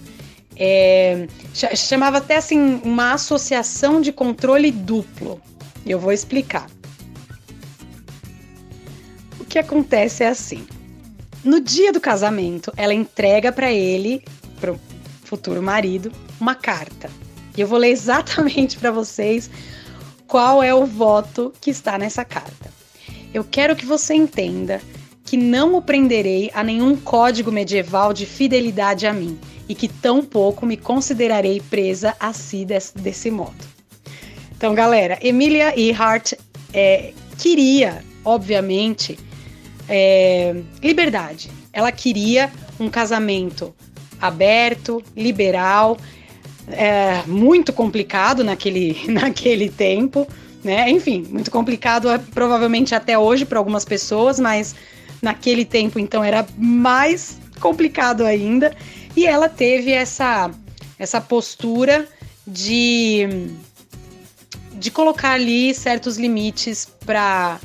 é, 0.56 1.28
chamava 1.54 2.18
até 2.18 2.38
assim 2.38 2.82
uma 2.84 3.14
associação 3.14 4.02
de 4.02 4.12
controle 4.12 4.72
duplo. 4.72 5.42
Eu 5.86 6.00
vou 6.00 6.12
explicar. 6.12 6.68
O 9.40 9.46
que 9.46 9.60
acontece 9.60 10.24
é 10.24 10.28
assim: 10.28 10.66
no 11.44 11.60
dia 11.62 11.92
do 11.92 12.02
casamento, 12.02 12.74
ela 12.76 12.94
entrega 12.94 13.52
para 13.52 13.72
ele, 13.72 14.24
pro 14.60 14.80
futuro 15.24 15.62
marido, 15.62 16.12
uma 16.40 16.56
carta. 16.56 17.10
E 17.56 17.62
eu 17.62 17.68
vou 17.68 17.78
ler 17.78 17.90
exatamente 17.90 18.78
para 18.78 18.92
vocês 18.92 19.50
qual 20.28 20.62
é 20.62 20.74
o 20.74 20.86
voto 20.86 21.54
que 21.62 21.70
está 21.70 21.98
nessa 21.98 22.26
carta. 22.26 22.72
Eu 23.34 23.44
quero 23.44 23.76
que 23.76 23.86
você 23.86 24.14
entenda 24.14 24.82
que 25.24 25.38
não 25.38 25.76
o 25.76 25.82
prenderei 25.82 26.50
a 26.54 26.64
nenhum 26.64 26.96
código 26.96 27.52
medieval 27.52 28.14
de 28.14 28.26
fidelidade 28.26 29.06
a 29.06 29.14
mim 29.14 29.38
e 29.68 29.76
que 29.76 29.88
tão 29.88 30.24
pouco 30.24 30.66
me 30.66 30.78
considerarei 30.78 31.62
presa 31.70 32.16
a 32.20 32.32
si 32.32 32.64
desse, 32.64 32.98
desse 32.98 33.30
modo. 33.30 33.58
Então, 34.56 34.74
galera, 34.74 35.20
Emilia 35.22 35.78
Earhart 35.78 36.34
é, 36.74 37.14
queria, 37.38 38.04
obviamente, 38.24 39.20
é, 39.88 40.56
liberdade. 40.82 41.52
Ela 41.72 41.92
queria 41.92 42.52
um 42.80 42.90
casamento 42.90 43.76
aberto, 44.20 45.04
liberal, 45.16 45.98
é, 46.68 47.24
muito 47.26 47.72
complicado 47.72 48.44
naquele, 48.44 48.98
naquele 49.08 49.70
tempo, 49.70 50.28
né? 50.64 50.90
Enfim, 50.90 51.26
muito 51.30 51.50
complicado 51.52 52.10
é, 52.10 52.18
provavelmente 52.18 52.94
até 52.94 53.18
hoje 53.18 53.46
para 53.46 53.60
algumas 53.60 53.86
pessoas, 53.86 54.40
mas 54.40 54.76
naquele 55.22 55.66
tempo 55.66 56.00
então 56.00 56.24
era 56.24 56.46
mais 56.58 57.38
complicado 57.60 58.26
ainda. 58.26 58.76
E 59.16 59.26
ela 59.26 59.50
teve 59.50 59.92
essa 59.92 60.52
essa 61.00 61.22
postura 61.22 62.08
de 62.46 63.28
de 64.74 64.92
colocar 64.92 65.32
ali 65.32 65.74
certos 65.74 66.18
limites 66.18 66.88
para 67.06 67.60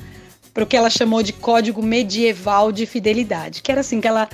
o 0.57 0.67
que 0.67 0.77
ela 0.77 0.89
chamou 0.89 1.23
de 1.23 1.33
código 1.33 1.83
medieval 1.83 2.73
de 2.73 2.87
fidelidade, 2.87 3.63
que 3.63 3.71
era 3.71 3.83
assim 3.83 4.01
que 4.01 4.09
ela 4.09 4.29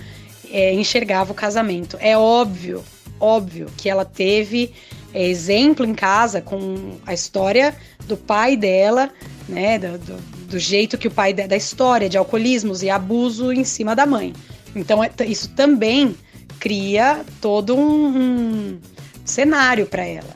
é, 0.51 0.73
enxergava 0.75 1.33
o 1.33 1.35
casamento. 1.35 1.97
É 2.01 2.17
óbvio, 2.17 2.85
óbvio 3.21 3.67
que 3.77 3.89
ela 3.89 4.05
teve 4.05 4.73
é, 5.13 5.27
exemplo 5.27 5.85
em 5.85 5.95
casa 5.95 6.41
com 6.41 6.97
a 7.07 7.15
história 7.15 7.75
do 8.07 8.17
pai 8.17 8.57
dela, 8.57 9.11
né, 9.49 9.79
do, 9.79 9.99
do, 9.99 10.17
do 10.49 10.59
jeito 10.59 10.99
que 10.99 11.09
o 11.09 11.11
pai 11.11 11.33
da 11.33 11.57
história 11.57 12.09
de 12.09 12.17
alcoolismos 12.17 12.83
e 12.83 12.91
abuso 12.91 13.53
em 13.53 13.65
cima 13.65 13.95
da 13.95 14.07
mãe. 14.07 14.33
Então 14.75 15.03
é, 15.03 15.11
isso 15.27 15.51
também 15.51 16.15
cria 16.59 17.25
todo 17.41 17.77
um, 17.77 18.07
um 18.17 18.79
cenário 19.25 19.87
para 19.87 20.05
ela. 20.05 20.35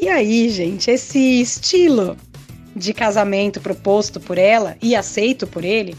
E 0.00 0.08
aí, 0.08 0.48
gente, 0.50 0.90
esse 0.90 1.40
estilo 1.40 2.16
de 2.74 2.92
casamento 2.92 3.60
proposto 3.60 4.20
por 4.20 4.36
ela 4.36 4.76
e 4.82 4.94
aceito 4.94 5.46
por 5.46 5.64
ele, 5.64 5.96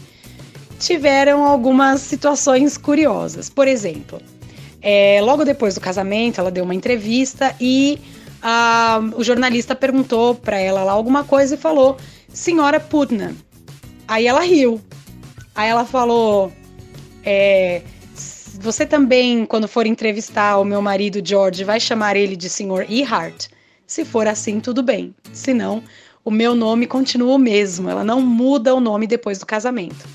tiveram 0.78 1.44
algumas 1.44 2.00
situações 2.00 2.76
curiosas. 2.76 3.50
Por 3.50 3.66
exemplo, 3.66 4.20
é, 4.80 5.20
logo 5.22 5.44
depois 5.44 5.74
do 5.74 5.80
casamento, 5.80 6.40
ela 6.40 6.50
deu 6.50 6.64
uma 6.64 6.74
entrevista 6.74 7.54
e 7.60 7.98
a, 8.42 9.00
o 9.16 9.24
jornalista 9.24 9.74
perguntou 9.74 10.34
para 10.34 10.58
ela 10.58 10.84
lá 10.84 10.92
alguma 10.92 11.24
coisa 11.24 11.54
e 11.54 11.58
falou: 11.58 11.96
Senhora 12.32 12.78
Putnam. 12.78 13.34
Aí 14.06 14.26
ela 14.26 14.40
riu. 14.40 14.80
Aí 15.54 15.68
ela 15.68 15.84
falou: 15.84 16.52
É, 17.24 17.82
você 18.60 18.86
também, 18.86 19.44
quando 19.44 19.68
for 19.68 19.86
entrevistar 19.86 20.58
o 20.58 20.64
meu 20.64 20.80
marido 20.80 21.20
George, 21.24 21.64
vai 21.64 21.80
chamar 21.80 22.16
ele 22.16 22.36
de 22.36 22.48
Sr. 22.48 22.86
Ehart? 22.88 23.48
Se 23.86 24.04
for 24.04 24.26
assim, 24.26 24.60
tudo 24.60 24.82
bem. 24.82 25.14
Se 25.32 25.54
não, 25.54 25.82
o 26.24 26.30
meu 26.30 26.54
nome 26.54 26.86
continua 26.86 27.34
o 27.34 27.38
mesmo, 27.38 27.88
ela 27.88 28.04
não 28.04 28.20
muda 28.20 28.74
o 28.74 28.80
nome 28.80 29.06
depois 29.06 29.38
do 29.38 29.46
casamento. 29.46 30.06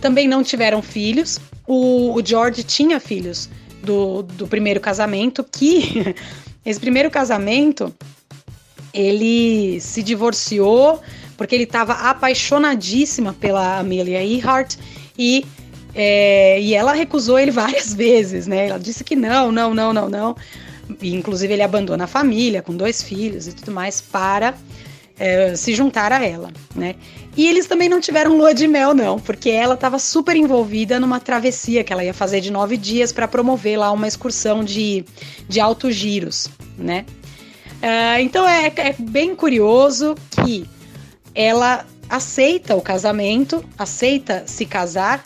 Também 0.00 0.28
não 0.28 0.42
tiveram 0.42 0.82
filhos. 0.82 1.38
O, 1.66 2.14
o 2.14 2.24
George 2.24 2.62
tinha 2.62 2.98
filhos 3.00 3.48
do, 3.82 4.22
do 4.22 4.46
primeiro 4.46 4.80
casamento, 4.80 5.44
que 5.44 6.14
esse 6.64 6.80
primeiro 6.80 7.10
casamento 7.10 7.94
ele 8.92 9.80
se 9.80 10.02
divorciou 10.02 11.00
porque 11.36 11.54
ele 11.54 11.64
estava 11.64 11.92
apaixonadíssima 11.92 13.32
pela 13.32 13.78
Amelia 13.78 14.24
Earhart 14.24 14.76
e, 15.16 15.46
é, 15.94 16.60
e 16.60 16.74
ela 16.74 16.92
recusou 16.92 17.38
ele 17.38 17.52
várias 17.52 17.94
vezes, 17.94 18.46
né? 18.46 18.68
Ela 18.68 18.78
disse 18.78 19.04
que 19.04 19.14
não, 19.14 19.52
não, 19.52 19.72
não, 19.72 19.92
não, 19.92 20.08
não. 20.08 20.36
E, 21.00 21.14
inclusive 21.14 21.52
ele 21.52 21.62
abandona 21.62 22.04
a 22.04 22.08
família 22.08 22.60
com 22.60 22.76
dois 22.76 23.02
filhos 23.02 23.46
e 23.46 23.52
tudo 23.52 23.70
mais 23.70 24.00
para 24.00 24.54
é, 25.18 25.56
se 25.56 25.74
juntar 25.74 26.12
a 26.12 26.24
ela, 26.24 26.52
né? 26.74 26.94
E 27.36 27.46
eles 27.46 27.66
também 27.66 27.88
não 27.88 28.00
tiveram 28.00 28.36
lua 28.36 28.54
de 28.54 28.66
mel, 28.66 28.94
não, 28.94 29.18
porque 29.18 29.50
ela 29.50 29.74
estava 29.74 29.98
super 29.98 30.36
envolvida 30.36 30.98
numa 30.98 31.20
travessia 31.20 31.84
que 31.84 31.92
ela 31.92 32.04
ia 32.04 32.14
fazer 32.14 32.40
de 32.40 32.50
nove 32.50 32.76
dias 32.76 33.12
para 33.12 33.28
promover 33.28 33.78
lá 33.78 33.92
uma 33.92 34.08
excursão 34.08 34.64
de, 34.64 35.04
de 35.48 35.60
altos 35.60 35.94
giros, 35.94 36.48
né? 36.76 37.04
Uh, 37.82 38.20
então 38.20 38.46
é, 38.46 38.72
é 38.76 38.94
bem 38.98 39.36
curioso 39.36 40.16
que 40.30 40.68
ela 41.34 41.86
aceita 42.08 42.74
o 42.74 42.80
casamento, 42.80 43.64
aceita 43.78 44.42
se 44.46 44.64
casar, 44.64 45.22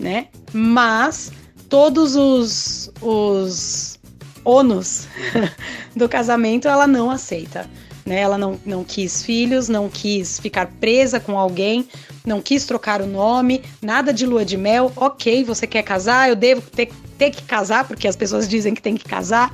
né? 0.00 0.28
Mas 0.52 1.32
todos 1.68 2.16
os, 2.16 2.90
os 3.00 3.98
ônus 4.44 5.06
do 5.94 6.08
casamento 6.08 6.68
ela 6.68 6.86
não 6.86 7.10
aceita. 7.10 7.68
Né? 8.04 8.20
Ela 8.20 8.36
não, 8.36 8.58
não 8.64 8.84
quis 8.84 9.22
filhos, 9.22 9.68
não 9.68 9.88
quis 9.88 10.40
ficar 10.40 10.66
presa 10.66 11.20
com 11.20 11.38
alguém, 11.38 11.88
não 12.24 12.40
quis 12.40 12.64
trocar 12.64 13.00
o 13.00 13.06
nome, 13.06 13.62
nada 13.80 14.12
de 14.12 14.26
lua 14.26 14.44
de 14.44 14.56
mel. 14.56 14.92
Ok, 14.96 15.44
você 15.44 15.66
quer 15.66 15.82
casar, 15.82 16.28
eu 16.28 16.36
devo 16.36 16.62
ter, 16.62 16.90
ter 17.16 17.30
que 17.30 17.42
casar, 17.42 17.86
porque 17.86 18.08
as 18.08 18.16
pessoas 18.16 18.48
dizem 18.48 18.74
que 18.74 18.82
tem 18.82 18.96
que 18.96 19.04
casar, 19.04 19.52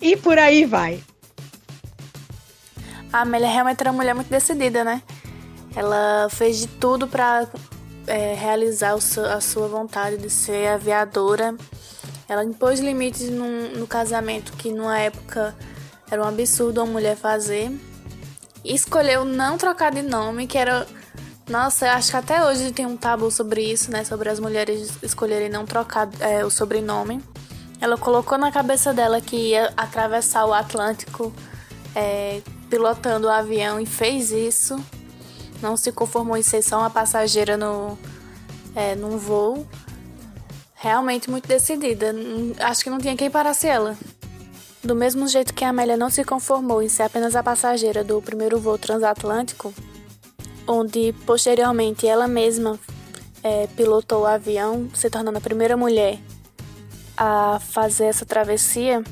e 0.00 0.16
por 0.16 0.38
aí 0.38 0.64
vai. 0.64 1.02
A 3.12 3.22
Amélia 3.22 3.48
realmente 3.48 3.80
era 3.80 3.90
uma 3.90 3.96
mulher 3.96 4.14
muito 4.14 4.28
decidida, 4.28 4.84
né? 4.84 5.02
Ela 5.74 6.28
fez 6.30 6.58
de 6.58 6.66
tudo 6.66 7.08
para 7.08 7.48
é, 8.06 8.34
realizar 8.34 8.94
a 8.94 9.40
sua 9.40 9.68
vontade 9.68 10.18
de 10.18 10.28
ser 10.28 10.68
aviadora. 10.68 11.56
Ela 12.28 12.44
impôs 12.44 12.80
limites 12.80 13.30
no 13.30 13.86
casamento 13.86 14.52
que, 14.52 14.70
numa 14.70 14.98
época, 14.98 15.56
era 16.10 16.22
um 16.22 16.26
absurdo 16.26 16.82
uma 16.82 16.92
mulher 16.92 17.16
fazer. 17.16 17.70
E 18.64 18.74
escolheu 18.74 19.24
não 19.24 19.56
trocar 19.56 19.92
de 19.92 20.02
nome, 20.02 20.46
que 20.46 20.58
era. 20.58 20.86
Nossa, 21.48 21.86
eu 21.86 21.92
acho 21.92 22.10
que 22.10 22.16
até 22.16 22.44
hoje 22.44 22.72
tem 22.72 22.84
um 22.84 22.96
tabu 22.96 23.30
sobre 23.30 23.62
isso, 23.62 23.90
né? 23.90 24.04
Sobre 24.04 24.28
as 24.28 24.38
mulheres 24.38 24.90
escolherem 25.02 25.48
não 25.48 25.64
trocar 25.64 26.08
é, 26.20 26.44
o 26.44 26.50
sobrenome. 26.50 27.22
Ela 27.80 27.96
colocou 27.96 28.36
na 28.36 28.50
cabeça 28.50 28.92
dela 28.92 29.20
que 29.20 29.36
ia 29.36 29.72
atravessar 29.76 30.44
o 30.44 30.52
Atlântico 30.52 31.32
é, 31.94 32.42
pilotando 32.68 33.28
o 33.28 33.30
avião 33.30 33.80
e 33.80 33.86
fez 33.86 34.30
isso. 34.30 34.76
Não 35.62 35.76
se 35.76 35.90
conformou 35.92 36.36
em 36.36 36.42
ser 36.42 36.62
só 36.62 36.78
uma 36.78 36.90
passageira 36.90 37.56
no, 37.56 37.98
é, 38.74 38.94
num 38.94 39.16
voo. 39.16 39.66
Realmente 40.74 41.30
muito 41.30 41.48
decidida. 41.48 42.14
Acho 42.60 42.84
que 42.84 42.90
não 42.90 42.98
tinha 42.98 43.16
quem 43.16 43.30
parasse 43.30 43.66
ela. 43.66 43.96
Do 44.82 44.94
mesmo 44.94 45.26
jeito 45.26 45.52
que 45.52 45.64
a 45.64 45.70
Amélia 45.70 45.96
não 45.96 46.08
se 46.08 46.24
conformou 46.24 46.80
em 46.80 46.88
ser 46.88 47.02
apenas 47.02 47.34
a 47.34 47.42
passageira 47.42 48.04
do 48.04 48.22
primeiro 48.22 48.58
voo 48.60 48.78
transatlântico, 48.78 49.74
onde 50.66 51.12
posteriormente 51.26 52.06
ela 52.06 52.28
mesma 52.28 52.78
é, 53.42 53.66
pilotou 53.68 54.22
o 54.22 54.26
avião, 54.26 54.88
se 54.94 55.10
tornando 55.10 55.38
a 55.38 55.40
primeira 55.40 55.76
mulher 55.76 56.18
a 57.16 57.58
fazer 57.58 58.04
essa 58.04 58.24
travessia, 58.24 59.02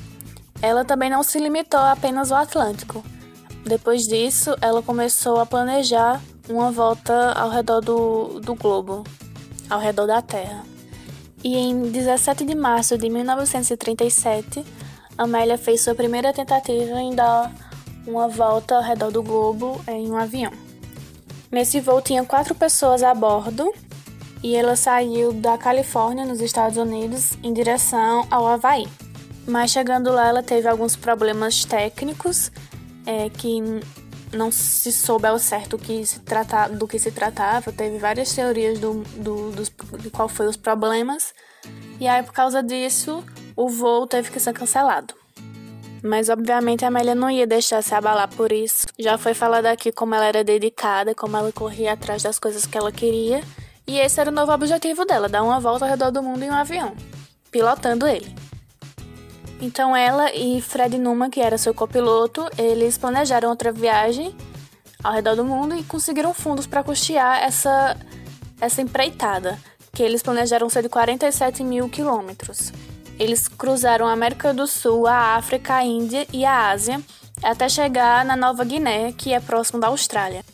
ela 0.62 0.84
também 0.84 1.10
não 1.10 1.22
se 1.24 1.38
limitou 1.40 1.80
apenas 1.80 2.30
ao 2.30 2.38
Atlântico. 2.38 3.04
Depois 3.64 4.06
disso, 4.06 4.56
ela 4.60 4.80
começou 4.80 5.40
a 5.40 5.46
planejar 5.46 6.22
uma 6.48 6.70
volta 6.70 7.32
ao 7.32 7.50
redor 7.50 7.80
do, 7.80 8.40
do 8.40 8.54
globo, 8.54 9.02
ao 9.68 9.80
redor 9.80 10.06
da 10.06 10.22
Terra. 10.22 10.64
E 11.42 11.56
em 11.56 11.90
17 11.90 12.44
de 12.44 12.54
março 12.54 12.96
de 12.96 13.08
1937, 13.08 14.64
Amélia 15.16 15.56
fez 15.56 15.80
sua 15.80 15.94
primeira 15.94 16.32
tentativa 16.32 17.00
em 17.00 17.14
dar 17.14 17.52
uma 18.06 18.28
volta 18.28 18.76
ao 18.76 18.82
redor 18.82 19.10
do 19.10 19.22
globo 19.22 19.80
em 19.88 20.10
um 20.10 20.16
avião. 20.16 20.52
Nesse 21.50 21.80
voo 21.80 22.02
tinha 22.02 22.24
quatro 22.24 22.54
pessoas 22.54 23.02
a 23.02 23.14
bordo 23.14 23.72
e 24.42 24.54
ela 24.54 24.76
saiu 24.76 25.32
da 25.32 25.56
Califórnia, 25.56 26.24
nos 26.24 26.40
Estados 26.40 26.76
Unidos, 26.76 27.32
em 27.42 27.52
direção 27.52 28.26
ao 28.30 28.46
Havaí. 28.46 28.86
Mas 29.46 29.70
chegando 29.70 30.12
lá, 30.12 30.28
ela 30.28 30.42
teve 30.42 30.68
alguns 30.68 30.96
problemas 30.96 31.64
técnicos 31.64 32.50
é, 33.06 33.30
que 33.30 33.60
não 34.32 34.50
se 34.50 34.92
soube 34.92 35.26
ao 35.26 35.38
certo 35.38 35.78
que 35.78 36.04
se 36.04 36.20
trata, 36.20 36.68
do 36.68 36.86
que 36.86 36.98
se 36.98 37.10
tratava. 37.10 37.72
Teve 37.72 37.98
várias 37.98 38.34
teorias 38.34 38.78
do, 38.78 39.02
do, 39.16 39.50
dos, 39.52 39.72
de 40.00 40.10
qual 40.10 40.28
foi 40.28 40.46
os 40.46 40.56
problemas. 40.56 41.32
E 41.98 42.06
aí, 42.06 42.22
por 42.22 42.32
causa 42.32 42.62
disso, 42.62 43.24
o 43.56 43.68
voo 43.68 44.06
teve 44.06 44.30
que 44.30 44.38
ser 44.38 44.52
cancelado. 44.52 45.14
Mas 46.02 46.28
obviamente 46.28 46.84
a 46.84 46.88
Amélia 46.88 47.14
não 47.14 47.30
ia 47.30 47.46
deixar 47.46 47.82
se 47.82 47.94
abalar 47.94 48.28
por 48.28 48.52
isso. 48.52 48.86
Já 48.98 49.16
foi 49.16 49.34
falado 49.34 49.66
aqui 49.66 49.90
como 49.90 50.14
ela 50.14 50.26
era 50.26 50.44
dedicada, 50.44 51.14
como 51.14 51.36
ela 51.36 51.50
corria 51.50 51.94
atrás 51.94 52.22
das 52.22 52.38
coisas 52.38 52.66
que 52.66 52.76
ela 52.76 52.92
queria. 52.92 53.42
E 53.86 53.98
esse 53.98 54.20
era 54.20 54.30
o 54.30 54.34
novo 54.34 54.52
objetivo 54.52 55.04
dela: 55.04 55.28
dar 55.28 55.42
uma 55.42 55.58
volta 55.58 55.84
ao 55.84 55.90
redor 55.90 56.10
do 56.10 56.22
mundo 56.22 56.42
em 56.42 56.50
um 56.50 56.54
avião, 56.54 56.94
pilotando 57.50 58.06
ele. 58.06 58.32
Então 59.60 59.96
ela 59.96 60.32
e 60.34 60.60
Fred 60.60 60.98
Numa, 60.98 61.30
que 61.30 61.40
era 61.40 61.56
seu 61.56 61.72
copiloto, 61.72 62.46
eles 62.58 62.98
planejaram 62.98 63.48
outra 63.48 63.72
viagem 63.72 64.36
ao 65.02 65.12
redor 65.12 65.34
do 65.34 65.44
mundo 65.44 65.74
e 65.74 65.82
conseguiram 65.82 66.34
fundos 66.34 66.66
para 66.66 66.82
custear 66.82 67.42
essa, 67.42 67.96
essa 68.60 68.82
empreitada, 68.82 69.58
que 69.94 70.02
eles 70.02 70.22
planejaram 70.22 70.68
ser 70.68 70.82
de 70.82 70.88
47 70.90 71.64
mil 71.64 71.88
quilômetros. 71.88 72.70
Eles 73.18 73.48
cruzaram 73.48 74.06
a 74.06 74.12
América 74.12 74.52
do 74.52 74.66
Sul, 74.66 75.06
a 75.06 75.36
África, 75.36 75.74
a 75.74 75.84
Índia 75.84 76.26
e 76.32 76.44
a 76.44 76.70
Ásia, 76.70 77.00
até 77.42 77.68
chegar 77.68 78.24
na 78.24 78.36
Nova 78.36 78.64
Guiné, 78.64 79.12
que 79.12 79.32
é 79.32 79.40
próximo 79.40 79.80
da 79.80 79.88
Austrália. 79.88 80.44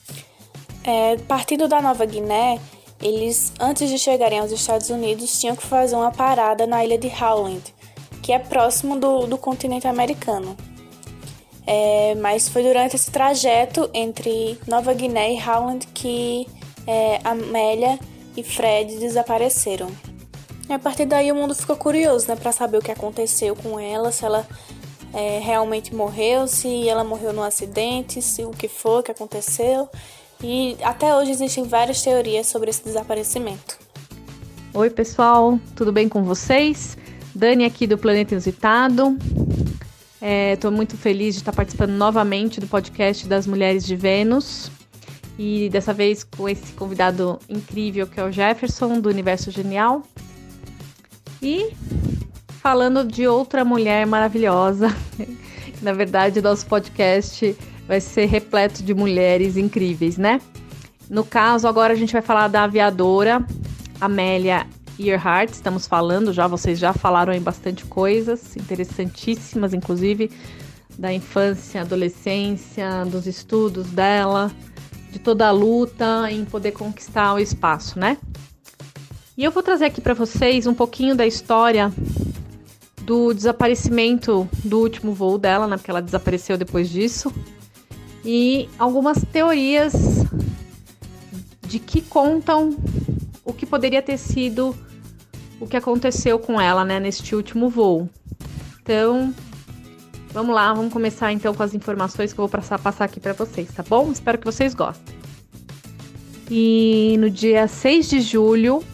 É, 0.84 1.16
partindo 1.28 1.68
da 1.68 1.80
Nova 1.80 2.04
Guiné, 2.04 2.60
eles, 3.00 3.52
antes 3.58 3.90
de 3.90 3.98
chegarem 3.98 4.38
aos 4.38 4.52
Estados 4.52 4.90
Unidos, 4.90 5.40
tinham 5.40 5.56
que 5.56 5.66
fazer 5.66 5.96
uma 5.96 6.12
parada 6.12 6.66
na 6.66 6.84
ilha 6.84 6.98
de 6.98 7.08
Howland, 7.08 7.62
que 8.22 8.32
é 8.32 8.38
próximo 8.38 8.98
do, 8.98 9.26
do 9.26 9.36
continente 9.36 9.88
americano. 9.88 10.56
É, 11.66 12.14
mas 12.16 12.48
foi 12.48 12.62
durante 12.62 12.96
esse 12.96 13.10
trajeto 13.10 13.88
entre 13.94 14.58
Nova 14.66 14.92
Guiné 14.92 15.34
e 15.34 15.42
Howland 15.42 15.86
que 15.88 16.46
é, 16.86 17.20
Amélia 17.24 17.98
e 18.36 18.42
Fred 18.42 18.98
desapareceram. 18.98 19.88
E 20.68 20.72
a 20.72 20.78
partir 20.78 21.06
daí 21.06 21.30
o 21.30 21.34
mundo 21.34 21.54
ficou 21.54 21.76
curioso, 21.76 22.28
né, 22.28 22.36
para 22.36 22.52
saber 22.52 22.78
o 22.78 22.82
que 22.82 22.90
aconteceu 22.90 23.54
com 23.56 23.78
ela, 23.78 24.12
se 24.12 24.24
ela 24.24 24.46
é, 25.12 25.38
realmente 25.38 25.94
morreu, 25.94 26.46
se 26.46 26.88
ela 26.88 27.04
morreu 27.04 27.32
num 27.32 27.42
acidente, 27.42 28.22
se 28.22 28.44
o 28.44 28.50
que 28.50 28.68
foi 28.68 29.02
que 29.02 29.10
aconteceu. 29.10 29.88
E 30.42 30.76
até 30.82 31.14
hoje 31.14 31.30
existem 31.30 31.64
várias 31.64 32.02
teorias 32.02 32.46
sobre 32.46 32.70
esse 32.70 32.82
desaparecimento. 32.84 33.78
Oi, 34.74 34.90
pessoal, 34.90 35.58
tudo 35.76 35.92
bem 35.92 36.08
com 36.08 36.24
vocês? 36.24 36.96
Dani 37.34 37.64
aqui 37.64 37.86
do 37.86 37.98
Planeta 37.98 38.34
Inusitado. 38.34 39.16
Estou 40.52 40.70
é, 40.70 40.74
muito 40.74 40.96
feliz 40.96 41.34
de 41.34 41.40
estar 41.40 41.52
participando 41.52 41.90
novamente 41.90 42.60
do 42.60 42.66
podcast 42.66 43.26
das 43.26 43.46
Mulheres 43.46 43.84
de 43.84 43.94
Vênus. 43.96 44.70
E 45.38 45.68
dessa 45.70 45.92
vez 45.92 46.24
com 46.24 46.48
esse 46.48 46.72
convidado 46.72 47.38
incrível 47.48 48.06
que 48.06 48.20
é 48.20 48.24
o 48.24 48.30
Jefferson, 48.30 49.00
do 49.00 49.08
Universo 49.08 49.50
Genial. 49.50 50.02
E 51.42 51.74
falando 52.46 53.04
de 53.04 53.26
outra 53.26 53.64
mulher 53.64 54.06
maravilhosa. 54.06 54.94
Na 55.82 55.92
verdade, 55.92 56.40
nosso 56.40 56.64
podcast 56.66 57.56
vai 57.88 58.00
ser 58.00 58.26
repleto 58.26 58.84
de 58.84 58.94
mulheres 58.94 59.56
incríveis, 59.56 60.16
né? 60.16 60.40
No 61.10 61.24
caso, 61.24 61.66
agora 61.66 61.92
a 61.92 61.96
gente 61.96 62.12
vai 62.12 62.22
falar 62.22 62.46
da 62.46 62.62
aviadora 62.62 63.44
Amélia 64.00 64.66
Earhart. 64.98 65.50
Estamos 65.50 65.88
falando 65.88 66.32
já, 66.32 66.46
vocês 66.46 66.78
já 66.78 66.92
falaram 66.92 67.32
em 67.32 67.40
bastante 67.40 67.84
coisas 67.84 68.56
interessantíssimas, 68.56 69.74
inclusive 69.74 70.30
da 70.96 71.12
infância, 71.12 71.80
adolescência, 71.80 73.04
dos 73.04 73.26
estudos 73.26 73.88
dela, 73.88 74.52
de 75.10 75.18
toda 75.18 75.48
a 75.48 75.50
luta 75.50 76.30
em 76.30 76.44
poder 76.44 76.70
conquistar 76.70 77.34
o 77.34 77.40
espaço, 77.40 77.98
né? 77.98 78.16
E 79.36 79.44
eu 79.44 79.50
vou 79.50 79.62
trazer 79.62 79.86
aqui 79.86 80.00
para 80.00 80.12
vocês 80.12 80.66
um 80.66 80.74
pouquinho 80.74 81.14
da 81.14 81.26
história 81.26 81.90
do 83.02 83.32
desaparecimento 83.32 84.48
do 84.62 84.78
último 84.78 85.14
voo 85.14 85.38
dela, 85.38 85.66
né? 85.66 85.76
Porque 85.76 85.90
ela 85.90 86.02
desapareceu 86.02 86.58
depois 86.58 86.90
disso. 86.90 87.32
E 88.24 88.68
algumas 88.78 89.24
teorias 89.32 89.94
de 91.66 91.78
que 91.78 92.02
contam 92.02 92.76
o 93.44 93.52
que 93.54 93.64
poderia 93.64 94.02
ter 94.02 94.18
sido 94.18 94.76
o 95.58 95.66
que 95.66 95.76
aconteceu 95.76 96.38
com 96.38 96.60
ela, 96.60 96.84
né, 96.84 97.00
neste 97.00 97.34
último 97.34 97.70
voo. 97.70 98.08
Então, 98.82 99.32
vamos 100.32 100.54
lá, 100.54 100.74
vamos 100.74 100.92
começar 100.92 101.32
então 101.32 101.54
com 101.54 101.62
as 101.62 101.72
informações 101.72 102.32
que 102.32 102.38
eu 102.38 102.42
vou 102.42 102.50
passar, 102.50 102.78
passar 102.78 103.06
aqui 103.06 103.18
para 103.18 103.32
vocês, 103.32 103.68
tá 103.72 103.82
bom? 103.82 104.12
Espero 104.12 104.38
que 104.38 104.44
vocês 104.44 104.74
gostem. 104.74 105.16
E 106.50 107.16
no 107.18 107.30
dia 107.30 107.66
6 107.66 108.10
de 108.10 108.20
julho, 108.20 108.84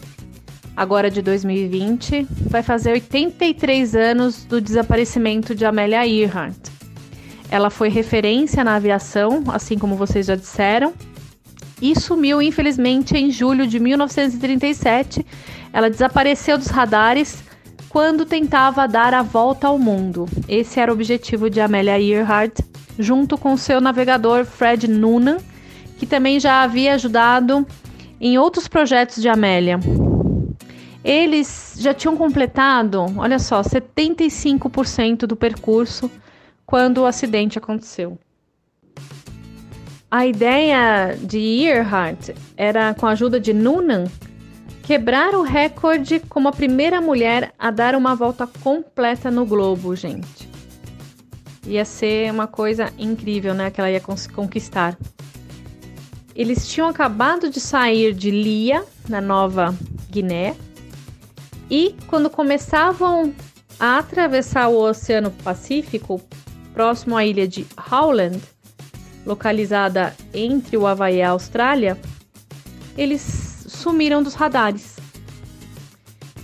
agora 0.79 1.11
de 1.11 1.21
2020, 1.21 2.25
vai 2.47 2.63
fazer 2.63 2.93
83 2.93 3.95
anos 3.95 4.45
do 4.45 4.61
desaparecimento 4.61 5.53
de 5.53 5.65
Amélia 5.65 6.07
Earhart. 6.07 6.55
Ela 7.51 7.69
foi 7.69 7.89
referência 7.89 8.63
na 8.63 8.75
aviação, 8.75 9.43
assim 9.49 9.77
como 9.77 9.97
vocês 9.97 10.27
já 10.27 10.35
disseram, 10.35 10.93
e 11.81 11.99
sumiu 11.99 12.41
infelizmente 12.41 13.17
em 13.17 13.29
julho 13.29 13.67
de 13.67 13.77
1937. 13.77 15.25
Ela 15.73 15.89
desapareceu 15.89 16.57
dos 16.57 16.67
radares 16.67 17.43
quando 17.89 18.23
tentava 18.23 18.87
dar 18.87 19.13
a 19.13 19.21
volta 19.21 19.67
ao 19.67 19.77
mundo. 19.77 20.29
Esse 20.47 20.79
era 20.79 20.89
o 20.89 20.95
objetivo 20.95 21.49
de 21.49 21.59
Amélia 21.59 21.99
Earhart, 21.99 22.57
junto 22.97 23.37
com 23.37 23.57
seu 23.57 23.81
navegador 23.81 24.45
Fred 24.45 24.87
Noonan, 24.87 25.39
que 25.97 26.05
também 26.05 26.39
já 26.39 26.63
havia 26.63 26.93
ajudado 26.93 27.67
em 28.21 28.37
outros 28.37 28.69
projetos 28.69 29.21
de 29.21 29.27
Amélia. 29.27 29.77
Eles 31.03 31.75
já 31.79 31.93
tinham 31.93 32.17
completado, 32.17 33.05
olha 33.17 33.39
só, 33.39 33.61
75% 33.61 35.19
do 35.25 35.35
percurso 35.35 36.11
quando 36.65 36.99
o 36.99 37.05
acidente 37.05 37.57
aconteceu. 37.57 38.17
A 40.11 40.25
ideia 40.25 41.15
de 41.21 41.63
Earhart 41.63 42.29
era, 42.57 42.93
com 42.95 43.05
a 43.05 43.11
ajuda 43.11 43.39
de 43.39 43.53
Noonan, 43.53 44.05
quebrar 44.83 45.35
o 45.35 45.43
recorde 45.43 46.19
como 46.19 46.47
a 46.47 46.51
primeira 46.51 46.99
mulher 46.99 47.53
a 47.59 47.69
dar 47.69 47.93
uma 47.93 48.15
volta 48.15 48.47
completa 48.47 49.29
no 49.29 49.45
globo, 49.45 49.95
gente. 49.95 50.49
Ia 51.67 51.85
ser 51.85 52.31
uma 52.31 52.47
coisa 52.47 52.91
incrível, 52.97 53.53
né? 53.53 53.69
Que 53.69 53.79
ela 53.79 53.91
ia 53.91 54.01
conquistar. 54.33 54.97
Eles 56.35 56.67
tinham 56.67 56.89
acabado 56.89 57.49
de 57.49 57.59
sair 57.59 58.13
de 58.13 58.31
Lia, 58.31 58.83
na 59.07 59.21
Nova 59.21 59.75
Guiné, 60.09 60.55
e 61.69 61.95
quando 62.07 62.29
começavam 62.29 63.33
a 63.79 63.99
atravessar 63.99 64.67
o 64.67 64.79
Oceano 64.79 65.31
Pacífico, 65.31 66.21
próximo 66.73 67.15
à 67.15 67.25
ilha 67.25 67.47
de 67.47 67.65
Howland, 67.91 68.41
localizada 69.25 70.15
entre 70.33 70.75
o 70.77 70.87
Havaí 70.87 71.17
e 71.17 71.21
a 71.21 71.29
Austrália, 71.29 71.97
eles 72.97 73.65
sumiram 73.67 74.23
dos 74.23 74.33
radares. 74.33 74.97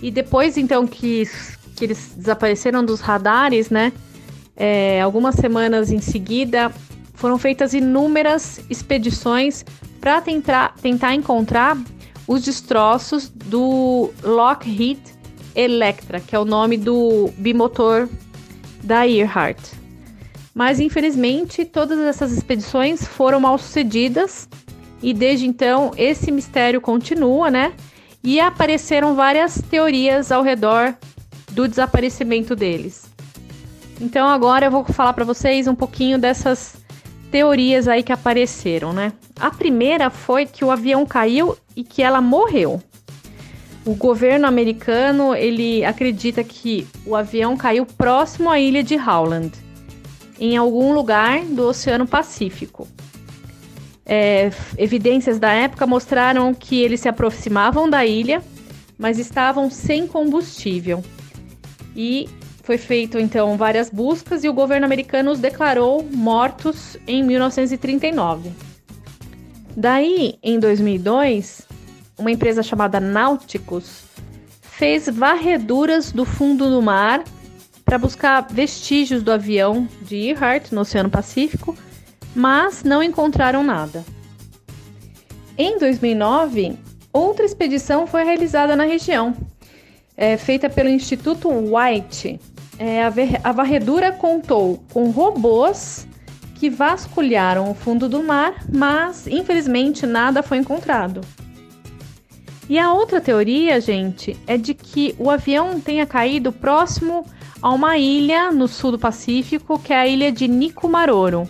E 0.00 0.10
depois, 0.10 0.56
então, 0.56 0.86
que, 0.86 1.28
que 1.74 1.84
eles 1.84 2.12
desapareceram 2.16 2.84
dos 2.84 3.00
radares, 3.00 3.70
né? 3.70 3.92
É, 4.54 5.00
algumas 5.02 5.34
semanas 5.34 5.90
em 5.90 6.00
seguida, 6.00 6.72
foram 7.14 7.38
feitas 7.38 7.74
inúmeras 7.74 8.60
expedições 8.70 9.64
para 10.00 10.20
tentar, 10.20 10.74
tentar 10.80 11.14
encontrar 11.14 11.76
os 12.26 12.42
destroços 12.42 13.28
do 13.28 14.10
Lockheed 14.22 15.00
Electra, 15.56 16.20
que 16.20 16.36
é 16.36 16.38
o 16.38 16.44
nome 16.44 16.76
do 16.76 17.30
bimotor 17.38 18.08
da 18.84 19.08
Earhart. 19.08 19.58
Mas 20.54 20.78
infelizmente 20.78 21.64
todas 21.64 21.98
essas 21.98 22.30
expedições 22.30 23.06
foram 23.06 23.40
mal 23.40 23.58
sucedidas 23.58 24.48
e 25.02 25.12
desde 25.12 25.46
então 25.46 25.92
esse 25.96 26.30
mistério 26.30 26.80
continua, 26.80 27.50
né? 27.50 27.72
E 28.22 28.38
apareceram 28.38 29.14
várias 29.14 29.60
teorias 29.70 30.30
ao 30.30 30.42
redor 30.42 30.94
do 31.52 31.66
desaparecimento 31.66 32.54
deles. 32.54 33.10
Então 34.00 34.28
agora 34.28 34.66
eu 34.66 34.70
vou 34.70 34.84
falar 34.84 35.12
para 35.12 35.24
vocês 35.24 35.66
um 35.66 35.74
pouquinho 35.74 36.18
dessas 36.18 36.76
teorias 37.30 37.88
aí 37.88 38.02
que 38.02 38.12
apareceram, 38.12 38.92
né? 38.92 39.12
A 39.38 39.50
primeira 39.50 40.10
foi 40.10 40.46
que 40.46 40.64
o 40.64 40.70
avião 40.70 41.04
caiu 41.04 41.56
e 41.74 41.84
que 41.84 42.02
ela 42.02 42.20
morreu. 42.20 42.82
O 43.86 43.94
governo 43.94 44.48
americano 44.48 45.32
ele 45.32 45.84
acredita 45.84 46.42
que 46.42 46.88
o 47.06 47.14
avião 47.14 47.56
caiu 47.56 47.86
próximo 47.86 48.50
à 48.50 48.58
ilha 48.58 48.82
de 48.82 48.96
Howland, 48.96 49.52
em 50.40 50.56
algum 50.56 50.92
lugar 50.92 51.44
do 51.44 51.68
Oceano 51.68 52.04
Pacífico. 52.04 52.88
É, 54.04 54.50
evidências 54.76 55.38
da 55.38 55.52
época 55.52 55.86
mostraram 55.86 56.52
que 56.52 56.82
eles 56.82 56.98
se 56.98 57.08
aproximavam 57.08 57.88
da 57.88 58.04
ilha, 58.04 58.42
mas 58.98 59.20
estavam 59.20 59.70
sem 59.70 60.08
combustível. 60.08 61.04
E 61.94 62.28
foi 62.64 62.78
feito 62.78 63.20
então 63.20 63.56
várias 63.56 63.88
buscas 63.88 64.42
e 64.42 64.48
o 64.48 64.52
governo 64.52 64.84
americano 64.84 65.30
os 65.30 65.38
declarou 65.38 66.02
mortos 66.12 66.96
em 67.06 67.22
1939. 67.22 68.50
Daí, 69.76 70.34
em 70.42 70.58
2002, 70.58 71.65
uma 72.18 72.30
empresa 72.30 72.62
chamada 72.62 73.00
Nauticus 73.00 74.04
fez 74.62 75.08
varreduras 75.08 76.12
do 76.12 76.24
fundo 76.24 76.68
do 76.68 76.82
mar 76.82 77.24
para 77.84 77.98
buscar 77.98 78.46
vestígios 78.50 79.22
do 79.22 79.32
avião 79.32 79.88
de 80.02 80.16
Earhart 80.28 80.72
no 80.72 80.80
Oceano 80.80 81.08
Pacífico, 81.08 81.76
mas 82.34 82.82
não 82.82 83.02
encontraram 83.02 83.62
nada. 83.62 84.04
Em 85.56 85.78
2009, 85.78 86.76
outra 87.12 87.46
expedição 87.46 88.06
foi 88.06 88.24
realizada 88.24 88.76
na 88.76 88.84
região, 88.84 89.34
é, 90.16 90.36
feita 90.36 90.68
pelo 90.68 90.88
Instituto 90.88 91.48
White. 91.48 92.40
É, 92.78 93.02
a, 93.04 93.12
a 93.44 93.52
varredura 93.52 94.12
contou 94.12 94.84
com 94.92 95.10
robôs 95.10 96.06
que 96.56 96.68
vasculharam 96.68 97.70
o 97.70 97.74
fundo 97.74 98.08
do 98.08 98.22
mar, 98.22 98.64
mas 98.70 99.26
infelizmente 99.26 100.06
nada 100.06 100.42
foi 100.42 100.58
encontrado. 100.58 101.20
E 102.68 102.78
a 102.78 102.92
outra 102.92 103.20
teoria, 103.20 103.80
gente, 103.80 104.36
é 104.46 104.56
de 104.56 104.74
que 104.74 105.14
o 105.18 105.30
avião 105.30 105.80
tenha 105.80 106.04
caído 106.04 106.50
próximo 106.50 107.24
a 107.62 107.72
uma 107.72 107.96
ilha 107.96 108.50
no 108.50 108.66
sul 108.66 108.92
do 108.92 108.98
Pacífico, 108.98 109.78
que 109.78 109.92
é 109.92 109.96
a 109.96 110.06
ilha 110.06 110.32
de 110.32 110.48
Nikumaroro. 110.48 111.48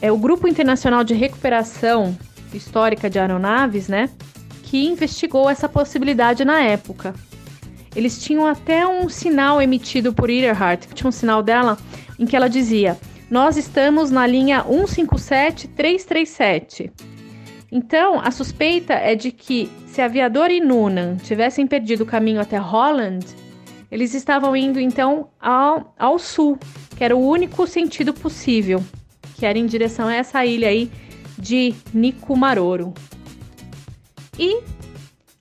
É 0.00 0.12
o 0.12 0.18
Grupo 0.18 0.46
Internacional 0.46 1.02
de 1.02 1.14
Recuperação 1.14 2.16
Histórica 2.52 3.08
de 3.08 3.18
Aeronaves, 3.18 3.88
né, 3.88 4.10
que 4.62 4.86
investigou 4.86 5.48
essa 5.48 5.68
possibilidade 5.68 6.44
na 6.44 6.60
época. 6.60 7.14
Eles 7.94 8.22
tinham 8.22 8.46
até 8.46 8.86
um 8.86 9.08
sinal 9.08 9.62
emitido 9.62 10.12
por 10.12 10.28
Earhart, 10.28 10.86
tinha 10.92 11.08
um 11.08 11.12
sinal 11.12 11.42
dela 11.42 11.78
em 12.18 12.26
que 12.26 12.36
ela 12.36 12.48
dizia: 12.48 12.98
"Nós 13.30 13.56
estamos 13.56 14.10
na 14.10 14.26
linha 14.26 14.62
157337". 14.68 16.92
Então, 17.76 18.18
a 18.18 18.30
suspeita 18.30 18.94
é 18.94 19.14
de 19.14 19.30
que 19.30 19.70
se 19.86 20.00
Aviador 20.00 20.50
e 20.50 20.60
Noonan 20.60 21.16
tivessem 21.18 21.66
perdido 21.66 22.04
o 22.04 22.06
caminho 22.06 22.40
até 22.40 22.56
Holland, 22.56 23.26
eles 23.92 24.14
estavam 24.14 24.56
indo 24.56 24.80
então 24.80 25.28
ao, 25.38 25.94
ao 25.98 26.18
sul, 26.18 26.58
que 26.96 27.04
era 27.04 27.14
o 27.14 27.20
único 27.20 27.66
sentido 27.66 28.14
possível, 28.14 28.82
que 29.34 29.44
era 29.44 29.58
em 29.58 29.66
direção 29.66 30.08
a 30.08 30.14
essa 30.14 30.42
ilha 30.42 30.68
aí 30.68 30.90
de 31.38 31.74
Nikumaroro. 31.92 32.94
E 34.38 34.62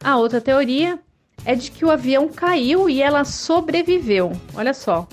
a 0.03 0.17
outra 0.17 0.41
teoria 0.41 0.99
é 1.45 1.55
de 1.55 1.71
que 1.71 1.86
o 1.86 1.89
avião 1.89 2.27
caiu 2.27 2.89
e 2.89 3.01
ela 3.01 3.23
sobreviveu. 3.23 4.33
Olha 4.53 4.73
só. 4.73 5.07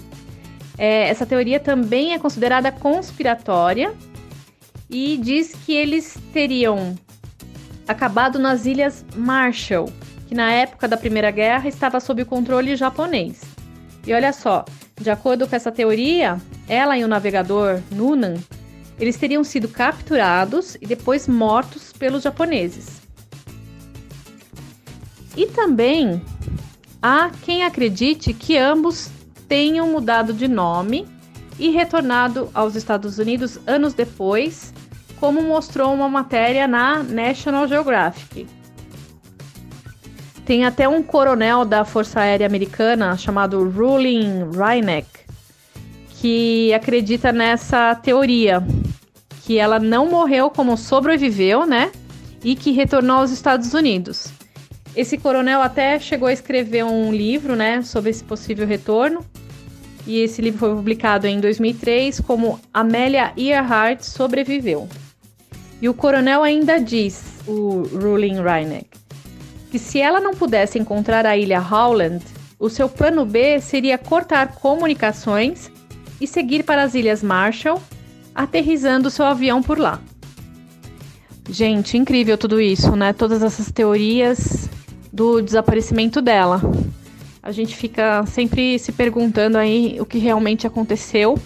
É, 0.77 1.09
essa 1.09 1.25
teoria 1.25 1.61
também 1.61 2.15
é 2.15 2.19
considerada 2.19 2.73
conspiratória 2.73 3.95
e 4.91 5.17
diz 5.19 5.55
que 5.65 5.73
eles 5.73 6.19
teriam 6.33 6.97
acabado 7.87 8.39
nas 8.39 8.67
Ilhas 8.67 9.05
Marshall, 9.17 9.93
que 10.27 10.35
na 10.35 10.51
época 10.51 10.89
da 10.89 10.97
Primeira 10.97 11.31
Guerra 11.31 11.69
estava 11.69 12.01
sob 12.01 12.23
o 12.23 12.27
controle 12.27 12.77
japonês. 12.77 13.43
E 14.07 14.13
olha 14.13 14.33
só, 14.33 14.65
de 15.01 15.11
acordo 15.11 15.47
com 15.47 15.55
essa 15.55 15.71
teoria, 15.71 16.41
ela 16.69 16.97
e 16.97 17.05
o 17.05 17.09
navegador 17.09 17.81
Nunan, 17.91 18.35
eles 18.99 19.17
teriam 19.17 19.43
sido 19.43 19.69
capturados 19.69 20.77
e 20.81 20.87
depois 20.87 21.27
mortos 21.27 21.93
pelos 21.93 22.23
japoneses. 22.23 23.03
E 25.37 25.47
também 25.47 26.23
há 27.01 27.31
quem 27.43 27.65
acredite 27.65 28.33
que 28.33 28.57
ambos 28.57 29.11
tenham 29.49 29.89
mudado 29.89 30.33
de 30.33 30.47
nome 30.47 31.07
e 31.59 31.71
retornado 31.71 32.51
aos 32.55 32.75
Estados 32.75 33.19
Unidos 33.19 33.59
anos 33.67 33.95
depois 33.95 34.72
como 35.23 35.41
mostrou 35.41 35.95
uma 35.95 36.09
matéria 36.09 36.67
na 36.67 37.01
National 37.01 37.69
Geographic. 37.69 38.45
Tem 40.45 40.65
até 40.65 40.89
um 40.89 41.01
coronel 41.01 41.65
da 41.65 41.85
Força 41.85 42.19
Aérea 42.19 42.45
Americana 42.45 43.17
chamado 43.17 43.71
Ruling 43.71 44.51
Reineck 44.51 45.07
que 46.17 46.75
acredita 46.75 47.31
nessa 47.31 47.95
teoria, 47.95 48.67
que 49.45 49.59
ela 49.59 49.79
não 49.79 50.11
morreu 50.11 50.51
como 50.51 50.77
sobreviveu, 50.77 51.67
né? 51.67 51.93
E 52.43 52.57
que 52.57 52.73
retornou 52.73 53.19
aos 53.19 53.31
Estados 53.31 53.73
Unidos. 53.75 54.27
Esse 54.97 55.17
coronel 55.17 55.63
até 55.63 56.01
chegou 56.01 56.27
a 56.27 56.33
escrever 56.33 56.85
um 56.85 57.13
livro, 57.13 57.55
né, 57.55 57.81
sobre 57.83 58.11
esse 58.11 58.25
possível 58.25 58.67
retorno. 58.67 59.25
E 60.05 60.19
esse 60.19 60.43
livro 60.43 60.59
foi 60.59 60.75
publicado 60.75 61.29
em 61.29 61.39
2003 61.39 62.19
como 62.19 62.59
Amelia 62.75 63.33
Earhart 63.37 64.03
sobreviveu. 64.03 64.89
E 65.83 65.89
o 65.89 65.95
coronel 65.95 66.45
ainda 66.45 66.79
diz, 66.79 67.25
o 67.45 67.83
Ruling 67.83 68.41
Reineck, 68.41 68.87
que 69.69 69.81
se 69.81 70.01
ela 70.01 70.21
não 70.21 70.33
pudesse 70.33 70.79
encontrar 70.79 71.27
a 71.27 71.37
ilha 71.37 71.61
Howland, 71.61 72.25
o 72.57 72.71
seu 72.71 72.89
plano 72.89 73.27
B 73.27 73.61
seria 73.61 73.99
cortar 73.99 74.55
comunicações 74.55 75.73
e 76.21 76.27
seguir 76.29 76.63
para 76.63 76.85
as 76.85 76.95
Ilhas 76.95 77.21
Marshall, 77.21 77.83
aterrizando 78.33 79.11
seu 79.11 79.25
avião 79.25 79.61
por 79.61 79.77
lá. 79.77 80.01
Gente, 81.51 81.99
incrível 81.99 82.39
tudo 82.39 82.61
isso, 82.61 82.95
né? 82.95 83.13
Todas 83.13 83.43
essas 83.43 83.73
teorias 83.73 84.71
do 85.13 85.43
desaparecimento 85.43 86.23
dela. 86.23 86.63
A 87.43 87.51
gente 87.51 87.75
fica 87.75 88.25
sempre 88.27 88.79
se 88.79 88.93
perguntando 88.93 89.59
aí 89.59 89.97
o 90.01 90.07
que 90.07 90.19
realmente 90.19 90.65
aconteceu, 90.65 91.37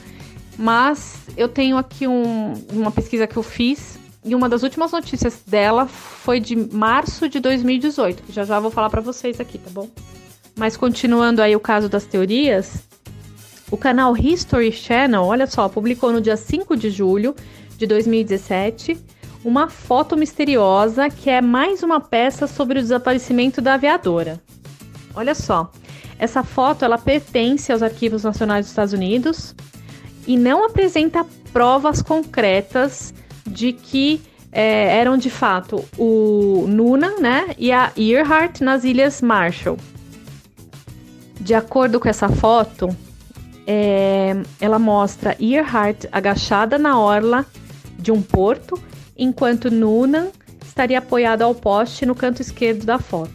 mas 0.58 1.16
eu 1.38 1.48
tenho 1.48 1.78
aqui 1.78 2.06
um, 2.06 2.52
uma 2.70 2.90
pesquisa 2.90 3.26
que 3.26 3.38
eu 3.38 3.42
fiz 3.42 3.95
e 4.26 4.34
uma 4.34 4.48
das 4.48 4.64
últimas 4.64 4.90
notícias 4.90 5.40
dela 5.46 5.86
foi 5.86 6.40
de 6.40 6.56
março 6.56 7.28
de 7.28 7.38
2018. 7.38 8.24
Já 8.32 8.44
já 8.44 8.58
vou 8.58 8.72
falar 8.72 8.90
para 8.90 9.00
vocês 9.00 9.40
aqui, 9.40 9.56
tá 9.56 9.70
bom? 9.70 9.88
Mas 10.56 10.76
continuando 10.76 11.40
aí 11.40 11.54
o 11.54 11.60
caso 11.60 11.88
das 11.88 12.04
teorias, 12.04 12.82
o 13.70 13.76
canal 13.76 14.16
History 14.16 14.72
Channel, 14.72 15.22
olha 15.22 15.46
só, 15.46 15.68
publicou 15.68 16.12
no 16.12 16.20
dia 16.20 16.36
5 16.36 16.76
de 16.76 16.90
julho 16.90 17.36
de 17.78 17.86
2017 17.86 18.98
uma 19.44 19.68
foto 19.68 20.16
misteriosa 20.16 21.08
que 21.08 21.30
é 21.30 21.40
mais 21.40 21.84
uma 21.84 22.00
peça 22.00 22.48
sobre 22.48 22.80
o 22.80 22.82
desaparecimento 22.82 23.60
da 23.60 23.74
aviadora. 23.74 24.42
Olha 25.14 25.36
só, 25.36 25.70
essa 26.18 26.42
foto 26.42 26.84
ela 26.84 26.98
pertence 26.98 27.70
aos 27.70 27.82
arquivos 27.82 28.24
nacionais 28.24 28.66
dos 28.66 28.70
Estados 28.72 28.92
Unidos 28.92 29.54
e 30.26 30.36
não 30.36 30.66
apresenta 30.66 31.24
provas 31.52 32.02
concretas 32.02 33.14
de 33.46 33.72
que 33.72 34.20
é, 34.52 34.98
eram 34.98 35.16
de 35.16 35.30
fato 35.30 35.84
o 35.98 36.66
Nuna 36.68 37.18
né, 37.20 37.54
e 37.58 37.72
a 37.72 37.92
Earhart 37.96 38.60
nas 38.60 38.84
Ilhas 38.84 39.20
Marshall. 39.20 39.76
De 41.40 41.54
acordo 41.54 42.00
com 42.00 42.08
essa 42.08 42.28
foto, 42.28 42.88
é, 43.66 44.34
ela 44.60 44.78
mostra 44.78 45.36
Earhart 45.40 46.06
agachada 46.10 46.78
na 46.78 46.98
orla 46.98 47.44
de 47.98 48.10
um 48.10 48.22
porto, 48.22 48.80
enquanto 49.16 49.70
Noonan 49.70 50.28
estaria 50.64 50.98
apoiado 50.98 51.42
ao 51.42 51.54
poste 51.54 52.06
no 52.06 52.14
canto 52.14 52.40
esquerdo 52.40 52.84
da 52.84 52.98
foto. 52.98 53.32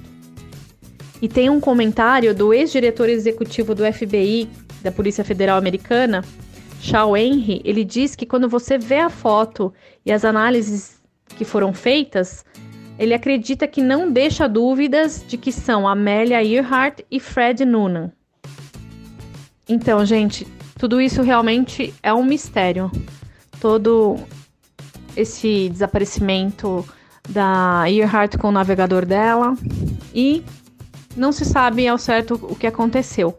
E 1.22 1.28
tem 1.28 1.49
um 1.49 1.59
comentário 1.59 2.34
do 2.34 2.53
ex-diretor 2.53 3.09
executivo 3.09 3.76
do 3.76 3.84
FBI, 3.91 4.49
da 4.82 4.91
Polícia 4.91 5.24
Federal 5.24 5.57
Americana, 5.57 6.24
Shaw 6.82 7.15
Henry, 7.15 7.61
ele 7.63 7.86
diz 7.86 8.15
que 8.15 8.25
quando 8.25 8.49
você 8.49 8.75
vê 8.75 8.97
a 8.97 9.09
foto 9.09 9.71
e 10.03 10.11
as 10.11 10.25
análises 10.25 10.99
que 11.38 11.45
foram 11.45 11.71
feitas, 11.73 12.43
ele 12.97 13.13
acredita 13.13 13.67
que 13.67 13.84
não 13.84 14.11
deixa 14.11 14.49
dúvidas 14.49 15.23
de 15.27 15.38
que 15.38 15.51
são 15.51 15.88
Amelia 15.88 16.43
Earhart 16.43 17.01
e 17.09 17.19
Fred 17.19 17.63
Noonan. 17.65 18.11
Então, 19.69 20.03
gente, 20.03 20.47
tudo 20.79 20.99
isso 20.99 21.21
realmente 21.21 21.93
é 22.01 22.11
um 22.11 22.23
mistério. 22.23 22.91
Todo 23.59 24.17
esse 25.15 25.69
desaparecimento 25.69 26.84
da 27.29 27.84
Earhart 27.88 28.38
com 28.38 28.47
o 28.47 28.51
navegador 28.51 29.05
dela 29.05 29.55
e 30.15 30.43
não 31.15 31.32
se 31.32 31.45
sabe 31.45 31.88
ao 31.88 31.99
certo 31.99 32.34
o 32.41 32.55
que 32.55 32.65
aconteceu. 32.65 33.38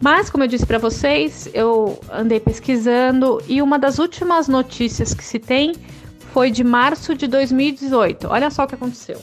Mas, 0.00 0.30
como 0.30 0.44
eu 0.44 0.48
disse 0.48 0.64
para 0.64 0.78
vocês, 0.78 1.48
eu 1.52 1.98
andei 2.10 2.38
pesquisando 2.38 3.42
e 3.48 3.60
uma 3.60 3.78
das 3.78 3.98
últimas 3.98 4.46
notícias 4.46 5.12
que 5.12 5.24
se 5.24 5.40
tem 5.40 5.74
foi 6.32 6.52
de 6.52 6.62
março 6.62 7.16
de 7.16 7.26
2018. 7.26 8.28
Olha 8.28 8.48
só 8.48 8.62
o 8.62 8.66
que 8.68 8.76
aconteceu. 8.76 9.20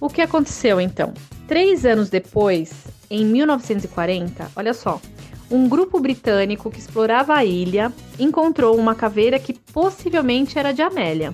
O 0.00 0.08
que 0.08 0.20
aconteceu 0.20 0.80
então? 0.80 1.14
Três 1.46 1.86
anos 1.86 2.10
depois, 2.10 2.72
em 3.08 3.24
1940, 3.24 4.50
olha 4.56 4.74
só, 4.74 5.00
um 5.48 5.68
grupo 5.68 6.00
britânico 6.00 6.70
que 6.70 6.80
explorava 6.80 7.34
a 7.34 7.44
ilha 7.44 7.92
encontrou 8.18 8.76
uma 8.76 8.94
caveira 8.94 9.38
que 9.38 9.52
possivelmente 9.52 10.58
era 10.58 10.72
de 10.72 10.82
Amélia. 10.82 11.32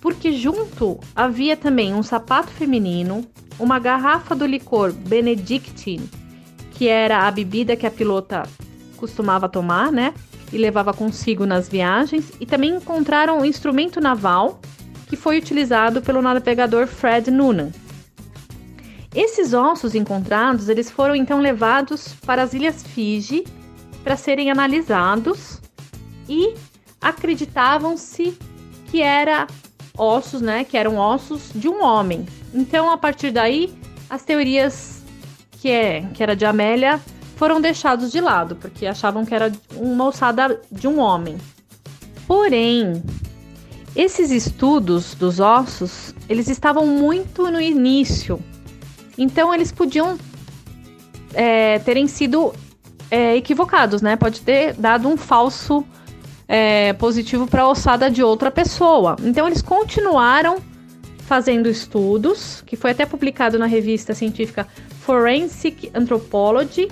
Porque 0.00 0.32
junto 0.32 0.98
havia 1.14 1.56
também 1.56 1.94
um 1.94 2.02
sapato 2.02 2.48
feminino, 2.48 3.26
uma 3.58 3.78
garrafa 3.78 4.34
do 4.34 4.46
licor 4.46 4.92
Benedictine 4.92 6.08
que 6.78 6.86
era 6.86 7.26
a 7.26 7.30
bebida 7.32 7.74
que 7.74 7.84
a 7.84 7.90
pilota 7.90 8.44
costumava 8.96 9.48
tomar, 9.48 9.90
né? 9.90 10.14
E 10.52 10.56
levava 10.56 10.94
consigo 10.94 11.44
nas 11.44 11.68
viagens. 11.68 12.30
E 12.40 12.46
também 12.46 12.70
encontraram 12.70 13.40
um 13.40 13.44
instrumento 13.44 14.00
naval 14.00 14.60
que 15.08 15.16
foi 15.16 15.38
utilizado 15.38 16.00
pelo 16.00 16.22
navegador 16.22 16.86
Fred 16.86 17.32
Noonan. 17.32 17.72
Esses 19.12 19.52
ossos 19.52 19.96
encontrados, 19.96 20.68
eles 20.68 20.88
foram 20.88 21.16
então 21.16 21.40
levados 21.40 22.14
para 22.24 22.44
as 22.44 22.54
Ilhas 22.54 22.84
Fiji 22.84 23.44
para 24.04 24.16
serem 24.16 24.48
analisados 24.48 25.60
e 26.28 26.54
acreditavam-se 27.00 28.38
que 28.88 29.02
era 29.02 29.48
ossos, 29.96 30.40
né, 30.40 30.62
que 30.62 30.76
eram 30.76 30.96
ossos 30.96 31.50
de 31.52 31.68
um 31.68 31.82
homem. 31.82 32.24
Então, 32.54 32.88
a 32.88 32.96
partir 32.96 33.32
daí, 33.32 33.74
as 34.08 34.22
teorias 34.22 34.97
que, 35.60 35.70
é, 35.70 36.02
que 36.14 36.22
era 36.22 36.34
de 36.34 36.44
Amélia, 36.44 37.00
foram 37.36 37.60
deixados 37.60 38.10
de 38.10 38.20
lado, 38.20 38.56
porque 38.56 38.86
achavam 38.86 39.24
que 39.24 39.34
era 39.34 39.52
uma 39.76 40.06
ossada 40.06 40.60
de 40.70 40.88
um 40.88 40.98
homem. 40.98 41.36
Porém, 42.26 43.02
esses 43.94 44.30
estudos 44.30 45.14
dos 45.14 45.40
ossos, 45.40 46.14
eles 46.28 46.48
estavam 46.48 46.86
muito 46.86 47.50
no 47.50 47.60
início. 47.60 48.40
Então, 49.16 49.54
eles 49.54 49.72
podiam 49.72 50.18
é, 51.34 51.78
terem 51.80 52.06
sido 52.06 52.52
é, 53.10 53.36
equivocados, 53.36 54.02
né? 54.02 54.16
Pode 54.16 54.40
ter 54.40 54.74
dado 54.74 55.08
um 55.08 55.16
falso 55.16 55.84
é, 56.46 56.92
positivo 56.94 57.46
para 57.46 57.62
a 57.62 57.68
ossada 57.68 58.10
de 58.10 58.22
outra 58.22 58.50
pessoa. 58.50 59.16
Então, 59.22 59.46
eles 59.46 59.62
continuaram 59.62 60.58
fazendo 61.20 61.68
estudos, 61.68 62.62
que 62.66 62.74
foi 62.74 62.92
até 62.92 63.04
publicado 63.04 63.58
na 63.58 63.66
revista 63.66 64.14
científica 64.14 64.66
Forensic 65.08 65.90
Anthropology, 65.94 66.86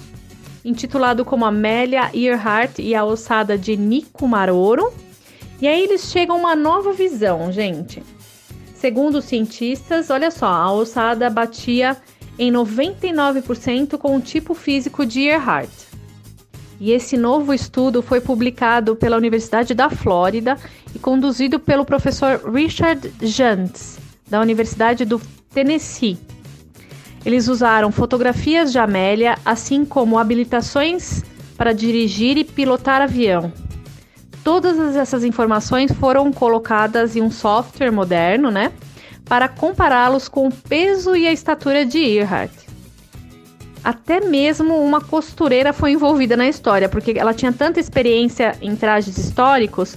intitulado 0.64 1.22
como 1.22 1.44
Amélia 1.44 2.10
Earhart 2.14 2.78
e 2.78 2.94
a 2.94 3.04
ossada 3.04 3.58
de 3.58 3.76
Nico 3.76 4.26
Maroro. 4.26 4.90
E 5.60 5.68
aí 5.68 5.82
eles 5.82 6.10
chegam 6.10 6.36
a 6.36 6.38
uma 6.38 6.56
nova 6.56 6.94
visão, 6.94 7.52
gente. 7.52 8.02
Segundo 8.74 9.16
os 9.16 9.26
cientistas, 9.26 10.08
olha 10.08 10.30
só, 10.30 10.46
a 10.46 10.72
ossada 10.72 11.28
batia 11.28 11.94
em 12.38 12.50
99% 12.50 13.98
com 13.98 14.16
o 14.16 14.20
tipo 14.22 14.54
físico 14.54 15.04
de 15.04 15.20
Earhart. 15.20 15.68
E 16.80 16.92
esse 16.92 17.18
novo 17.18 17.52
estudo 17.52 18.00
foi 18.00 18.22
publicado 18.22 18.96
pela 18.96 19.18
Universidade 19.18 19.74
da 19.74 19.90
Flórida 19.90 20.56
e 20.94 20.98
conduzido 20.98 21.60
pelo 21.60 21.84
professor 21.84 22.50
Richard 22.50 23.12
Jantz, 23.20 23.98
da 24.26 24.40
Universidade 24.40 25.04
do 25.04 25.20
Tennessee. 25.52 26.18
Eles 27.26 27.48
usaram 27.48 27.90
fotografias 27.90 28.70
de 28.70 28.78
Amélia, 28.78 29.36
assim 29.44 29.84
como 29.84 30.16
habilitações 30.16 31.24
para 31.56 31.72
dirigir 31.72 32.38
e 32.38 32.44
pilotar 32.44 33.02
avião. 33.02 33.52
Todas 34.44 34.94
essas 34.94 35.24
informações 35.24 35.90
foram 35.90 36.32
colocadas 36.32 37.16
em 37.16 37.22
um 37.22 37.30
software 37.32 37.90
moderno, 37.90 38.48
né, 38.48 38.70
para 39.24 39.48
compará-los 39.48 40.28
com 40.28 40.46
o 40.46 40.52
peso 40.52 41.16
e 41.16 41.26
a 41.26 41.32
estatura 41.32 41.84
de 41.84 41.98
Earhart. 41.98 42.52
Até 43.82 44.20
mesmo 44.20 44.76
uma 44.80 45.00
costureira 45.00 45.72
foi 45.72 45.90
envolvida 45.90 46.36
na 46.36 46.46
história, 46.46 46.88
porque 46.88 47.14
ela 47.18 47.34
tinha 47.34 47.52
tanta 47.52 47.80
experiência 47.80 48.56
em 48.62 48.76
trajes 48.76 49.18
históricos 49.18 49.96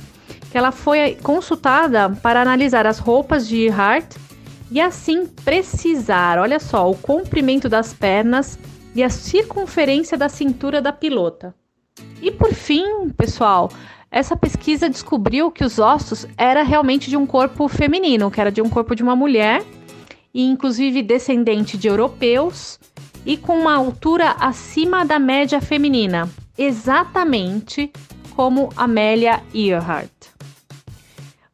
que 0.50 0.58
ela 0.58 0.72
foi 0.72 1.16
consultada 1.22 2.10
para 2.10 2.42
analisar 2.42 2.88
as 2.88 2.98
roupas 2.98 3.48
de 3.48 3.66
Earhart 3.66 4.16
e 4.72 4.80
assim 4.80 5.26
precisar, 5.26 6.38
olha 6.38 6.60
só, 6.60 6.90
o 6.90 6.96
comprimento 6.96 7.68
das 7.68 7.94
pernas 7.94 8.60
e 8.96 9.04
a 9.04 9.10
circunferência 9.10 10.18
da 10.18 10.30
cintura 10.30 10.82
da 10.82 10.92
pilota. 10.92 11.54
E 12.22 12.32
por 12.32 12.54
fim, 12.54 13.10
pessoal, 13.10 13.72
essa 14.12 14.36
pesquisa 14.36 14.90
descobriu 14.90 15.52
que 15.52 15.64
os 15.64 15.80
ossos 15.80 16.28
era 16.38 16.64
realmente 16.64 17.10
de 17.10 17.18
um 17.18 17.26
corpo 17.26 17.68
feminino, 17.68 18.32
que 18.32 18.42
era 18.42 18.52
de 18.52 18.62
um 18.62 18.70
corpo 18.70 18.96
de 18.96 19.04
uma 19.04 19.16
mulher, 19.16 19.64
e 20.34 20.44
inclusive 20.44 21.02
descendente 21.02 21.78
de 21.78 21.88
europeus 21.88 22.80
e 23.26 23.38
com 23.38 23.60
uma 23.60 23.76
altura 23.76 24.32
acima 24.40 25.06
da 25.06 25.20
média 25.20 25.60
feminina, 25.62 26.30
exatamente 26.58 27.92
como 28.36 28.70
Amélia 28.76 29.42
Earhart. 29.54 30.10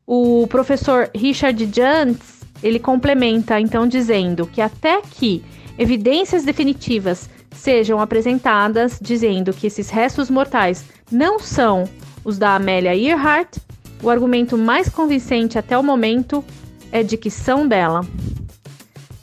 O 0.06 0.46
professor 0.48 1.10
Richard 1.16 1.70
Jantz, 1.74 2.35
ele 2.66 2.80
complementa 2.80 3.60
então 3.60 3.88
dizendo 3.88 4.48
que 4.48 4.60
até 4.60 5.00
que 5.00 5.44
evidências 5.78 6.44
definitivas 6.44 7.30
sejam 7.52 8.00
apresentadas 8.00 8.98
dizendo 9.00 9.54
que 9.54 9.68
esses 9.68 9.92
restos 9.92 10.32
mortais 10.32 10.84
não 11.12 11.38
são 11.38 11.88
os 12.24 12.40
da 12.40 12.56
Amélia 12.56 12.98
Earhart, 12.98 13.58
o 14.02 14.10
argumento 14.10 14.58
mais 14.58 14.90
convincente 14.90 15.60
até 15.60 15.78
o 15.78 15.84
momento 15.84 16.44
é 16.92 17.04
de 17.04 17.18
que 17.18 17.30
são 17.30 17.68
dela. 17.68 18.02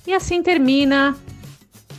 E 0.07 0.15
assim 0.15 0.41
termina 0.41 1.17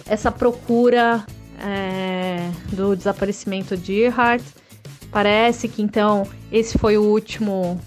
essa 0.06 0.32
procura 0.32 1.26
é, 1.60 2.50
do 2.72 2.96
desaparecimento 2.96 3.76
de 3.76 4.00
Earhart. 4.00 4.44
Parece 5.12 5.68
que 5.68 5.82
então 5.82 6.26
esse 6.50 6.78
foi 6.78 6.98
o 6.98 7.04
último 7.04 7.80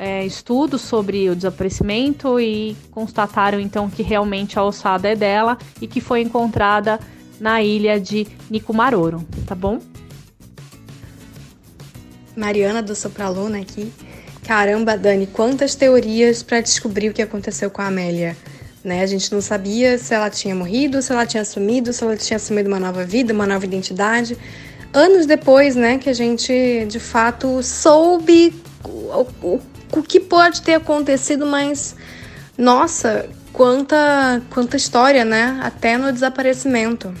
é, 0.00 0.24
estudo 0.24 0.78
sobre 0.78 1.28
o 1.28 1.36
desaparecimento 1.36 2.40
e 2.40 2.74
constataram 2.90 3.60
então 3.60 3.90
que 3.90 4.02
realmente 4.02 4.58
a 4.58 4.64
ossada 4.64 5.06
é 5.06 5.14
dela 5.14 5.58
e 5.78 5.86
que 5.86 6.00
foi 6.00 6.22
encontrada 6.22 6.98
na 7.38 7.62
ilha 7.62 8.00
de 8.00 8.26
Nikumaroro, 8.48 9.22
tá 9.46 9.54
bom? 9.54 9.78
Mariana 12.34 12.80
do 12.80 12.94
Sopraluna 12.94 13.58
aqui. 13.58 13.92
Caramba, 14.46 14.96
Dani, 14.96 15.26
quantas 15.26 15.74
teorias 15.74 16.42
para 16.42 16.62
descobrir 16.62 17.10
o 17.10 17.12
que 17.12 17.20
aconteceu 17.20 17.70
com 17.70 17.82
a 17.82 17.88
Amélia. 17.88 18.34
Né? 18.82 19.02
A 19.02 19.06
gente 19.06 19.30
não 19.30 19.42
sabia 19.42 19.98
se 19.98 20.14
ela 20.14 20.30
tinha 20.30 20.54
morrido, 20.54 21.02
se 21.02 21.12
ela 21.12 21.26
tinha 21.26 21.42
assumido, 21.42 21.92
se 21.92 22.02
ela 22.02 22.16
tinha 22.16 22.38
assumido 22.38 22.68
uma 22.68 22.80
nova 22.80 23.04
vida, 23.04 23.34
uma 23.34 23.46
nova 23.46 23.66
identidade. 23.66 24.34
Anos 24.94 25.26
depois, 25.26 25.76
né, 25.76 25.98
que 25.98 26.08
a 26.08 26.14
gente 26.14 26.86
de 26.86 26.98
fato 26.98 27.62
soube 27.62 28.54
o, 28.82 29.26
o, 29.42 29.60
o 29.92 30.02
que 30.02 30.20
pode 30.20 30.62
ter 30.62 30.74
acontecido, 30.74 31.46
mas 31.46 31.96
nossa, 32.56 33.28
quanta, 33.52 34.42
quanta 34.50 34.76
história, 34.76 35.24
né? 35.24 35.58
Até 35.62 35.96
no 35.96 36.12
desaparecimento. 36.12 37.12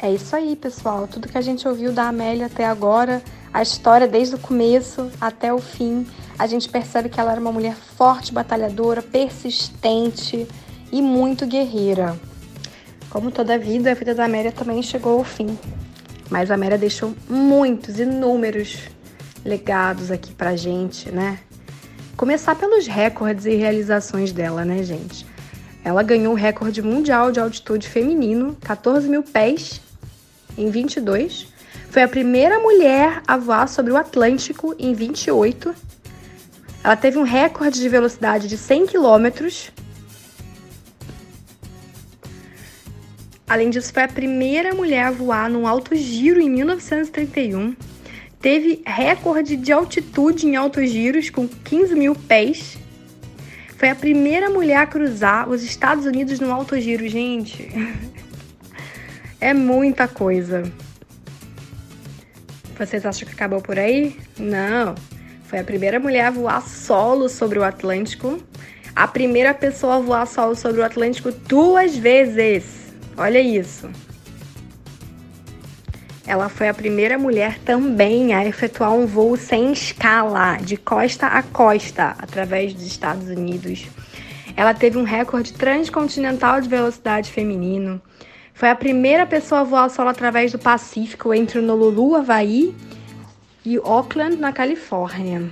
É 0.00 0.10
isso 0.10 0.34
aí, 0.34 0.56
pessoal. 0.56 1.06
Tudo 1.06 1.28
que 1.28 1.38
a 1.38 1.42
gente 1.42 1.66
ouviu 1.66 1.92
da 1.92 2.08
Amélia 2.08 2.46
até 2.46 2.64
agora, 2.64 3.22
a 3.52 3.62
história 3.62 4.08
desde 4.08 4.34
o 4.34 4.38
começo 4.38 5.10
até 5.20 5.52
o 5.52 5.58
fim, 5.58 6.06
a 6.38 6.46
gente 6.46 6.68
percebe 6.68 7.08
que 7.08 7.20
ela 7.20 7.32
era 7.32 7.40
uma 7.40 7.52
mulher 7.52 7.76
forte, 7.76 8.32
batalhadora, 8.32 9.02
persistente 9.02 10.46
e 10.90 11.00
muito 11.00 11.46
guerreira. 11.46 12.18
Como 13.10 13.30
toda 13.30 13.58
vida, 13.58 13.90
a 13.90 13.94
vida 13.94 14.14
da 14.14 14.24
Amélia 14.24 14.50
também 14.50 14.82
chegou 14.82 15.18
ao 15.18 15.24
fim. 15.24 15.58
Mas 16.30 16.50
a 16.50 16.54
Amélia 16.54 16.78
deixou 16.78 17.14
muitos, 17.28 18.00
inúmeros 18.00 18.88
legados 19.44 20.10
aqui 20.10 20.32
pra 20.32 20.56
gente, 20.56 21.10
né? 21.10 21.38
Começar 22.16 22.54
pelos 22.54 22.86
recordes 22.86 23.46
e 23.46 23.54
realizações 23.54 24.32
dela, 24.32 24.64
né, 24.64 24.82
gente? 24.82 25.26
Ela 25.84 26.02
ganhou 26.02 26.32
o 26.32 26.36
recorde 26.36 26.80
mundial 26.80 27.32
de 27.32 27.40
altitude 27.40 27.88
feminino, 27.88 28.56
14 28.60 29.08
mil 29.08 29.22
pés, 29.22 29.80
em 30.56 30.70
22. 30.70 31.48
Foi 31.90 32.02
a 32.02 32.08
primeira 32.08 32.58
mulher 32.60 33.22
a 33.26 33.36
voar 33.36 33.68
sobre 33.68 33.92
o 33.92 33.96
Atlântico 33.96 34.74
em 34.78 34.94
28. 34.94 35.74
Ela 36.84 36.96
teve 36.96 37.18
um 37.18 37.22
recorde 37.22 37.80
de 37.80 37.88
velocidade 37.88 38.48
de 38.48 38.56
100 38.56 38.86
km. 38.86 39.70
Além 43.48 43.70
disso, 43.70 43.92
foi 43.92 44.04
a 44.04 44.08
primeira 44.08 44.74
mulher 44.74 45.06
a 45.06 45.10
voar 45.10 45.50
num 45.50 45.66
alto 45.66 45.94
giro 45.94 46.40
em 46.40 46.48
1931. 46.48 47.76
Teve 48.42 48.82
recorde 48.84 49.56
de 49.56 49.72
altitude 49.72 50.48
em 50.48 50.56
altos 50.56 50.90
giros 50.90 51.30
com 51.30 51.46
15 51.46 51.94
mil 51.94 52.16
pés. 52.16 52.76
Foi 53.78 53.88
a 53.88 53.94
primeira 53.94 54.50
mulher 54.50 54.78
a 54.78 54.86
cruzar 54.86 55.48
os 55.48 55.62
Estados 55.62 56.04
Unidos 56.06 56.40
no 56.40 56.52
alto 56.52 56.78
giro, 56.80 57.08
gente. 57.08 57.70
É 59.40 59.52
muita 59.52 60.06
coisa. 60.06 60.62
Vocês 62.78 63.04
acham 63.04 63.26
que 63.26 63.34
acabou 63.34 63.60
por 63.60 63.76
aí? 63.76 64.16
Não. 64.38 64.94
Foi 65.46 65.58
a 65.58 65.64
primeira 65.64 65.98
mulher 65.98 66.26
a 66.26 66.30
voar 66.30 66.62
solo 66.62 67.28
sobre 67.28 67.58
o 67.58 67.64
Atlântico. 67.64 68.38
A 68.94 69.08
primeira 69.08 69.52
pessoa 69.52 69.96
a 69.96 69.98
voar 69.98 70.26
solo 70.28 70.54
sobre 70.54 70.80
o 70.80 70.84
Atlântico 70.84 71.32
duas 71.32 71.96
vezes. 71.96 72.92
Olha 73.16 73.40
isso. 73.40 73.90
Ela 76.32 76.48
foi 76.48 76.70
a 76.70 76.72
primeira 76.72 77.18
mulher 77.18 77.58
também 77.58 78.32
a 78.32 78.42
efetuar 78.42 78.90
um 78.94 79.04
voo 79.04 79.36
sem 79.36 79.70
escala, 79.70 80.56
de 80.56 80.78
costa 80.78 81.26
a 81.26 81.42
costa, 81.42 82.16
através 82.18 82.72
dos 82.72 82.86
Estados 82.86 83.28
Unidos. 83.28 83.86
Ela 84.56 84.72
teve 84.72 84.96
um 84.96 85.02
recorde 85.02 85.52
transcontinental 85.52 86.58
de 86.62 86.70
velocidade 86.70 87.30
feminino. 87.30 88.00
Foi 88.54 88.70
a 88.70 88.74
primeira 88.74 89.26
pessoa 89.26 89.60
a 89.60 89.64
voar 89.64 89.90
solo 89.90 90.08
através 90.08 90.50
do 90.50 90.58
Pacífico 90.58 91.34
entre 91.34 91.58
o 91.58 91.62
Honolulu, 91.62 92.16
Havaí 92.16 92.74
e 93.62 93.78
Oakland, 93.78 94.36
na 94.36 94.54
Califórnia. 94.54 95.50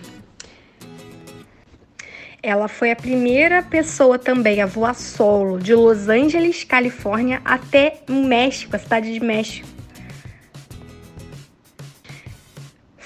Ela 2.42 2.68
foi 2.68 2.90
a 2.90 2.96
primeira 2.96 3.62
pessoa 3.62 4.18
também 4.18 4.62
a 4.62 4.66
voar 4.66 4.94
solo 4.94 5.58
de 5.58 5.74
Los 5.74 6.08
Angeles, 6.08 6.64
Califórnia, 6.64 7.42
até 7.44 8.00
México, 8.08 8.74
a 8.74 8.78
cidade 8.78 9.12
de 9.12 9.20
México. 9.20 9.79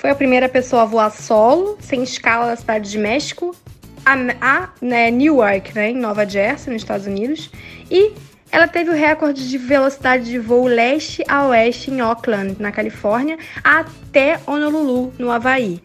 Foi 0.04 0.10
a 0.10 0.14
primeira 0.14 0.50
pessoa 0.50 0.82
a 0.82 0.84
voar 0.84 1.10
solo, 1.10 1.78
sem 1.80 2.02
escala, 2.02 2.48
na 2.48 2.56
cidade 2.56 2.90
de 2.90 2.98
México, 2.98 3.56
a, 4.04 4.14
a 4.38 4.68
né, 4.78 5.10
Newark, 5.10 5.74
né, 5.74 5.92
em 5.92 5.96
Nova 5.96 6.28
Jersey, 6.28 6.70
nos 6.70 6.82
Estados 6.82 7.06
Unidos. 7.06 7.50
E 7.90 8.12
ela 8.52 8.68
teve 8.68 8.90
o 8.90 8.92
recorde 8.92 9.48
de 9.48 9.56
velocidade 9.56 10.26
de 10.26 10.38
voo 10.38 10.66
leste 10.66 11.24
a 11.26 11.46
oeste 11.46 11.90
em 11.90 12.02
Oakland, 12.02 12.56
na 12.58 12.70
Califórnia, 12.70 13.38
até 13.64 14.38
Honolulu, 14.46 15.10
no 15.18 15.30
Havaí. 15.30 15.80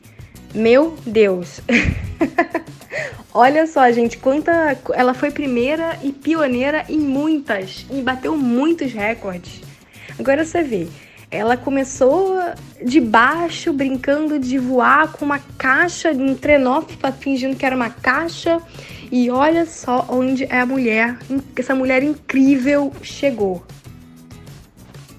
Meu 0.54 0.98
Deus! 1.06 1.62
Olha 3.34 3.66
só, 3.68 3.90
gente, 3.90 4.18
quanta. 4.18 4.78
Ela 4.96 5.14
foi 5.14 5.32
primeira 5.32 5.98
e 6.04 6.12
pioneira 6.12 6.84
em 6.90 7.00
muitas, 7.00 7.86
e 7.90 8.02
bateu 8.02 8.36
muitos 8.36 8.92
recordes. 8.92 9.62
Agora 10.20 10.44
você 10.44 10.62
vê, 10.62 10.90
ela 11.32 11.56
começou 11.56 12.38
de 12.84 13.00
baixo, 13.00 13.72
brincando 13.72 14.40
de 14.40 14.58
voar 14.58 15.12
com 15.12 15.26
uma 15.26 15.40
caixa 15.58 16.12
em 16.12 16.36
trenó, 16.36 16.82
fingindo 17.20 17.56
que 17.56 17.66
era 17.66 17.76
uma 17.76 17.90
caixa 17.90 18.62
e 19.12 19.30
olha 19.30 19.66
só 19.66 20.06
onde 20.10 20.46
é 20.46 20.60
a 20.60 20.66
mulher, 20.66 21.18
essa 21.56 21.76
mulher 21.76 22.04
incrível 22.04 22.92
chegou. 23.02 23.64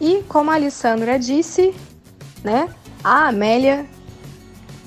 E 0.00 0.22
como 0.28 0.50
a 0.50 0.54
Alessandra 0.54 1.18
disse, 1.18 1.74
né, 2.42 2.68
a 3.04 3.28
Amélia 3.28 3.86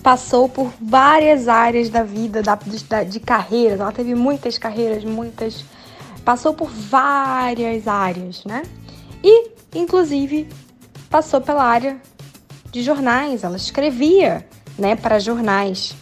passou 0.02 0.50
por 0.50 0.74
várias 0.82 1.48
áreas 1.48 1.90
da 1.90 2.04
vida, 2.04 2.42
da, 2.42 2.56
de 3.04 3.20
carreiras. 3.20 3.80
Ela 3.80 3.92
teve 3.92 4.14
muitas 4.14 4.58
carreiras, 4.58 5.04
muitas. 5.04 5.64
Passou 6.26 6.54
por 6.54 6.70
várias 6.70 7.88
áreas, 7.88 8.44
né? 8.44 8.64
E, 9.24 9.52
inclusive, 9.74 10.48
passou 11.14 11.40
pela 11.40 11.64
área 11.64 12.02
de 12.72 12.82
jornais. 12.82 13.44
Ela 13.44 13.56
escrevia, 13.56 14.44
né, 14.80 14.96
para 14.96 15.20
jornais. 15.20 15.94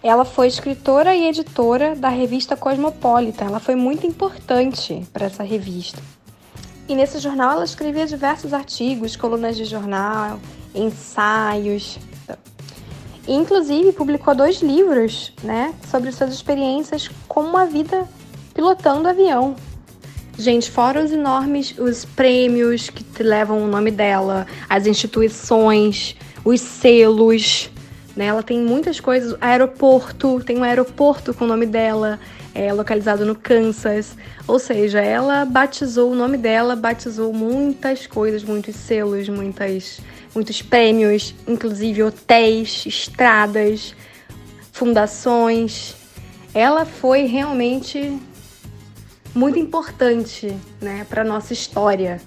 Ela 0.00 0.24
foi 0.24 0.46
escritora 0.46 1.12
e 1.12 1.26
editora 1.26 1.96
da 1.96 2.08
revista 2.08 2.56
Cosmopolitan. 2.56 3.46
Ela 3.46 3.58
foi 3.58 3.74
muito 3.74 4.06
importante 4.06 5.04
para 5.12 5.26
essa 5.26 5.42
revista. 5.42 6.00
E 6.88 6.94
nesse 6.94 7.18
jornal 7.18 7.50
ela 7.50 7.64
escrevia 7.64 8.06
diversos 8.06 8.52
artigos, 8.52 9.16
colunas 9.16 9.56
de 9.56 9.64
jornal, 9.64 10.38
ensaios. 10.72 11.98
E, 13.26 13.34
inclusive 13.34 13.92
publicou 13.92 14.36
dois 14.36 14.62
livros, 14.62 15.32
né, 15.42 15.74
sobre 15.90 16.12
suas 16.12 16.32
experiências 16.32 17.10
com 17.26 17.40
uma 17.40 17.66
vida 17.66 18.08
pilotando 18.54 19.08
avião. 19.08 19.56
Gente, 20.38 20.70
fora 20.70 21.04
os 21.04 21.12
enormes 21.12 21.74
os 21.78 22.04
prêmios 22.04 22.88
que 22.88 23.22
levam 23.22 23.62
o 23.62 23.66
nome 23.66 23.90
dela, 23.90 24.46
as 24.68 24.86
instituições, 24.86 26.16
os 26.44 26.60
selos, 26.60 27.70
né? 28.16 28.26
Ela 28.26 28.42
tem 28.42 28.58
muitas 28.58 28.98
coisas. 28.98 29.36
Aeroporto, 29.40 30.40
tem 30.44 30.58
um 30.58 30.64
aeroporto 30.64 31.34
com 31.34 31.44
o 31.44 31.48
nome 31.48 31.66
dela, 31.66 32.18
é 32.54 32.72
localizado 32.72 33.24
no 33.24 33.34
Kansas. 33.34 34.16
Ou 34.46 34.58
seja, 34.58 35.00
ela 35.00 35.44
batizou 35.44 36.12
o 36.12 36.14
nome 36.14 36.38
dela, 36.38 36.74
batizou 36.74 37.32
muitas 37.32 38.06
coisas, 38.06 38.42
muitos 38.42 38.74
selos, 38.76 39.28
muitas, 39.28 40.00
muitos 40.34 40.62
prêmios, 40.62 41.34
inclusive 41.46 42.02
hotéis, 42.02 42.84
estradas, 42.86 43.94
fundações. 44.72 45.94
Ela 46.54 46.84
foi 46.84 47.26
realmente 47.26 48.18
muito 49.34 49.58
importante, 49.58 50.54
né, 50.80 51.06
para 51.08 51.24
nossa 51.24 51.52
história. 51.52 52.20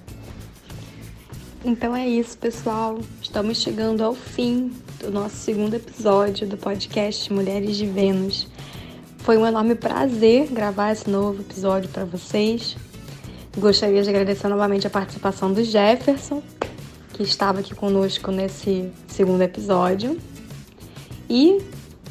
Então 1.64 1.96
é 1.96 2.06
isso, 2.08 2.36
pessoal. 2.38 2.98
Estamos 3.22 3.60
chegando 3.60 4.02
ao 4.04 4.14
fim 4.14 4.72
do 5.00 5.10
nosso 5.10 5.36
segundo 5.36 5.74
episódio 5.74 6.46
do 6.46 6.56
podcast 6.56 7.32
Mulheres 7.32 7.76
de 7.76 7.86
Vênus. 7.86 8.48
Foi 9.18 9.36
um 9.36 9.46
enorme 9.46 9.74
prazer 9.74 10.48
gravar 10.48 10.92
esse 10.92 11.10
novo 11.10 11.42
episódio 11.42 11.88
para 11.88 12.04
vocês. 12.04 12.76
Gostaria 13.56 14.02
de 14.02 14.08
agradecer 14.08 14.46
novamente 14.48 14.86
a 14.86 14.90
participação 14.90 15.52
do 15.52 15.64
Jefferson, 15.64 16.42
que 17.12 17.22
estava 17.22 17.60
aqui 17.60 17.74
conosco 17.74 18.30
nesse 18.30 18.90
segundo 19.08 19.42
episódio. 19.42 20.18
E 21.28 21.60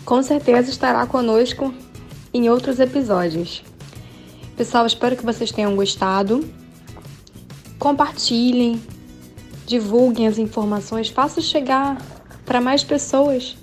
com 0.03 0.21
certeza 0.21 0.69
estará 0.69 1.05
conosco 1.05 1.73
em 2.33 2.49
outros 2.49 2.79
episódios. 2.79 3.63
Pessoal, 4.55 4.85
espero 4.85 5.17
que 5.17 5.25
vocês 5.25 5.51
tenham 5.51 5.75
gostado. 5.75 6.47
Compartilhem, 7.77 8.81
divulguem 9.65 10.27
as 10.27 10.37
informações, 10.37 11.09
façam 11.09 11.43
chegar 11.43 12.01
para 12.45 12.61
mais 12.61 12.83
pessoas 12.83 13.57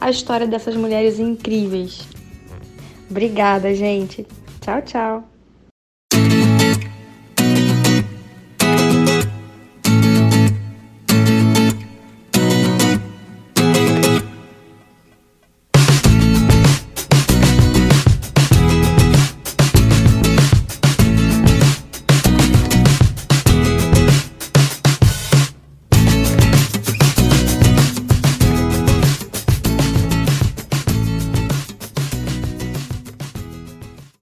a 0.00 0.10
história 0.10 0.46
dessas 0.46 0.76
mulheres 0.76 1.18
incríveis. 1.18 2.06
Obrigada, 3.10 3.74
gente. 3.74 4.26
Tchau, 4.60 4.82
tchau. 4.82 5.37